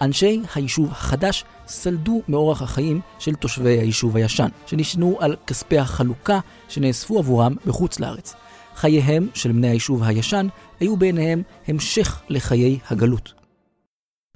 אנשי 0.00 0.42
היישוב 0.54 0.90
החדש 0.90 1.44
סלדו 1.66 2.22
מאורח 2.28 2.62
החיים 2.62 3.00
של 3.18 3.34
תושבי 3.34 3.78
היישוב 3.78 4.16
הישן, 4.16 4.48
שנשנו 4.66 5.16
על 5.20 5.36
כספי 5.46 5.78
החלוקה 5.78 6.40
שנאספו 6.68 7.18
עבורם 7.18 7.54
בחוץ 7.66 8.00
לארץ. 8.00 8.34
חייהם 8.80 9.28
של 9.34 9.52
בני 9.52 9.68
היישוב 9.68 10.02
הישן 10.02 10.46
היו 10.80 10.96
בעיניהם 10.96 11.42
המשך 11.68 12.22
לחיי 12.28 12.78
הגלות. 12.90 13.34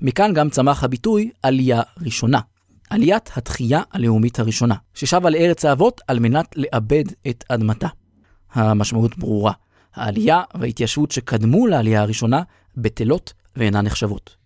מכאן 0.01 0.35
גם 0.35 0.51
צמח 0.51 0.85
הביטוי 0.85 1.31
עלייה 1.43 1.83
ראשונה, 2.01 2.41
עליית 2.91 3.31
התחייה 3.37 3.83
הלאומית 3.93 4.39
הראשונה, 4.39 4.75
ששבה 4.95 5.31
לארץ 5.31 5.65
האבות 5.65 6.01
על 6.09 6.19
מנת 6.19 6.55
לאבד 6.57 7.05
את 7.29 7.45
אדמתה. 7.49 7.89
המשמעות 8.53 9.19
ברורה, 9.19 9.53
העלייה 9.95 10.43
וההתיישבות 10.55 11.11
שקדמו 11.11 11.67
לעלייה 11.67 12.03
הראשונה 12.03 12.43
בטלות 12.77 13.33
ואינן 13.57 13.85
נחשבות. 13.85 14.37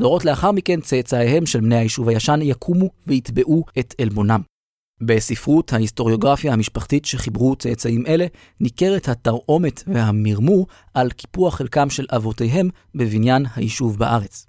דורות 0.00 0.24
לאחר 0.24 0.52
מכן 0.52 0.80
צאצאיהם 0.80 1.46
של 1.46 1.60
בני 1.60 1.76
היישוב 1.76 2.08
הישן 2.08 2.38
יקומו 2.42 2.90
ויתבעו 3.06 3.64
את 3.78 3.94
עלבונם. 4.00 4.40
בספרות 5.00 5.72
ההיסטוריוגרפיה 5.72 6.52
המשפחתית 6.52 7.04
שחיברו 7.04 7.56
צאצאים 7.56 8.06
אלה, 8.06 8.26
ניכרת 8.60 9.08
התרעומת 9.08 9.82
והמרמור 9.86 10.66
על 10.94 11.10
קיפוח 11.10 11.56
חלקם 11.56 11.90
של 11.90 12.06
אבותיהם 12.16 12.68
בבניין 12.94 13.46
היישוב 13.56 13.98
בארץ. 13.98 14.46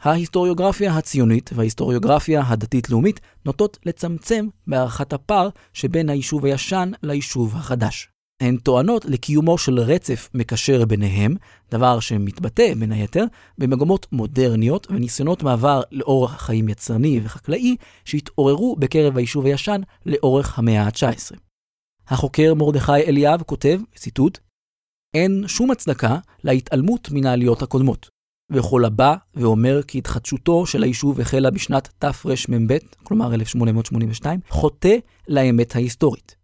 ההיסטוריוגרפיה 0.00 0.96
הציונית 0.96 1.50
וההיסטוריוגרפיה 1.54 2.42
הדתית-לאומית 2.46 3.20
נוטות 3.46 3.78
לצמצם 3.86 4.48
בהערכת 4.66 5.12
הפער 5.12 5.48
שבין 5.72 6.08
היישוב 6.08 6.44
הישן 6.44 6.90
ליישוב 7.02 7.56
החדש. 7.56 8.13
הן 8.40 8.56
טוענות 8.56 9.04
לקיומו 9.04 9.58
של 9.58 9.78
רצף 9.78 10.28
מקשר 10.34 10.84
ביניהם, 10.84 11.34
דבר 11.70 12.00
שמתבטא 12.00 12.74
בין 12.74 12.92
היתר 12.92 13.24
במגמות 13.58 14.06
מודרניות 14.12 14.86
וניסיונות 14.90 15.42
מעבר 15.42 15.82
לאורח 15.92 16.40
חיים 16.40 16.68
יצרני 16.68 17.20
וחקלאי 17.24 17.76
שהתעוררו 18.04 18.76
בקרב 18.76 19.16
היישוב 19.16 19.46
הישן 19.46 19.80
לאורך 20.06 20.58
המאה 20.58 20.82
ה-19. 20.82 21.36
החוקר 22.08 22.54
מרדכי 22.54 22.92
אליאב 22.92 23.42
כותב, 23.42 23.80
ציטוט, 23.94 24.38
אין 25.14 25.44
שום 25.46 25.70
הצדקה 25.70 26.18
להתעלמות 26.44 27.08
מן 27.12 27.26
העליות 27.26 27.62
הקודמות, 27.62 28.08
וכל 28.52 28.84
הבא 28.84 29.14
ואומר 29.34 29.82
כי 29.82 29.98
התחדשותו 29.98 30.66
של 30.66 30.82
היישוב 30.82 31.20
החלה 31.20 31.50
בשנת 31.50 31.88
תרמ"ב, 31.98 32.76
כלומר 33.02 33.34
1882, 33.34 34.40
חוטא 34.48 34.96
לאמת 35.28 35.76
ההיסטורית. 35.76 36.43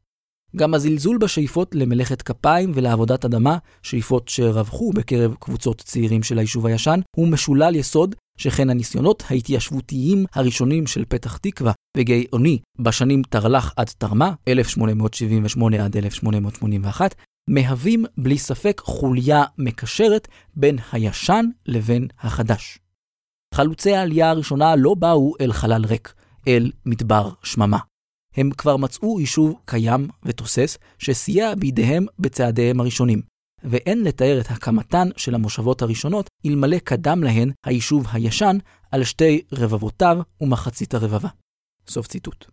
גם 0.57 0.75
הזלזול 0.75 1.19
בשאיפות 1.19 1.75
למלאכת 1.75 2.23
כפיים 2.23 2.73
ולעבודת 2.75 3.25
אדמה, 3.25 3.59
שאיפות 3.83 4.29
שרווחו 4.29 4.91
בקרב 4.93 5.35
קבוצות 5.35 5.81
צעירים 5.81 6.23
של 6.23 6.39
היישוב 6.39 6.67
הישן, 6.67 7.01
הוא 7.17 7.29
משולל 7.29 7.77
יסוד, 7.77 8.15
שכן 8.39 8.71
הניסיונות 8.71 9.23
ההתיישבותיים 9.31 10.25
הראשונים 10.35 10.87
של 10.87 11.05
פתח 11.09 11.37
תקווה 11.37 11.73
וגיא 11.97 12.27
אוני 12.33 12.59
בשנים 12.79 13.23
תרל"ח 13.23 13.73
עד 13.77 13.91
תרמה, 13.99 14.33
1878 14.49 15.85
עד 15.85 15.97
1881, 15.97 17.15
מהווים 17.51 18.05
בלי 18.19 18.39
ספק 18.39 18.81
חוליה 18.85 19.45
מקשרת 19.59 20.29
בין 20.55 20.79
הישן 20.93 21.45
לבין 21.67 22.09
החדש. 22.21 22.79
חלוצי 23.55 23.95
העלייה 23.95 24.31
הראשונה 24.31 24.77
לא 24.77 24.95
באו 24.95 25.33
אל 25.41 25.53
חלל 25.53 25.85
ריק, 25.85 26.15
אל 26.49 26.71
מדבר 26.87 27.31
שממה. 27.43 27.79
הם 28.37 28.51
כבר 28.51 28.77
מצאו 28.77 29.21
יישוב 29.21 29.55
קיים 29.65 30.09
ותוסס 30.23 30.79
שסייע 30.99 31.55
בידיהם 31.55 32.07
בצעדיהם 32.19 32.81
הראשונים, 32.81 33.23
ואין 33.65 34.05
לתאר 34.05 34.41
את 34.41 34.51
הקמתן 34.51 35.09
של 35.17 35.35
המושבות 35.35 35.83
הראשונות 35.83 36.29
אלמלא 36.47 36.79
קדם 36.79 37.23
להן 37.23 37.51
היישוב 37.67 38.07
הישן 38.13 38.59
על 38.91 39.05
שתי 39.05 39.43
רבבותיו 39.53 40.19
ומחצית 40.41 40.95
הרבבה. 40.95 41.29
סוף 41.89 42.07
ציטוט. 42.07 42.47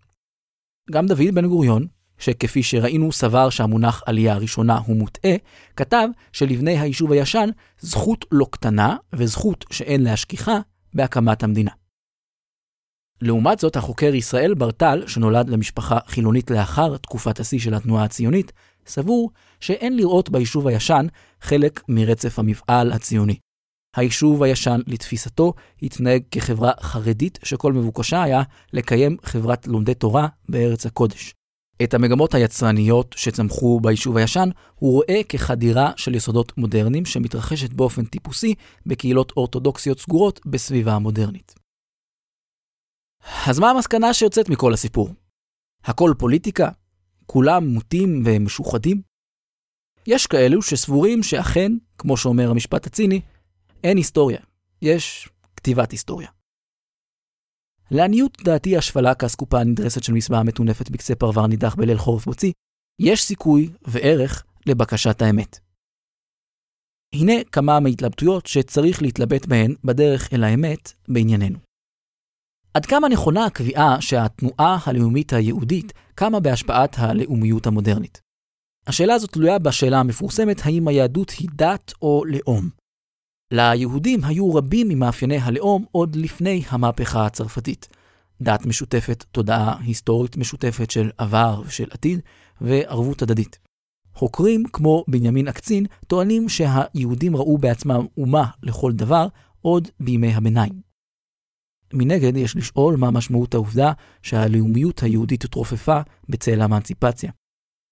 גם 0.91 1.07
דוד 1.07 1.35
בן 1.35 1.47
גוריון, 1.47 1.87
שכפי 2.17 2.63
שראינו 2.63 3.11
סבר 3.11 3.49
שהמונח 3.49 4.03
עלייה 4.05 4.33
הראשונה 4.33 4.77
הוא 4.77 4.95
מוטעה, 4.95 5.35
כתב 5.75 6.07
שלבני 6.31 6.79
היישוב 6.79 7.11
הישן 7.11 7.49
זכות 7.79 8.25
לא 8.31 8.47
קטנה 8.51 8.97
וזכות 9.13 9.65
שאין 9.71 10.03
להשכיחה 10.03 10.59
בהקמת 10.93 11.43
המדינה. 11.43 11.71
לעומת 13.21 13.59
זאת, 13.59 13.75
החוקר 13.75 14.15
ישראל 14.15 14.53
ברטל, 14.53 15.03
שנולד 15.07 15.49
למשפחה 15.49 15.97
חילונית 16.07 16.51
לאחר 16.51 16.97
תקופת 16.97 17.39
השיא 17.39 17.59
של 17.59 17.73
התנועה 17.73 18.03
הציונית, 18.03 18.51
סבור 18.87 19.31
שאין 19.59 19.97
לראות 19.97 20.29
ביישוב 20.29 20.67
הישן 20.67 21.07
חלק 21.41 21.83
מרצף 21.87 22.39
המפעל 22.39 22.91
הציוני. 22.91 23.35
היישוב 23.95 24.43
הישן, 24.43 24.79
לתפיסתו, 24.87 25.53
התנהג 25.81 26.23
כחברה 26.31 26.71
חרדית 26.81 27.39
שכל 27.43 27.73
מבוקשה 27.73 28.23
היה 28.23 28.43
לקיים 28.73 29.17
חברת 29.23 29.67
לומדי 29.67 29.93
תורה 29.93 30.27
בארץ 30.49 30.85
הקודש. 30.85 31.33
את 31.83 31.93
המגמות 31.93 32.33
היצרניות 32.33 33.15
שצמחו 33.17 33.79
ביישוב 33.79 34.17
הישן 34.17 34.49
הוא 34.75 34.91
רואה 34.91 35.21
כחדירה 35.29 35.91
של 35.95 36.15
יסודות 36.15 36.57
מודרניים 36.57 37.05
שמתרחשת 37.05 37.73
באופן 37.73 38.05
טיפוסי 38.05 38.53
בקהילות 38.85 39.33
אורתודוקסיות 39.37 39.99
סגורות 39.99 40.39
בסביבה 40.45 40.93
המודרנית. 40.93 41.66
אז 43.49 43.59
מה 43.59 43.69
המסקנה 43.69 44.13
שיוצאת 44.13 44.49
מכל 44.49 44.73
הסיפור? 44.73 45.09
הכל 45.83 46.13
פוליטיקה? 46.19 46.69
כולם 47.25 47.67
מוטים 47.67 48.23
ומשוחדים? 48.25 49.01
יש 50.07 50.27
כאלו 50.27 50.61
שסבורים 50.61 51.23
שאכן, 51.23 51.71
כמו 51.97 52.17
שאומר 52.17 52.49
המשפט 52.51 52.87
הציני, 52.87 53.21
אין 53.83 53.97
היסטוריה, 53.97 54.39
יש 54.81 55.29
כתיבת 55.55 55.91
היסטוריה. 55.91 56.29
לעניות 57.91 58.37
דעתי 58.43 58.77
השפלה 58.77 59.15
כאסקופה 59.15 59.59
הנדרסת 59.59 60.03
של 60.03 60.13
מסווה 60.13 60.39
המטונפת 60.39 60.89
בקצה 60.89 61.15
פרבר 61.15 61.47
נידח 61.47 61.75
בליל 61.75 61.97
חורף 61.97 62.27
מוציא, 62.27 62.51
יש 62.99 63.23
סיכוי 63.23 63.69
וערך 63.87 64.43
לבקשת 64.65 65.21
האמת. 65.21 65.59
הנה 67.13 67.33
כמה 67.51 67.79
מהתלבטויות 67.79 68.45
שצריך 68.45 69.01
להתלבט 69.01 69.45
בהן 69.45 69.75
בדרך 69.83 70.33
אל 70.33 70.43
האמת 70.43 70.93
בענייננו. 71.07 71.66
עד 72.77 72.85
כמה 72.85 73.09
נכונה 73.09 73.45
הקביעה 73.45 74.01
שהתנועה 74.01 74.77
הלאומית 74.85 75.33
היהודית 75.33 75.93
קמה 76.15 76.39
בהשפעת 76.39 76.95
הלאומיות 76.99 77.67
המודרנית? 77.67 78.21
השאלה 78.87 79.13
הזאת 79.13 79.31
תלויה 79.31 79.59
בשאלה 79.59 79.99
המפורסמת 79.99 80.61
האם 80.63 80.87
היהדות 80.87 81.29
היא 81.29 81.49
דת 81.53 81.93
או 82.01 82.23
לאום. 82.25 82.69
ליהודים 83.51 84.23
היו 84.23 84.53
רבים 84.55 84.87
ממאפייני 84.89 85.37
הלאום 85.37 85.85
עוד 85.91 86.15
לפני 86.15 86.63
המהפכה 86.69 87.25
הצרפתית. 87.25 87.87
דת 88.41 88.65
משותפת, 88.65 89.25
תודעה 89.31 89.77
היסטורית 89.79 90.37
משותפת 90.37 90.91
של 90.91 91.09
עבר 91.17 91.61
ושל 91.65 91.87
עתיד, 91.91 92.19
וערבות 92.61 93.21
הדדית. 93.21 93.59
חוקרים 94.13 94.63
כמו 94.73 95.03
בנימין 95.07 95.47
אקצין 95.47 95.85
טוענים 96.07 96.49
שהיהודים 96.49 97.35
ראו 97.35 97.57
בעצמם 97.57 98.05
אומה 98.17 98.45
לכל 98.63 98.91
דבר 98.91 99.27
עוד 99.61 99.87
בימי 99.99 100.33
הביניים. 100.33 100.86
מנגד, 101.93 102.37
יש 102.37 102.55
לשאול 102.55 102.95
מה 102.95 103.11
משמעות 103.11 103.53
העובדה 103.53 103.91
שהלאומיות 104.23 105.03
היהודית 105.03 105.43
התרופפה 105.43 105.99
בצל 106.29 106.61
האמנציפציה. 106.61 107.31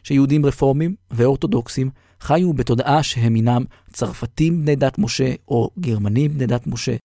שיהודים 0.03 0.45
רפורמים 0.45 0.95
ואורתודוקסים 1.11 1.89
חיו 2.21 2.53
בתודעה 2.53 3.03
שהם 3.03 3.35
הינם 3.35 3.63
צרפתים 3.93 4.61
בני 4.61 4.75
דת 4.75 4.97
משה 4.97 5.33
או 5.47 5.69
גרמנים 5.79 6.33
בני 6.33 6.45
דת 6.45 6.67
משה, 6.67 6.95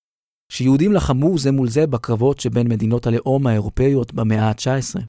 שיהודים 0.53 0.93
לחמו 0.93 1.39
זה 1.39 1.53
מול 1.53 1.69
זה 1.69 1.87
בקרבות 1.87 2.41
שבין 2.41 2.69
מדינות 2.69 3.07
הלאום 3.07 3.47
האירופאיות 3.47 4.15
במאה 4.15 4.49
ה-19. 4.49 5.01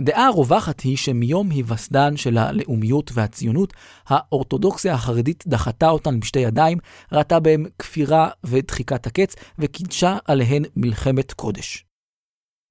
דעה 0.00 0.30
רווחת 0.30 0.80
היא 0.80 0.96
שמיום 0.96 1.50
היווסדן 1.50 2.16
של 2.16 2.38
הלאומיות 2.38 3.10
והציונות, 3.14 3.72
האורתודוקסיה 4.06 4.94
החרדית 4.94 5.44
דחתה 5.46 5.88
אותן 5.88 6.20
בשתי 6.20 6.38
ידיים, 6.38 6.78
ראתה 7.12 7.40
בהם 7.40 7.66
כפירה 7.78 8.30
ודחיקת 8.44 9.06
הקץ, 9.06 9.34
וקידשה 9.58 10.16
עליהן 10.24 10.64
מלחמת 10.76 11.32
קודש. 11.32 11.84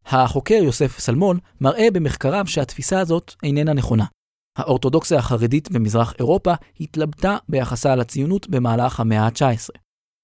החוקר 0.06 0.60
יוסף 0.64 1.00
סלמון 1.00 1.40
מראה 1.62 1.88
במחקריו 1.94 2.48
שהתפיסה 2.48 3.00
הזאת 3.00 3.34
איננה 3.44 3.74
נכונה. 3.74 4.06
האורתודוקסיה 4.58 5.20
החרדית 5.20 5.72
במזרח 5.72 6.14
אירופה 6.20 6.54
התלבטה 6.80 7.38
ביחסה 7.50 7.96
לציונות 7.96 8.50
במהלך 8.50 9.00
המאה 9.00 9.26
ה-19. 9.26 9.70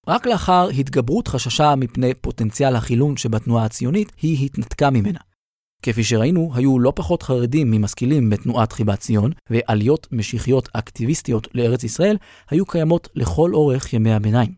רק 0.08 0.26
לאחר 0.26 0.70
התגברות 0.70 1.28
חששה 1.28 1.76
מפני 1.76 2.14
פוטנציאל 2.14 2.76
החילון 2.76 3.18
שבתנועה 3.18 3.66
הציונית, 3.66 4.12
היא 4.22 4.46
התנתקה 4.46 4.90
ממנה. 4.90 5.20
כפי 5.86 6.04
שראינו, 6.04 6.52
היו 6.56 6.80
לא 6.80 6.94
פחות 6.96 7.24
חרדים 7.24 7.72
ממשכילים 7.72 8.30
בתנועת 8.30 8.72
חיבת 8.72 9.00
ציון, 9.00 9.32
ועליות 9.50 10.08
משיחיות 10.12 10.70
אקטיביסטיות 10.74 11.48
לארץ 11.56 11.84
ישראל 11.84 12.18
היו 12.50 12.66
קיימות 12.66 13.10
לכל 13.16 13.54
אורך 13.54 13.94
ימי 13.94 14.14
הביניים. 14.14 14.56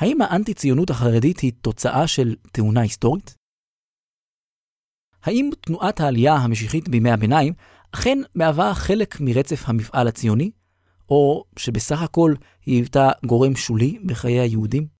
האם 0.00 0.22
האנטי-ציונות 0.22 0.90
החרדית 0.90 1.40
היא 1.40 1.52
תוצאה 1.60 2.06
של 2.06 2.36
תאונה 2.52 2.80
היסטורית? 2.80 3.34
האם 5.22 5.50
תנועת 5.60 6.00
העלייה 6.00 6.34
המשיחית 6.34 6.88
בימי 6.88 7.10
הביניים 7.10 7.52
אכן 7.92 8.18
מהווה 8.34 8.74
חלק 8.74 9.20
מרצף 9.20 9.62
המפעל 9.68 10.08
הציוני, 10.08 10.50
או 11.08 11.44
שבסך 11.56 12.02
הכל 12.02 12.34
היא 12.66 12.76
היוותה 12.76 13.10
גורם 13.26 13.56
שולי 13.56 13.98
בחיי 14.06 14.40
היהודים? 14.40 14.97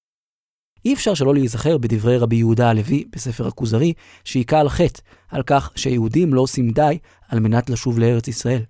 אי 0.84 0.94
אפשר 0.94 1.14
שלא 1.14 1.34
להיזכר 1.34 1.78
בדברי 1.78 2.18
רבי 2.18 2.36
יהודה 2.36 2.70
הלוי 2.70 3.04
בספר 3.10 3.46
הכוזרי, 3.46 3.92
שהיכה 4.24 4.60
על 4.60 4.68
חטא 4.68 5.00
על 5.28 5.42
כך 5.42 5.72
שהיהודים 5.76 6.34
לא 6.34 6.40
עושים 6.40 6.70
די 6.70 6.98
על 7.28 7.40
מנת 7.40 7.70
לשוב 7.70 7.98
לארץ 7.98 8.28
ישראל. 8.28 8.62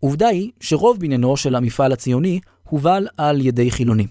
עובדה 0.00 0.28
היא 0.28 0.50
שרוב 0.60 1.00
בניינו 1.00 1.36
של 1.36 1.54
המפעל 1.54 1.92
הציוני 1.92 2.40
הובל 2.68 3.08
על 3.16 3.40
ידי 3.40 3.70
חילונים. 3.70 4.08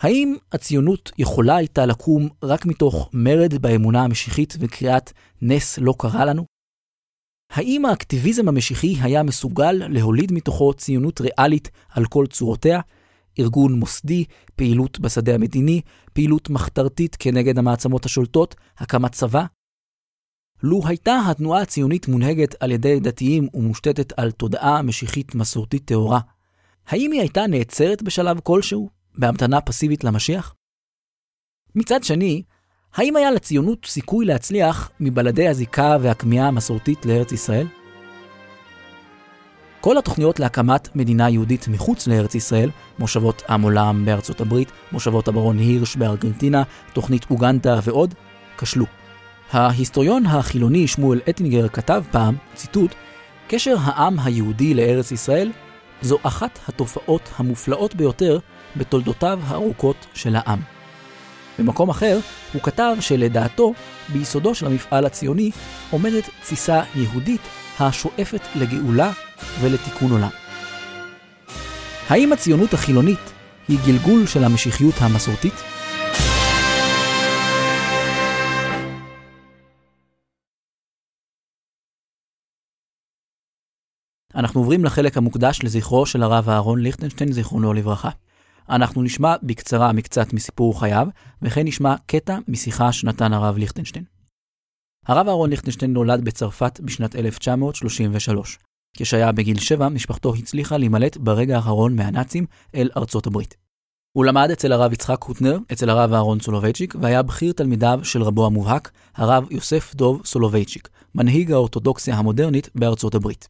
האם 0.00 0.34
הציונות 0.52 1.12
יכולה 1.18 1.56
הייתה 1.56 1.86
לקום 1.86 2.28
רק 2.42 2.66
מתוך 2.66 3.10
מרד 3.12 3.54
באמונה 3.54 4.04
המשיחית 4.04 4.56
וקריאת 4.60 5.12
נס 5.42 5.78
לא 5.78 5.94
קרה 5.98 6.24
לנו? 6.24 6.44
האם 7.50 7.84
האקטיביזם 7.84 8.48
המשיחי 8.48 8.96
היה 9.00 9.22
מסוגל 9.22 9.72
להוליד 9.72 10.32
מתוכו 10.32 10.74
ציונות 10.74 11.20
ריאלית 11.20 11.70
על 11.88 12.04
כל 12.04 12.26
צורותיה? 12.26 12.80
ארגון 13.38 13.72
מוסדי, 13.72 14.24
פעילות 14.56 15.00
בשדה 15.00 15.34
המדיני, 15.34 15.80
פעילות 16.12 16.50
מחתרתית 16.50 17.16
כנגד 17.18 17.58
המעצמות 17.58 18.04
השולטות, 18.04 18.54
הקמת 18.78 19.12
צבא? 19.12 19.44
לו 20.62 20.80
הייתה 20.84 21.20
התנועה 21.30 21.62
הציונית 21.62 22.08
מונהגת 22.08 22.54
על 22.62 22.72
ידי 22.72 23.00
דתיים 23.00 23.48
ומושתתת 23.54 24.18
על 24.18 24.30
תודעה 24.30 24.82
משיחית 24.82 25.34
מסורתית 25.34 25.84
טהורה, 25.84 26.20
האם 26.86 27.12
היא 27.12 27.20
הייתה 27.20 27.46
נעצרת 27.46 28.02
בשלב 28.02 28.40
כלשהו? 28.40 28.90
בהמתנה 29.18 29.60
פסיבית 29.60 30.04
למשיח? 30.04 30.54
מצד 31.74 32.04
שני, 32.04 32.42
האם 32.94 33.16
היה 33.16 33.30
לציונות 33.30 33.86
סיכוי 33.86 34.24
להצליח 34.26 34.90
מבלדי 35.00 35.48
הזיקה 35.48 35.96
והכמיהה 36.02 36.48
המסורתית 36.48 37.06
לארץ 37.06 37.32
ישראל? 37.32 37.66
כל 39.86 39.98
התוכניות 39.98 40.40
להקמת 40.40 40.96
מדינה 40.96 41.30
יהודית 41.30 41.68
מחוץ 41.68 42.06
לארץ 42.06 42.34
ישראל, 42.34 42.70
מושבות 42.98 43.42
עם 43.48 43.62
עולם 43.62 44.04
בארצות 44.04 44.40
הברית, 44.40 44.72
מושבות 44.92 45.28
הברון 45.28 45.58
הירש 45.58 45.96
בארגנטינה, 45.96 46.62
תוכנית 46.92 47.26
אוגנדה 47.30 47.80
ועוד, 47.82 48.14
כשלו. 48.58 48.84
ההיסטוריון 49.52 50.26
החילוני 50.26 50.88
שמואל 50.88 51.20
אטינגר 51.30 51.68
כתב 51.68 52.02
פעם, 52.10 52.36
ציטוט, 52.54 52.94
קשר 53.48 53.76
העם 53.80 54.18
היהודי 54.18 54.74
לארץ 54.74 55.12
ישראל 55.12 55.52
זו 56.02 56.18
אחת 56.22 56.58
התופעות 56.68 57.30
המופלאות 57.36 57.94
ביותר 57.94 58.38
בתולדותיו 58.76 59.40
הארוכות 59.46 60.06
של 60.14 60.36
העם. 60.36 60.60
במקום 61.58 61.90
אחר, 61.90 62.18
הוא 62.52 62.62
כתב 62.62 62.96
שלדעתו, 63.00 63.72
ביסודו 64.12 64.54
של 64.54 64.66
המפעל 64.66 65.06
הציוני 65.06 65.50
עומדת 65.90 66.24
תסיסה 66.42 66.82
יהודית 66.94 67.40
השואפת 67.80 68.40
לגאולה 68.56 69.12
ולתיקון 69.60 70.10
עולם. 70.10 70.30
האם 72.08 72.32
הציונות 72.32 72.74
החילונית 72.74 73.32
היא 73.68 73.78
גלגול 73.86 74.26
של 74.26 74.44
המשיחיות 74.44 74.94
המסורתית? 74.98 75.54
אנחנו 84.34 84.60
עוברים 84.60 84.84
לחלק 84.84 85.16
המוקדש 85.16 85.58
לזכרו 85.62 86.06
של 86.06 86.22
הרב 86.22 86.48
אהרון 86.48 86.80
ליכטנשטיין, 86.80 87.32
זיכרונו 87.32 87.72
לברכה. 87.72 88.10
אנחנו 88.68 89.02
נשמע 89.02 89.34
בקצרה 89.42 89.92
מקצת 89.92 90.32
מסיפור 90.32 90.80
חייו, 90.80 91.08
וכן 91.42 91.66
נשמע 91.66 91.94
קטע 92.06 92.38
משיחה 92.48 92.92
שנתן 92.92 93.32
הרב 93.32 93.56
ליכטנשטיין. 93.56 94.04
הרב 95.06 95.28
אהרון 95.28 95.50
ליכטנשטיין 95.50 95.92
נולד 95.92 96.24
בצרפת 96.24 96.80
בשנת 96.80 97.16
1933. 97.16 98.58
כשהיה 98.96 99.32
בגיל 99.32 99.58
שבע, 99.58 99.88
משפחתו 99.88 100.34
הצליחה 100.34 100.76
להימלט 100.76 101.16
ברגע 101.16 101.56
האחרון 101.56 101.96
מהנאצים 101.96 102.46
אל 102.74 102.90
ארצות 102.96 103.26
הברית. 103.26 103.56
הוא 104.16 104.24
למד 104.24 104.50
אצל 104.52 104.72
הרב 104.72 104.92
יצחק 104.92 105.18
הוטנר, 105.18 105.58
אצל 105.72 105.90
הרב 105.90 106.12
אהרון 106.12 106.40
סולובייצ'יק, 106.40 106.94
והיה 107.00 107.22
בכיר 107.22 107.52
תלמידיו 107.52 108.00
של 108.02 108.22
רבו 108.22 108.46
המובהק, 108.46 108.90
הרב 109.14 109.46
יוסף 109.50 109.94
דוב 109.94 110.22
סולובייצ'יק, 110.24 110.88
מנהיג 111.14 111.52
האורתודוקסיה 111.52 112.16
המודרנית 112.16 112.68
בארצות 112.74 113.14
הברית. 113.14 113.48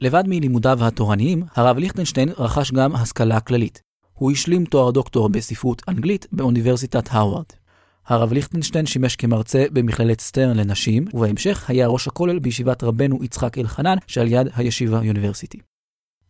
לבד 0.00 0.24
מלימודיו 0.26 0.78
התורניים, 0.84 1.42
הרב 1.54 1.78
ליכטנשטיין 1.78 2.28
רכש 2.38 2.72
גם 2.72 2.96
השכלה 2.96 3.40
כללית. 3.40 3.82
הוא 4.12 4.32
השלים 4.32 4.64
תואר 4.64 4.90
דוקטור 4.90 5.28
בספרות 5.28 5.82
אנגלית 5.88 6.26
באוניברסיטת 6.32 7.08
הרווארד. 7.10 7.46
הרב 8.08 8.32
ליכטנשטיין 8.32 8.86
שימש 8.86 9.16
כמרצה 9.16 9.64
במכללת 9.72 10.20
סטרן 10.20 10.56
לנשים, 10.56 11.04
ובהמשך 11.14 11.70
היה 11.70 11.86
ראש 11.86 12.08
הכולל 12.08 12.38
בישיבת 12.38 12.84
רבנו 12.84 13.24
יצחק 13.24 13.58
אלחנן 13.58 13.96
שעל 14.06 14.28
יד 14.28 14.48
הישיבה 14.54 15.04
יוניברסיטי. 15.04 15.58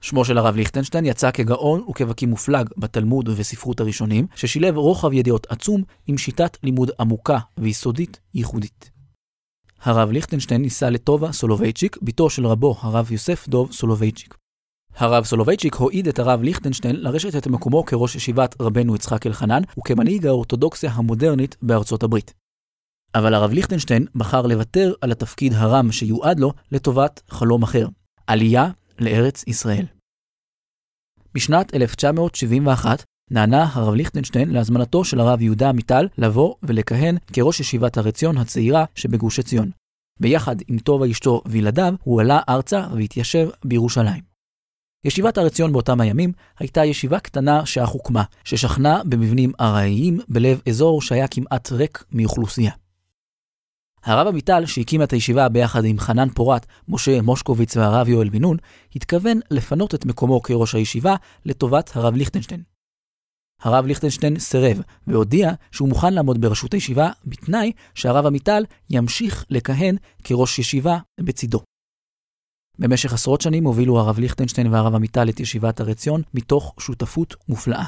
שמו 0.00 0.24
של 0.24 0.38
הרב 0.38 0.56
ליכטנשטיין 0.56 1.04
יצא 1.04 1.30
כגאון 1.30 1.84
וכבקי 1.90 2.26
מופלג 2.26 2.68
בתלמוד 2.76 3.28
ובספרות 3.28 3.80
הראשונים, 3.80 4.26
ששילב 4.34 4.76
רוחב 4.76 5.12
ידיעות 5.12 5.46
עצום 5.50 5.82
עם 6.06 6.18
שיטת 6.18 6.56
לימוד 6.62 6.90
עמוקה 7.00 7.38
ויסודית 7.58 8.20
ייחודית. 8.34 8.90
הרב 9.82 10.10
ליכטנשטיין 10.10 10.62
נישא 10.62 10.84
לטובה 10.84 11.32
סולובייצ'יק, 11.32 11.98
בתו 12.02 12.30
של 12.30 12.46
רבו, 12.46 12.76
הרב 12.80 13.12
יוסף 13.12 13.48
דוב 13.48 13.72
סולובייצ'יק. 13.72 14.37
הרב 14.98 15.24
סולובייצ'יק 15.24 15.74
הועיד 15.74 16.08
את 16.08 16.18
הרב 16.18 16.42
ליכטנשטיין 16.42 16.96
לרשת 16.96 17.36
את 17.36 17.46
מקומו 17.46 17.84
כראש 17.84 18.16
ישיבת 18.16 18.54
רבנו 18.60 18.94
יצחק 18.94 19.26
אלחנן 19.26 19.62
וכמנהיג 19.78 20.26
האורתודוקסיה 20.26 20.90
המודרנית 20.90 21.56
בארצות 21.62 22.02
הברית. 22.02 22.34
אבל 23.14 23.34
הרב 23.34 23.52
ליכטנשטיין 23.52 24.06
בחר 24.14 24.46
לוותר 24.46 24.94
על 25.00 25.12
התפקיד 25.12 25.52
הרם 25.56 25.92
שיועד 25.92 26.40
לו 26.40 26.52
לטובת 26.72 27.22
חלום 27.30 27.62
אחר, 27.62 27.88
עלייה 28.26 28.70
לארץ 28.98 29.44
ישראל. 29.46 29.86
בשנת 31.34 31.74
1971 31.74 33.04
נענה 33.30 33.66
הרב 33.72 33.94
ליכטנשטיין 33.94 34.50
להזמנתו 34.50 35.04
של 35.04 35.20
הרב 35.20 35.42
יהודה 35.42 35.68
עמיטל 35.68 36.08
לבוא 36.18 36.54
ולכהן 36.62 37.16
כראש 37.32 37.60
ישיבת 37.60 37.98
הר 37.98 38.08
עציון 38.08 38.38
הצעירה 38.38 38.84
שבגוש 38.94 39.38
עציון. 39.38 39.70
ביחד 40.20 40.56
עם 40.68 40.78
טובה 40.78 41.10
אשתו 41.10 41.42
וילדיו, 41.46 41.94
הוא 42.02 42.20
עלה 42.20 42.40
ארצה 42.48 42.86
והתיישב 42.94 43.48
בירושלים. 43.64 44.27
ישיבת 45.04 45.38
הר 45.38 45.46
עציון 45.46 45.72
באותם 45.72 46.00
הימים 46.00 46.32
הייתה 46.58 46.84
ישיבה 46.84 47.20
קטנה 47.20 47.66
שאך 47.66 47.88
הוקמה, 47.88 48.22
ששכנה 48.44 49.02
במבנים 49.04 49.52
ארעיים 49.60 50.20
בלב 50.28 50.60
אזור 50.68 51.02
שהיה 51.02 51.28
כמעט 51.28 51.72
ריק 51.72 52.04
מאוכלוסייה. 52.12 52.72
הרב 54.04 54.26
עמיטל, 54.26 54.66
שהקים 54.66 55.02
את 55.02 55.12
הישיבה 55.12 55.48
ביחד 55.48 55.84
עם 55.84 55.98
חנן 55.98 56.28
פורת, 56.28 56.66
משה 56.88 57.22
מושקוביץ 57.22 57.76
והרב 57.76 58.08
יואל 58.08 58.28
בן 58.28 58.40
נון, 58.40 58.56
התכוון 58.96 59.40
לפנות 59.50 59.94
את 59.94 60.06
מקומו 60.06 60.42
כראש 60.42 60.74
הישיבה 60.74 61.16
לטובת 61.44 61.90
הרב 61.96 62.14
ליכטנשטיין. 62.14 62.62
הרב 63.62 63.86
ליכטנשטיין 63.86 64.38
סירב, 64.38 64.80
והודיע 65.06 65.50
שהוא 65.72 65.88
מוכן 65.88 66.14
לעמוד 66.14 66.40
בראשות 66.40 66.74
הישיבה, 66.74 67.10
בתנאי 67.24 67.72
שהרב 67.94 68.26
עמיטל 68.26 68.64
ימשיך 68.90 69.44
לכהן 69.50 69.96
כראש 70.24 70.58
ישיבה 70.58 70.98
בצידו. 71.20 71.60
במשך 72.78 73.12
עשרות 73.12 73.40
שנים 73.40 73.64
הובילו 73.64 73.98
הרב 73.98 74.18
ליכטנשטיין 74.18 74.66
והרב 74.66 74.94
עמיטל 74.94 75.28
את 75.28 75.40
ישיבת 75.40 75.80
הר 75.80 75.90
עציון 75.90 76.22
מתוך 76.34 76.74
שותפות 76.80 77.36
מופלאה. 77.48 77.84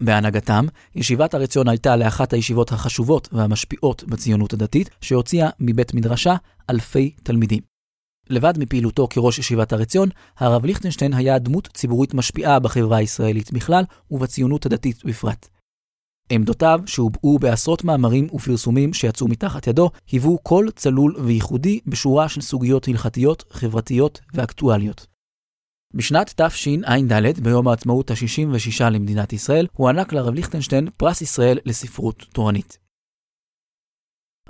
בהנהגתם, 0.00 0.66
ישיבת 0.94 1.34
הר 1.34 1.42
עציון 1.42 1.68
הייתה 1.68 1.96
לאחת 1.96 2.32
הישיבות 2.32 2.72
החשובות 2.72 3.28
והמשפיעות 3.32 4.04
בציונות 4.04 4.52
הדתית, 4.52 4.90
שהוציאה 5.00 5.50
מבית 5.60 5.94
מדרשה 5.94 6.34
אלפי 6.70 7.14
תלמידים. 7.22 7.60
לבד 8.30 8.54
מפעילותו 8.58 9.08
כראש 9.10 9.38
ישיבת 9.38 9.72
הר 9.72 9.82
עציון, 9.82 10.08
הרב 10.36 10.64
ליכטנשטיין 10.64 11.14
היה 11.14 11.38
דמות 11.38 11.68
ציבורית 11.74 12.14
משפיעה 12.14 12.58
בחברה 12.58 12.96
הישראלית 12.96 13.52
בכלל 13.52 13.84
ובציונות 14.10 14.66
הדתית 14.66 15.04
בפרט. 15.04 15.48
עמדותיו, 16.30 16.80
שהובעו 16.86 17.38
בעשרות 17.38 17.84
מאמרים 17.84 18.28
ופרסומים 18.34 18.92
שיצאו 18.92 19.28
מתחת 19.28 19.66
ידו, 19.66 19.90
היוו 20.10 20.38
קול 20.38 20.70
צלול 20.70 21.16
וייחודי 21.24 21.80
בשורה 21.86 22.28
של 22.28 22.40
סוגיות 22.40 22.88
הלכתיות, 22.88 23.44
חברתיות 23.50 24.20
ואקטואליות. 24.34 25.06
בשנת 25.94 26.40
תשע"ד, 26.40 27.40
ביום 27.42 27.68
העצמאות 27.68 28.10
ה-66 28.10 28.84
למדינת 28.90 29.32
ישראל, 29.32 29.66
הוענק 29.72 30.12
לרב 30.12 30.34
ליכטנשטיין 30.34 30.88
פרס 30.96 31.20
ישראל 31.20 31.58
לספרות 31.64 32.26
תורנית. 32.32 32.78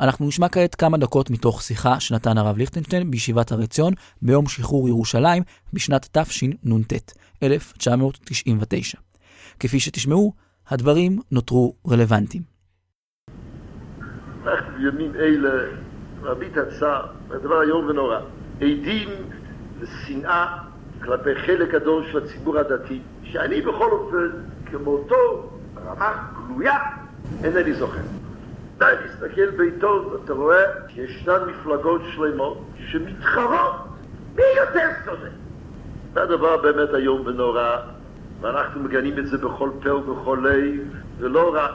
אנחנו 0.01 0.29
נשמע 0.29 0.49
כעת 0.49 0.75
כמה 0.75 0.99
דקות 0.99 1.31
מתוך 1.31 1.63
שיחה 1.63 2.01
שנתן 2.01 2.39
הרב 2.39 2.57
ליכטנשטיין 2.57 3.11
בישיבת 3.11 3.53
הר 3.53 3.61
עציון 3.61 3.95
ביום 4.23 4.49
שחרור 4.49 4.89
ירושלים 4.89 5.43
בשנת 5.73 6.09
תשנ"ט, 6.13 6.93
1999. 7.43 8.99
כפי 9.61 9.81
שתשמעו, 9.81 10.33
הדברים 10.71 11.19
נותרו 11.33 11.75
רלוונטיים. 11.91 12.43
אנחנו 14.47 14.73
בימים 14.79 15.15
אלה, 15.15 15.65
מרבית 16.23 16.57
הצער, 16.57 17.07
הדבר 17.31 17.63
איום 17.63 17.87
ונורא, 17.87 18.19
עדים 18.57 19.09
לשנאה 19.81 20.57
כלפי 21.03 21.35
חלק 21.35 21.71
גדול 21.71 22.05
של 22.13 22.19
הציבור 22.19 22.59
הדתי, 22.59 23.01
שאני 23.23 23.61
בכל 23.61 23.91
אופן, 23.91 24.29
כמותו, 24.67 25.51
רמה 25.87 26.29
גלויה, 26.37 26.79
אינני 27.45 27.73
זוכר. 27.73 28.01
די 28.79 28.85
להסתכל 29.05 29.51
בעיתון, 29.51 30.17
אתה 30.25 30.33
רואה 30.33 30.63
שישנן 30.89 31.39
מפלגות 31.49 32.03
שלמות 32.15 32.65
שמתחרות 32.77 33.75
מי 34.37 34.43
יותר 34.57 34.89
צודק. 35.05 35.31
זה 36.15 36.23
הדבר 36.23 36.57
באמת 36.57 36.95
איום 36.95 37.27
ונורא, 37.27 37.77
ואנחנו 38.41 38.81
מגנים 38.83 39.19
את 39.19 39.27
זה 39.27 39.39
בכל 39.39 39.71
פה 39.83 39.95
ובכל 39.95 40.39
לב, 40.45 40.81
ולא 41.19 41.55
רק 41.55 41.73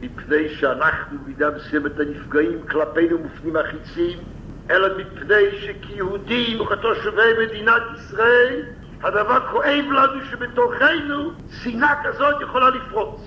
מפני 0.00 0.48
שאנחנו 0.48 1.18
בידה 1.26 1.50
מסוימת 1.50 2.00
הנפגעים 2.00 2.58
כלפינו 2.70 3.18
מופנים 3.18 3.56
החיצים, 3.56 4.18
אלא 4.70 4.88
מפני 4.98 5.44
שכיהודים 5.60 6.60
וכתושבי 6.60 7.46
מדינת 7.46 7.82
ישראל, 7.96 8.62
הדבר 9.02 9.46
כואב 9.50 9.84
לנו 9.90 10.24
שבתוכנו 10.30 11.30
שנאה 11.62 11.94
כזאת 12.04 12.40
יכולה 12.40 12.70
לפרוץ. 12.70 13.20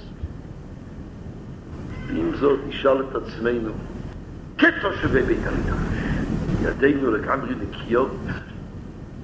ועם 2.08 2.36
זאת 2.36 2.60
נשאל 2.68 3.02
את 3.02 3.16
עצמנו, 3.16 3.72
כתושבי 4.58 5.22
בית 5.22 5.40
המדרש, 5.46 5.78
ידינו 6.64 7.12
לגמרי 7.12 7.56
נקיות, 7.56 8.16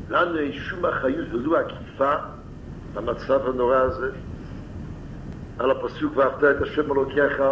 לנו 0.09 0.37
אין 0.37 0.53
שום 0.53 0.85
אחריות 0.85 1.27
ולו 1.33 1.57
עקיפה 1.57 2.13
במצב 2.97 3.47
הנורא 3.47 3.77
הזה. 3.77 4.09
על 5.59 5.71
הפסוק 5.71 6.17
ואהבת 6.17 6.43
את 6.43 6.61
השם 6.61 6.91
אלוקיך 6.91 7.43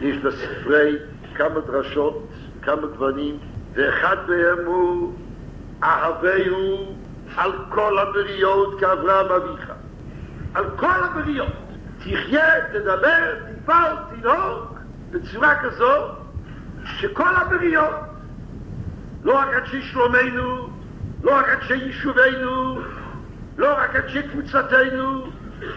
יש 0.00 0.16
בספרי 0.16 0.96
כמה 1.34 1.60
דרשות, 1.60 2.28
כמה 2.62 2.86
גוונים, 2.86 3.38
ואחד 3.74 4.16
מהם 4.28 4.66
הוא 4.66 5.12
אהבהו 5.82 6.94
על 7.36 7.52
כל 7.68 7.98
הבריות 7.98 8.80
כאברהם 8.80 9.32
אביך. 9.32 9.72
על 10.54 10.64
כל 10.76 11.04
הבריות. 11.04 11.52
תחיה, 11.98 12.68
תדבר, 12.72 13.34
תפעל, 13.62 13.96
תנהוג 14.10 14.78
בצורה 15.10 15.54
כזו 15.62 15.94
שכל 16.84 17.36
הבריות, 17.36 17.94
לא 19.24 19.38
רק 19.38 19.48
אנשי 19.54 19.82
שלומנו, 19.82 20.68
לא 21.22 21.34
רק 21.34 21.48
אנשי 21.48 21.74
יישובינו, 21.74 22.80
לא 23.56 23.74
רק 23.78 23.96
אנשי 23.96 24.22
קבוצתנו, 24.22 25.26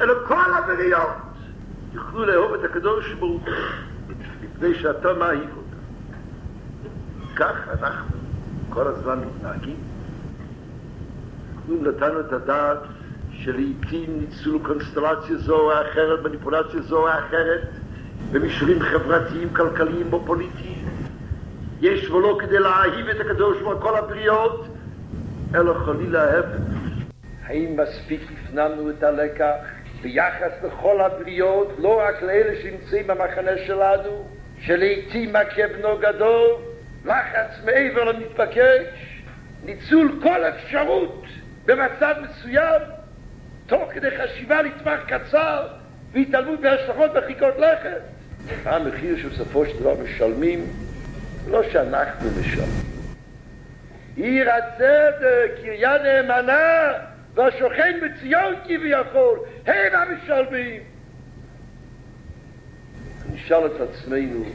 אלא 0.02 0.14
כל 0.28 0.54
הבריות 0.54 1.10
יוכלו 1.94 2.26
לאהוב 2.26 2.54
את 2.54 2.64
הקדוש 2.64 3.14
ברוך 3.14 3.44
הוא 3.44 3.56
מפני 4.42 4.76
שאתה 4.76 5.14
מעיב 5.14 5.50
אותם. 5.58 5.78
כך 7.36 7.56
אנחנו 7.82 8.16
כל 8.70 8.88
הזמן 8.88 9.20
מתנהגים. 9.20 9.78
אנחנו 11.56 11.92
נתנו 11.92 12.20
את 12.20 12.34
הדעת 12.34 12.78
שלעיתים 13.32 14.20
ניצול 14.20 14.60
קונסטלציה 14.64 15.38
זו 15.38 15.56
או 15.56 15.72
אחרת, 15.72 16.24
מניפולציה 16.24 16.82
זו 16.82 16.98
או 16.98 17.10
אחרת, 17.10 17.62
במישורים 18.32 18.82
חברתיים, 18.82 19.50
כלכליים 19.54 20.14
או 20.14 20.26
פוליטיים, 20.26 20.86
יש 21.82 22.10
ולא 22.10 22.38
כדי 22.40 22.60
להאהיב 22.60 23.08
את 23.08 23.20
הקדוש 23.20 23.62
ברוך 23.62 23.84
כל 23.84 23.98
הבריות, 23.98 24.68
אלא 25.56 25.74
חלילה 25.86 26.24
ההפך. 26.24 26.87
האם 27.48 27.78
מספיק 27.78 28.22
הפנמנו 28.34 28.90
את 28.90 29.04
הלקח 29.04 29.54
ביחס 30.02 30.52
לכל 30.64 31.02
הבריות, 31.02 31.76
לא 31.80 32.00
רק 32.00 32.22
לאלה 32.22 32.62
שנמצאים 32.62 33.08
במחנה 33.08 33.52
שלנו, 33.68 34.28
שלעיתים 34.60 35.34
מכה 35.34 35.68
בנו 35.78 35.98
גדול, 35.98 36.56
לחץ 37.06 37.66
מעבר 37.66 38.04
למתבקש, 38.04 39.22
ניצול 39.66 40.20
כל 40.24 40.44
אפשרות 40.44 41.26
במצב 41.66 42.16
מסוים, 42.22 42.82
תוך 43.66 43.92
כדי 43.94 44.10
חשיבה 44.18 44.62
לטווח 44.62 45.00
קצר 45.08 45.68
והתעלמות 46.14 46.60
מהשלכות 46.60 47.14
מרחיקות 47.14 47.58
לכת. 47.58 48.02
מה 48.66 48.76
המחיר 48.76 49.18
שבסופו 49.18 49.66
של 49.66 49.80
דבר 49.80 49.94
משלמים? 50.04 50.66
לא 51.48 51.64
שאנחנו 51.72 52.30
משלמים. 52.40 52.88
עיר 54.16 54.50
הצדק, 54.52 55.52
קריה 55.62 55.98
נאמנה, 56.04 56.94
והשוכן 57.36 58.00
בציון 58.02 58.56
כביכול, 58.64 59.40
הם 59.66 59.94
המשלמים. 59.94 60.82
נשאל 63.34 63.66
את 63.66 63.82
עצמנו, 63.82 64.46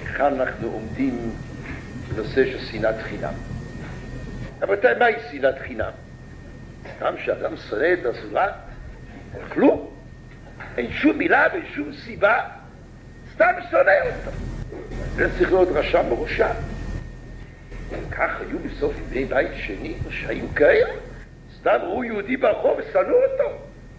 היכן 0.00 0.24
אנחנו 0.24 0.68
עומדים 0.68 1.30
בנושא 2.08 2.44
של 2.44 2.58
שנאת 2.58 3.02
חינם. 3.02 3.32
רבותיי, 4.62 4.94
מהי 4.98 5.14
שנאת 5.30 5.58
חינם? 5.58 5.90
גם 7.00 7.14
שאדם 7.24 7.56
שונא 7.56 7.92
את 7.92 8.06
הזולת, 8.06 8.54
כלום. 9.48 9.90
אין 10.76 10.92
שום 10.92 11.18
מילה 11.18 11.46
ואין 11.52 11.64
שום 11.74 11.92
סיבה, 11.92 12.40
סתם 13.34 13.52
שונא 13.70 13.90
אותו. 14.04 14.36
זה 15.14 15.38
צריך 15.38 15.52
להיות 15.52 15.68
רשם 15.68 16.04
בראשה. 16.08 16.52
כך 18.10 18.40
היו 18.40 18.58
בסוף 18.58 18.94
ימי 18.98 19.24
בית 19.24 19.52
שני, 19.56 19.94
שהיו 20.10 20.54
כאלה. 20.54 20.92
סתם 21.66 21.78
ראו 21.82 22.04
יהודי 22.04 22.36
ברחוב 22.36 22.78
ושנאו 22.78 23.16
אותו. 23.30 23.58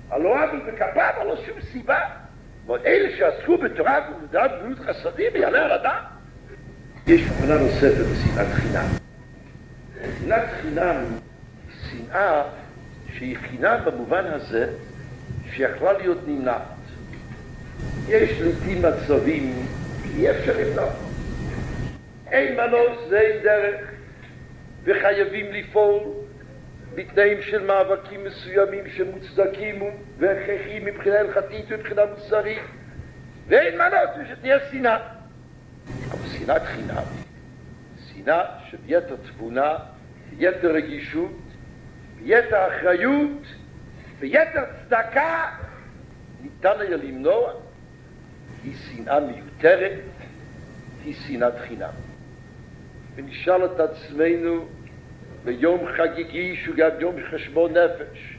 על 0.10 0.22
לא 0.22 0.30
עוול 0.30 0.60
בכפיו, 0.68 1.12
על 1.18 1.28
לא 1.28 1.36
שום 1.36 1.62
סיבה. 1.62 2.00
ועוד 2.66 2.82
אלה 2.86 3.18
שעסקו 3.18 3.58
בתורה 3.58 4.00
ובדעת 4.12 4.52
בריאות 4.62 4.80
חסדים, 4.80 5.32
יעלה 5.36 5.66
על 5.66 5.72
הדעת. 5.72 6.04
יש 7.08 7.22
הבחנה 7.22 7.58
נוספת 7.58 8.06
בשנאת 8.06 8.48
חינם. 8.54 8.86
שנאת 10.20 10.50
חינם 10.62 10.96
היא 11.68 12.02
שנאה 12.08 12.44
שהיא 13.14 13.38
חינם 13.38 13.80
במובן 13.86 14.26
הזה 14.26 14.74
שיכולה 15.52 15.94
להיות 15.94 16.28
נמנעת. 16.28 16.62
יש 18.08 18.42
לעיתים 18.42 18.82
מצבים 18.82 19.66
שאי 20.04 20.32
אפשר 20.32 20.54
למנוע. 20.60 20.90
אין 22.32 22.58
מנוס 22.58 22.98
ואין 23.10 23.44
דרך, 23.44 23.92
וחייבים 24.84 25.46
לפעול 25.52 26.27
בתנאים 26.98 27.42
של 27.42 27.64
מאבקים 27.64 28.24
מסוימים 28.24 28.84
שמוצדקים 28.90 29.84
והכרחיים 30.18 30.86
מבחינה 30.86 31.20
הלכתית 31.20 31.66
ומבחינה 31.68 32.02
מוסרית, 32.06 32.62
ואין 33.48 33.78
מנוס 33.78 34.32
ושתהיה 34.32 34.58
שנאה. 34.72 34.98
אבל 36.12 36.28
שנאת 36.28 36.62
חינם, 36.62 37.04
שנאה 38.08 38.44
שביתר 38.70 39.16
תבונה, 39.16 39.76
ביתר 40.30 40.72
רגישות, 40.72 41.42
ביתר 42.20 42.68
אחריות, 42.68 43.42
ביתר 44.20 44.64
צדקה, 44.84 45.46
ניתן 46.42 46.80
היה 46.80 46.98
למנוע, 46.98 47.52
היא 48.64 48.74
שנאה 48.76 49.20
מיותרת, 49.20 50.00
היא 51.06 51.16
שנאת 51.16 51.60
חינם. 51.68 51.94
ונשאל 53.16 53.66
את 53.66 53.80
עצמנו 53.80 54.66
ביום 55.48 55.86
חגיגי 55.98 56.56
שהוא 56.56 56.76
גם 56.76 56.90
יום 57.00 57.16
חשבון 57.32 57.72
נפש, 57.72 58.38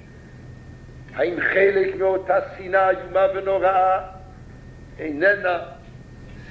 האם 1.14 1.40
חלק 1.40 1.96
מאותה 1.96 2.34
שנאה 2.58 2.90
איומה 2.90 3.26
ונוראה 3.34 4.00
איננה 4.98 5.58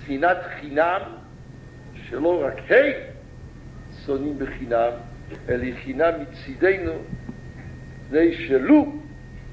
שנאת 0.06 0.38
חינם, 0.60 1.02
שלא 2.10 2.44
רק 2.46 2.58
הם 2.70 2.94
שונאים 4.06 4.40
בחינם, 4.40 4.92
אלא 5.50 5.66
חינם 5.84 6.12
מצידנו, 6.22 6.94
מפני 8.06 8.34
שלו 8.48 8.94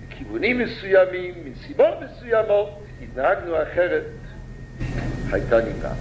בכיוונים 0.09 0.59
מסוימים, 0.59 1.35
מנסיבות 1.45 1.95
מסוימות, 2.01 2.83
התנהגנו 3.03 3.63
אחרת, 3.63 4.05
הייתה 5.33 5.59
נמנעת. 5.61 5.97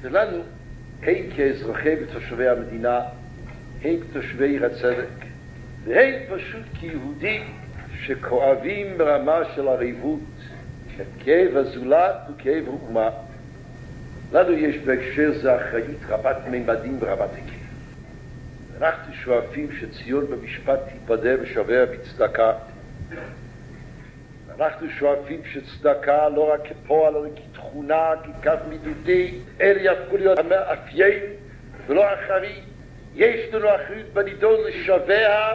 ולנו, 0.00 0.42
הן 1.02 1.22
כאזרחי 1.36 1.94
ותושבי 2.02 2.48
המדינה, 2.48 3.00
הן 3.82 3.96
כתושבי 4.00 4.48
עיר 4.48 4.66
הצדק, 4.66 5.24
והן 5.84 6.14
פשוט 6.28 6.62
כיהודים 6.80 7.42
שכואבים 8.00 8.98
ברמה 8.98 9.40
של 9.54 9.68
עריבות 9.68 10.20
את 11.00 11.06
כאב 11.24 11.56
הזולת 11.56 12.14
וכאב 12.30 12.64
האומה. 12.66 13.10
לנו 14.32 14.52
יש 14.52 14.76
בהקשר 14.76 15.32
זה 15.42 15.56
אחריות 15.56 16.00
רבת 16.08 16.36
ממדים 16.50 16.98
ורבת 17.00 17.30
היקף. 17.34 17.58
אנחנו 18.78 19.14
שואפים 19.14 19.68
שציון 19.80 20.26
במשפט 20.26 20.78
תיפדה 20.92 21.30
ושווה 21.42 21.86
בצדקה. 21.86 22.52
אנחנו 24.58 24.90
שואפים 24.90 25.40
שצדקה 25.44 26.28
לא 26.28 26.52
רק 26.52 26.60
כפועל 26.64 27.16
אלא 27.16 27.28
כתכונה, 27.36 28.10
כקו 28.42 28.50
מידודי, 28.68 29.34
אלה 29.60 29.82
יהפכו 29.82 30.16
להיות 30.16 30.38
המאפיין 30.38 31.22
ולא 31.86 32.14
אחרי. 32.14 32.60
יש 33.14 33.54
לנו 33.54 33.68
אחריות 33.74 34.06
בנידון 34.12 34.60
לשוויה 34.66 35.54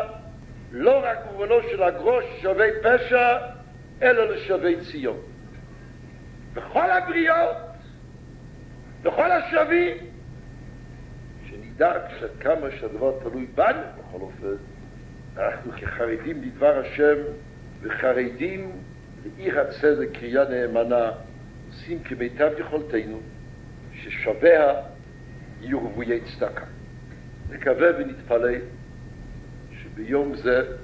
לא 0.71 1.01
רק 1.03 1.17
במובנו 1.29 1.55
של 1.71 1.83
הגרוש 1.83 2.25
שווה 2.41 2.65
פשע, 2.83 3.37
אלא 4.01 4.23
לשווה 4.23 4.71
ציון. 4.91 5.19
בכל 6.53 6.91
הבריות, 6.91 7.55
בכל 9.01 9.31
השווים, 9.31 9.97
שנדאג 11.49 12.01
שעד 12.19 12.29
כמה 12.39 12.71
שהדבר 12.79 13.19
תלוי 13.23 13.45
בנו, 13.55 13.81
בכל 13.97 14.21
אופן, 14.21 14.55
אנחנו 15.37 15.71
כחרדים 15.71 16.41
לדבר 16.41 16.79
השם 16.79 17.15
וחרדים 17.81 18.71
לעיר 19.25 19.59
הצדק 19.59 20.09
קריאה 20.19 20.43
נאמנה, 20.49 21.11
עושים 21.67 22.03
כמיטב 22.03 22.51
יכולתנו 22.57 23.19
ששוויה 23.93 24.73
יהיו 25.61 25.79
רבויי 25.79 26.21
צדקה. 26.21 26.65
נקווה 27.53 27.87
ונתפלל 27.97 28.61
שביום 29.71 30.35
זה, 30.35 30.75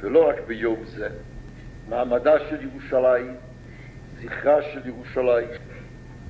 ולא 0.00 0.28
רק 0.28 0.36
ביום 0.46 0.84
זה, 0.84 1.08
מעמדה 1.88 2.38
של 2.50 2.62
ירושלים, 2.62 3.34
זכרה 4.22 4.62
של 4.62 4.88
ירושלים, 4.88 5.48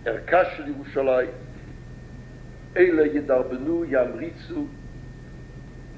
ערכה 0.05 0.45
של 0.57 0.68
ירושלים, 0.68 1.28
אלה 2.76 3.07
ידרבנו, 3.07 3.84
ימריצו 3.84 4.66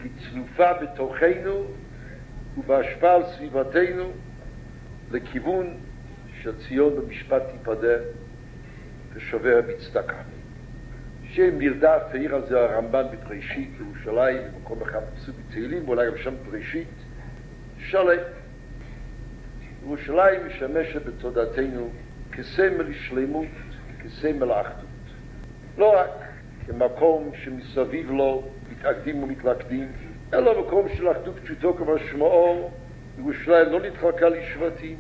לצנופה 0.05 0.73
בתוכנו 0.73 1.65
ובהשפעה 2.59 3.15
על 3.15 3.23
סביבתנו 3.37 4.13
לכיוון 5.11 5.77
שציון 6.43 6.97
במשפט 6.97 7.43
תיפדה 7.53 7.97
ושווה 9.15 9.63
בצדקה. 9.63 10.23
שם 11.33 11.59
נרדף, 11.59 12.03
העיר 12.13 12.35
על 12.35 12.47
זה 12.47 12.61
הרמב"ן 12.61 13.05
בפרישית, 13.13 13.71
ירושלים, 13.81 14.39
במקום 14.55 14.83
אחד 14.83 15.01
פסוק 15.15 15.37
בתהילים, 15.49 15.89
ואולי 15.89 16.07
גם 16.07 16.17
שם 16.17 16.35
פרישית, 16.51 16.89
שלם. 17.79 18.19
ירושלים 19.83 20.47
משמשת 20.47 21.07
בתודעתנו 21.07 21.89
כסמל 22.33 22.83
לשלמות, 22.89 23.47
כסמל 24.05 24.51
האחדות. 24.51 24.87
לא 25.79 26.01
רק 26.01 26.11
כמקום 26.67 27.31
שמסביב 27.35 28.11
לו 28.11 28.43
מתאגדים 28.71 29.23
ומתלכדים, 29.23 29.93
אלא 30.35 30.61
מקום 30.61 30.89
של 30.97 31.11
אחדות 31.11 31.39
פשוטו 31.45 31.75
כמשמעו, 31.75 32.71
ירושלים 33.19 33.69
לא 33.73 33.81
נתחלקה 33.81 34.29
לשבטים. 34.29 34.97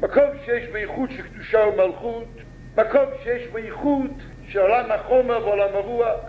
מקום 0.00 0.24
שיש 0.44 0.68
בו 0.68 0.76
ייחוד 0.76 1.10
של 1.10 1.22
קדושה 1.22 1.58
ומלכות, 1.58 2.28
מקום 2.72 3.04
שיש 3.22 3.46
בו 3.46 3.58
ייחוד 3.58 4.22
של 4.50 4.58
עולם 4.58 4.92
החומר 4.92 5.46
ועולם 5.46 5.74
הרוח, 5.74 6.20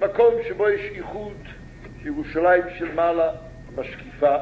מקום 0.00 0.34
שבו 0.48 0.68
יש 0.68 0.80
ייחוד 0.80 1.36
ירושלים 2.04 2.62
של 2.78 2.94
מעלה 2.94 3.30
משקיפה, 3.76 4.36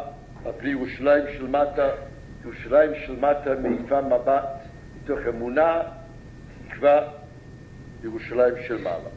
פני 0.59 0.71
ירושלים 0.71 1.25
של 1.37 1.47
מטה, 1.47 1.89
ירושלים 2.43 2.91
של 3.07 3.17
מטה 3.17 3.55
מעיפה 3.63 4.01
מבט 4.01 4.45
מתוך 4.97 5.19
אמונה, 5.29 5.83
תקווה, 6.69 7.09
ירושלים 8.05 8.55
של 8.69 8.83
מעלה. 8.83 9.11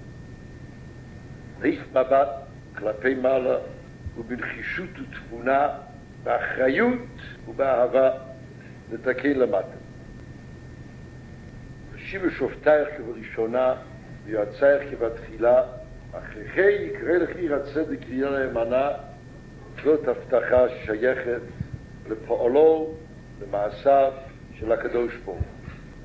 מעיף 1.59 1.79
מבט 1.91 2.29
כלפי 2.77 3.13
מעלה 3.13 3.57
ובנחישות 4.17 4.89
ותבונה, 4.99 5.69
באחריות 6.23 6.99
ובאהבה 7.47 8.11
לתקן 8.91 9.33
למטה. 9.39 9.77
השיבו 11.95 12.29
שופטייך 12.29 12.89
כבראשונה 12.97 13.73
ויועצייך 14.27 14.91
כבתחילה, 14.91 15.63
אחרי 16.11 16.73
יקרא 16.73 17.17
לך 17.17 17.35
עיר 17.35 17.55
הצדק 17.55 17.99
קריאה 17.99 18.29
נאמנה, 18.29 18.89
זאת 19.83 20.07
הבטחה 20.07 20.69
שייכת 20.85 21.41
לפועלו, 22.09 22.93
למעשיו 23.41 24.11
של 24.59 24.71
הקדוש 24.71 25.15
ברוך 25.15 25.37
הוא. 25.37 25.45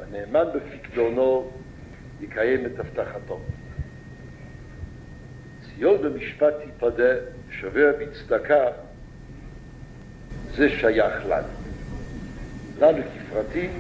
הנאמן 0.01 0.45
בפקדונו 0.55 1.51
יקיים 2.21 2.67
את 2.67 2.79
הבטחתו. 2.79 3.41
ציון 5.61 6.03
במשפט 6.03 6.55
תיפדה, 6.65 7.15
שווה 7.51 7.93
בצדקה, 7.93 8.65
זה 10.55 10.69
שייך 10.69 11.27
לנו. 11.27 11.49
לנו 12.81 13.03
כפרטים, 13.03 13.71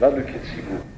לנו 0.00 0.22
כציבור. 0.22 0.97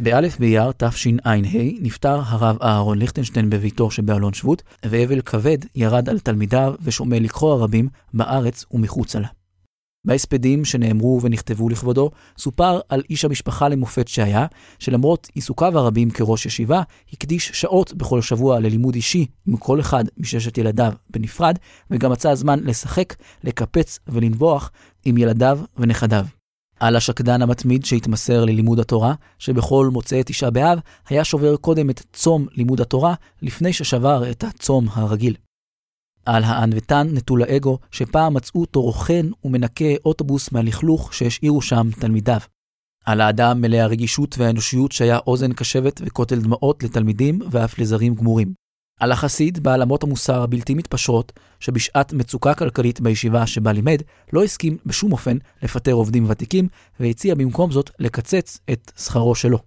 באלף 0.00 0.38
באייר 0.38 0.72
תשע"ה 0.76 1.36
נפטר 1.80 2.20
הרב 2.26 2.56
אהרון 2.62 2.98
ליכטנשטיין 2.98 3.50
בביתו 3.50 3.90
שבאלון 3.90 4.32
שבות, 4.32 4.62
ואבל 4.84 5.20
כבד 5.20 5.58
ירד 5.74 6.08
על 6.08 6.18
תלמידיו 6.18 6.74
ושומע 6.82 7.18
לקחו 7.18 7.52
הרבים 7.52 7.88
בארץ 8.14 8.64
ומחוצה 8.70 9.18
לה. 9.18 9.28
בהספדים 10.04 10.64
שנאמרו 10.64 11.20
ונכתבו 11.22 11.68
לכבודו, 11.68 12.10
סופר 12.38 12.80
על 12.88 13.02
איש 13.10 13.24
המשפחה 13.24 13.68
למופת 13.68 14.08
שהיה, 14.08 14.46
שלמרות 14.78 15.28
עיסוקיו 15.34 15.78
הרבים 15.78 16.10
כראש 16.10 16.46
ישיבה, 16.46 16.82
הקדיש 17.12 17.50
שעות 17.54 17.94
בכל 17.94 18.22
שבוע 18.22 18.60
ללימוד 18.60 18.94
אישי 18.94 19.26
עם 19.46 19.56
כל 19.56 19.80
אחד 19.80 20.04
מששת 20.18 20.58
ילדיו 20.58 20.92
בנפרד, 21.10 21.58
וגם 21.90 22.12
מצא 22.12 22.34
זמן 22.34 22.60
לשחק, 22.62 23.14
לקפץ 23.44 23.98
ולנבוח 24.08 24.70
עם 25.04 25.18
ילדיו 25.18 25.58
ונכדיו. 25.78 26.35
על 26.80 26.96
השקדן 26.96 27.42
המתמיד 27.42 27.84
שהתמסר 27.84 28.44
ללימוד 28.44 28.80
התורה, 28.80 29.14
שבכל 29.38 29.88
מוצאי 29.92 30.22
תשעה 30.26 30.50
באב 30.50 30.78
היה 31.08 31.24
שובר 31.24 31.56
קודם 31.56 31.90
את 31.90 32.02
צום 32.12 32.46
לימוד 32.52 32.80
התורה, 32.80 33.14
לפני 33.42 33.72
ששבר 33.72 34.30
את 34.30 34.44
הצום 34.44 34.88
הרגיל. 34.92 35.36
על 36.26 36.44
הענוותן 36.44 37.08
נטול 37.12 37.42
האגו, 37.42 37.78
שפעם 37.90 38.34
מצאו 38.34 38.66
רוכן 38.74 39.26
ומנקה 39.44 39.84
אוטובוס 40.04 40.52
מהלכלוך 40.52 41.14
שהשאירו 41.14 41.62
שם 41.62 41.88
תלמידיו. 42.00 42.40
על 43.04 43.20
האדם 43.20 43.60
מלא 43.60 43.76
הרגישות 43.76 44.38
והאנושיות 44.38 44.92
שהיה 44.92 45.18
אוזן 45.26 45.52
קשבת 45.52 46.00
וכותל 46.04 46.40
דמעות 46.40 46.82
לתלמידים 46.82 47.40
ואף 47.50 47.78
לזרים 47.78 48.14
גמורים. 48.14 48.65
על 49.00 49.12
החסיד 49.12 49.62
בעל 49.62 49.82
אמות 49.82 50.02
המוסר 50.02 50.42
הבלתי 50.42 50.74
מתפשרות, 50.74 51.32
שבשעת 51.60 52.12
מצוקה 52.12 52.54
כלכלית 52.54 53.00
בישיבה 53.00 53.46
שבה 53.46 53.72
לימד, 53.72 54.02
לא 54.32 54.44
הסכים 54.44 54.76
בשום 54.86 55.12
אופן 55.12 55.36
לפטר 55.62 55.92
עובדים 55.92 56.24
ותיקים, 56.28 56.68
והציע 57.00 57.34
במקום 57.34 57.70
זאת 57.70 57.90
לקצץ 57.98 58.58
את 58.72 58.92
שכרו 58.98 59.34
שלו. 59.34 59.58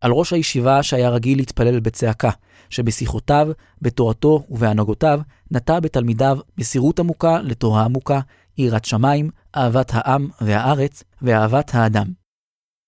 על 0.00 0.12
ראש 0.12 0.32
הישיבה 0.32 0.82
שהיה 0.82 1.10
רגיל 1.10 1.38
להתפלל 1.38 1.80
בצעקה, 1.80 2.30
שבשיחותיו, 2.70 3.48
בתורתו 3.82 4.44
ובהנהגותיו, 4.50 5.20
נטע 5.50 5.80
בתלמידיו 5.80 6.38
מסירות 6.58 7.00
עמוקה 7.00 7.42
לתורה 7.42 7.84
עמוקה, 7.84 8.20
יראת 8.58 8.84
שמיים, 8.84 9.30
אהבת 9.56 9.90
העם 9.94 10.28
והארץ 10.40 11.02
ואהבת 11.22 11.70
האדם. 11.74 12.06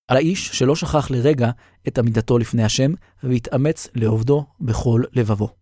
על 0.07 0.17
האיש 0.17 0.47
שלא 0.47 0.75
שכח 0.75 1.11
לרגע 1.11 1.51
את 1.87 1.97
עמידתו 1.97 2.37
לפני 2.37 2.63
השם, 2.63 2.93
והתאמץ 3.23 3.87
לעובדו 3.95 4.45
בכל 4.61 5.03
לבבו. 5.13 5.60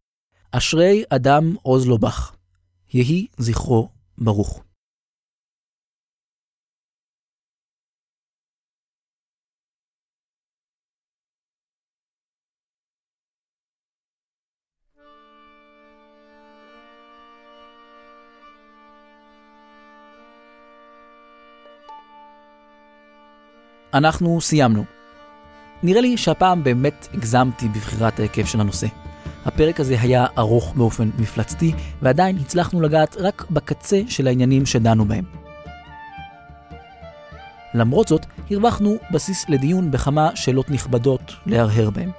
אשרי 0.51 1.03
אדם 1.09 1.55
עוז 1.61 1.87
לו 1.87 1.97
בך, 1.97 2.35
יהי 2.93 3.27
זכרו 3.37 3.89
ברוך. 4.17 4.63
אנחנו 23.93 24.41
סיימנו. 24.41 24.85
נראה 25.83 26.01
לי 26.01 26.17
שהפעם 26.17 26.63
באמת 26.63 27.07
הגזמתי 27.13 27.67
בבחירת 27.67 28.19
ההיקף 28.19 28.45
של 28.45 28.61
הנושא. 28.61 28.87
הפרק 29.49 29.79
הזה 29.79 30.01
היה 30.01 30.25
ארוך 30.37 30.73
באופן 30.75 31.09
מפלצתי, 31.19 31.73
ועדיין 32.01 32.37
הצלחנו 32.37 32.81
לגעת 32.81 33.15
רק 33.19 33.45
בקצה 33.51 34.01
של 34.07 34.27
העניינים 34.27 34.65
שדנו 34.65 35.05
בהם. 35.05 35.23
למרות 37.73 38.07
זאת, 38.07 38.25
הרווחנו 38.51 38.97
בסיס 39.11 39.49
לדיון 39.49 39.91
בכמה 39.91 40.29
שאלות 40.35 40.69
נכבדות 40.69 41.33
להרהר 41.45 41.89
בהם. 41.89 42.11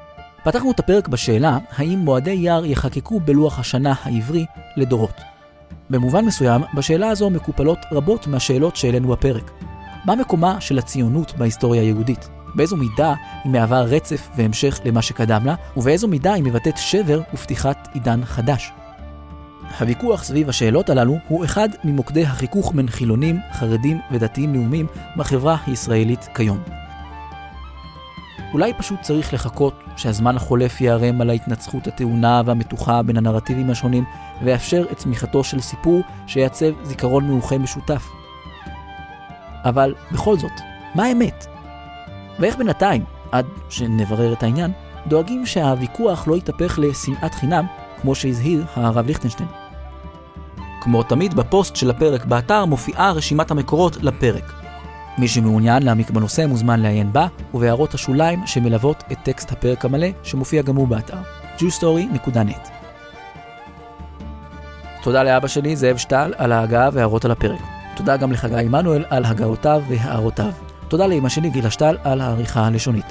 פתחנו 0.44 0.70
את 0.70 0.80
הפרק 0.80 1.08
בשאלה 1.08 1.58
האם 1.76 1.98
מועדי 1.98 2.30
יער 2.30 2.66
יחקקו 2.66 3.20
בלוח 3.20 3.58
השנה 3.58 3.94
העברי 4.02 4.44
לדורות. 4.76 5.20
במובן 5.90 6.24
מסוים, 6.24 6.62
בשאלה 6.74 7.08
הזו 7.08 7.30
מקופלות 7.30 7.78
רבות 7.92 8.26
מהשאלות 8.26 8.76
שהעלינו 8.76 9.08
בפרק. 9.08 9.50
מה 10.04 10.16
מקומה 10.16 10.60
של 10.60 10.78
הציונות 10.78 11.34
בהיסטוריה 11.38 11.82
היהודית? 11.82 12.28
באיזו 12.54 12.76
מידה 12.76 13.14
היא 13.44 13.52
מהווה 13.52 13.80
רצף 13.80 14.28
והמשך 14.36 14.80
למה 14.84 15.02
שקדם 15.02 15.46
לה, 15.46 15.54
ובאיזו 15.76 16.08
מידה 16.08 16.32
היא 16.32 16.44
מבטאת 16.44 16.76
שבר 16.76 17.20
ופתיחת 17.34 17.88
עידן 17.94 18.24
חדש. 18.24 18.72
הוויכוח 19.80 20.22
סביב 20.22 20.48
השאלות 20.48 20.90
הללו 20.90 21.16
הוא 21.28 21.44
אחד 21.44 21.68
ממוקדי 21.84 22.24
החיכוך 22.24 22.72
בין 22.74 22.88
חילונים, 22.88 23.38
חרדים 23.52 24.00
ודתיים 24.10 24.54
לאומיים 24.54 24.86
בחברה 25.16 25.56
הישראלית 25.66 26.28
כיום. 26.34 26.58
אולי 28.52 28.72
פשוט 28.78 29.00
צריך 29.00 29.34
לחכות 29.34 29.74
שהזמן 29.96 30.36
החולף 30.36 30.80
יערם 30.80 31.20
על 31.20 31.30
ההתנצחות 31.30 31.86
הטעונה 31.86 32.42
והמתוחה 32.46 33.02
בין 33.02 33.16
הנרטיבים 33.16 33.70
השונים 33.70 34.04
ויאפשר 34.42 34.84
את 34.92 34.96
צמיחתו 34.96 35.44
של 35.44 35.60
סיפור 35.60 36.02
שייצב 36.26 36.84
זיכרון 36.84 37.28
מאוחה 37.28 37.58
משותף. 37.58 38.06
אבל 39.64 39.94
בכל 40.12 40.38
זאת, 40.38 40.52
מה 40.94 41.04
האמת? 41.04 41.46
ואיך 42.40 42.56
בינתיים, 42.56 43.04
עד 43.32 43.46
שנברר 43.68 44.32
את 44.32 44.42
העניין, 44.42 44.72
דואגים 45.06 45.46
שהוויכוח 45.46 46.28
לא 46.28 46.36
יתהפך 46.36 46.78
לשנאת 46.82 47.34
חינם, 47.34 47.66
כמו 48.00 48.14
שהזהיר 48.14 48.64
הרב 48.74 49.06
ליכטנשטיין. 49.06 49.48
כמו 50.80 51.02
תמיד, 51.02 51.34
בפוסט 51.34 51.76
של 51.76 51.90
הפרק 51.90 52.24
באתר 52.24 52.64
מופיעה 52.64 53.12
רשימת 53.12 53.50
המקורות 53.50 53.96
לפרק. 54.02 54.52
מי 55.18 55.28
שמעוניין 55.28 55.82
להעמיק 55.82 56.10
בנושא 56.10 56.46
מוזמן 56.46 56.80
לעיין 56.80 57.12
בה, 57.12 57.26
ובהערות 57.54 57.94
השוליים 57.94 58.46
שמלוות 58.46 59.04
את 59.12 59.18
טקסט 59.22 59.52
הפרק 59.52 59.84
המלא, 59.84 60.08
שמופיע 60.22 60.62
גם 60.62 60.76
הוא 60.76 60.88
באתר. 60.88 61.18
jewstory.net 61.58 62.68
תודה 65.02 65.22
לאבא 65.22 65.48
שלי, 65.48 65.76
זאב 65.76 65.96
שטל, 65.96 66.32
על 66.36 66.52
ההגעה 66.52 66.88
והערות 66.92 67.24
על 67.24 67.30
הפרק. 67.30 67.60
תודה 67.96 68.16
גם 68.16 68.32
לחגי 68.32 68.56
עמנואל 68.56 69.04
על 69.10 69.24
הגעותיו 69.24 69.82
והערותיו. 69.88 70.69
תודה 70.90 71.06
לאמא 71.06 71.28
שלי 71.28 71.50
גילה 71.50 71.70
שטל 71.70 71.96
על 72.04 72.20
העריכה 72.20 72.66
הלשונית. 72.66 73.04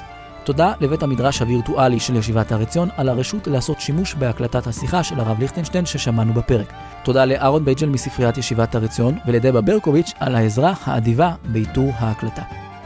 תודה 0.44 0.72
לבית 0.80 1.02
המדרש 1.02 1.40
הווירטואלי 1.40 2.00
של 2.00 2.16
ישיבת 2.16 2.52
הר 2.52 2.62
עציון 2.62 2.88
על 2.96 3.08
הרשות 3.08 3.46
לעשות 3.46 3.80
שימוש 3.80 4.14
בהקלטת 4.14 4.66
השיחה 4.66 5.02
של 5.02 5.20
הרב 5.20 5.40
ליכטנשטיין 5.40 5.86
ששמענו 5.86 6.32
בפרק. 6.32 6.72
תודה 7.02 7.24
לאהרון 7.24 7.64
בייג'ל 7.64 7.88
מספריית 7.88 8.38
ישיבת 8.38 8.74
הר 8.74 8.84
עציון 8.84 9.18
ולדבה 9.26 9.60
ברקוביץ' 9.60 10.12
על 10.18 10.34
העזרה 10.34 10.72
האדיבה 10.84 11.34
באיתור 11.44 11.90
ההקלטה. 11.98 12.42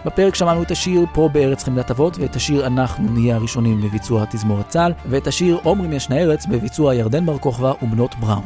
בפרק 0.06 0.34
שמענו 0.34 0.62
את 0.62 0.70
השיר 0.70 1.06
פה 1.12 1.28
בארץ 1.32 1.64
חמדת 1.64 1.90
אבות 1.90 2.18
ואת 2.18 2.36
השיר 2.36 2.66
אנחנו 2.66 3.10
נהיה 3.10 3.36
הראשונים 3.36 3.80
בביצוע 3.80 4.24
תזמורת 4.30 4.68
צה"ל 4.68 4.92
ואת 5.08 5.26
השיר 5.26 5.58
אומרים 5.64 5.92
ישנה 5.92 6.16
ארץ 6.16 6.46
בביצוע 6.46 6.94
ירדן 6.94 7.26
בר 7.26 7.38
כוכבא 7.38 7.72
ובנות 7.82 8.14
בראון. 8.14 8.44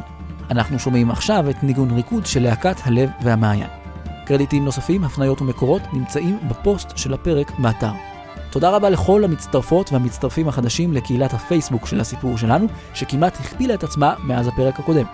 אנחנו 0.51 0.79
שומעים 0.79 1.11
עכשיו 1.11 1.49
את 1.49 1.63
ניגון 1.63 1.91
ריקוד 1.91 2.25
של 2.25 2.43
להקת 2.43 2.75
הלב 2.85 3.09
והמעיין. 3.21 3.78
קרדיטים 4.29 4.65
נוספים, 4.65 5.03
הפניות 5.03 5.41
ומקורות 5.41 5.81
נמצאים 5.93 6.39
בפוסט 6.49 6.97
של 6.97 7.13
הפרק 7.13 7.51
באתר. 7.59 7.91
תודה 8.51 8.69
רבה 8.69 8.89
לכל 8.89 9.23
המצטרפות 9.23 9.93
והמצטרפים 9.93 10.47
החדשים 10.47 10.93
לקהילת 10.93 11.33
הפייסבוק 11.33 11.87
של 11.87 11.99
הסיפור 11.99 12.37
שלנו, 12.37 12.67
שכמעט 12.93 13.39
הכפילה 13.39 13.73
את 13.73 13.83
עצמה 13.83 14.13
מאז 14.23 14.47
הפרק 14.47 14.79
הקודם. 14.79 15.05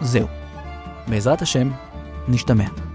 זהו. 0.00 0.26
בעזרת 1.08 1.42
השם, 1.42 1.70
נשתמע. 2.28 2.89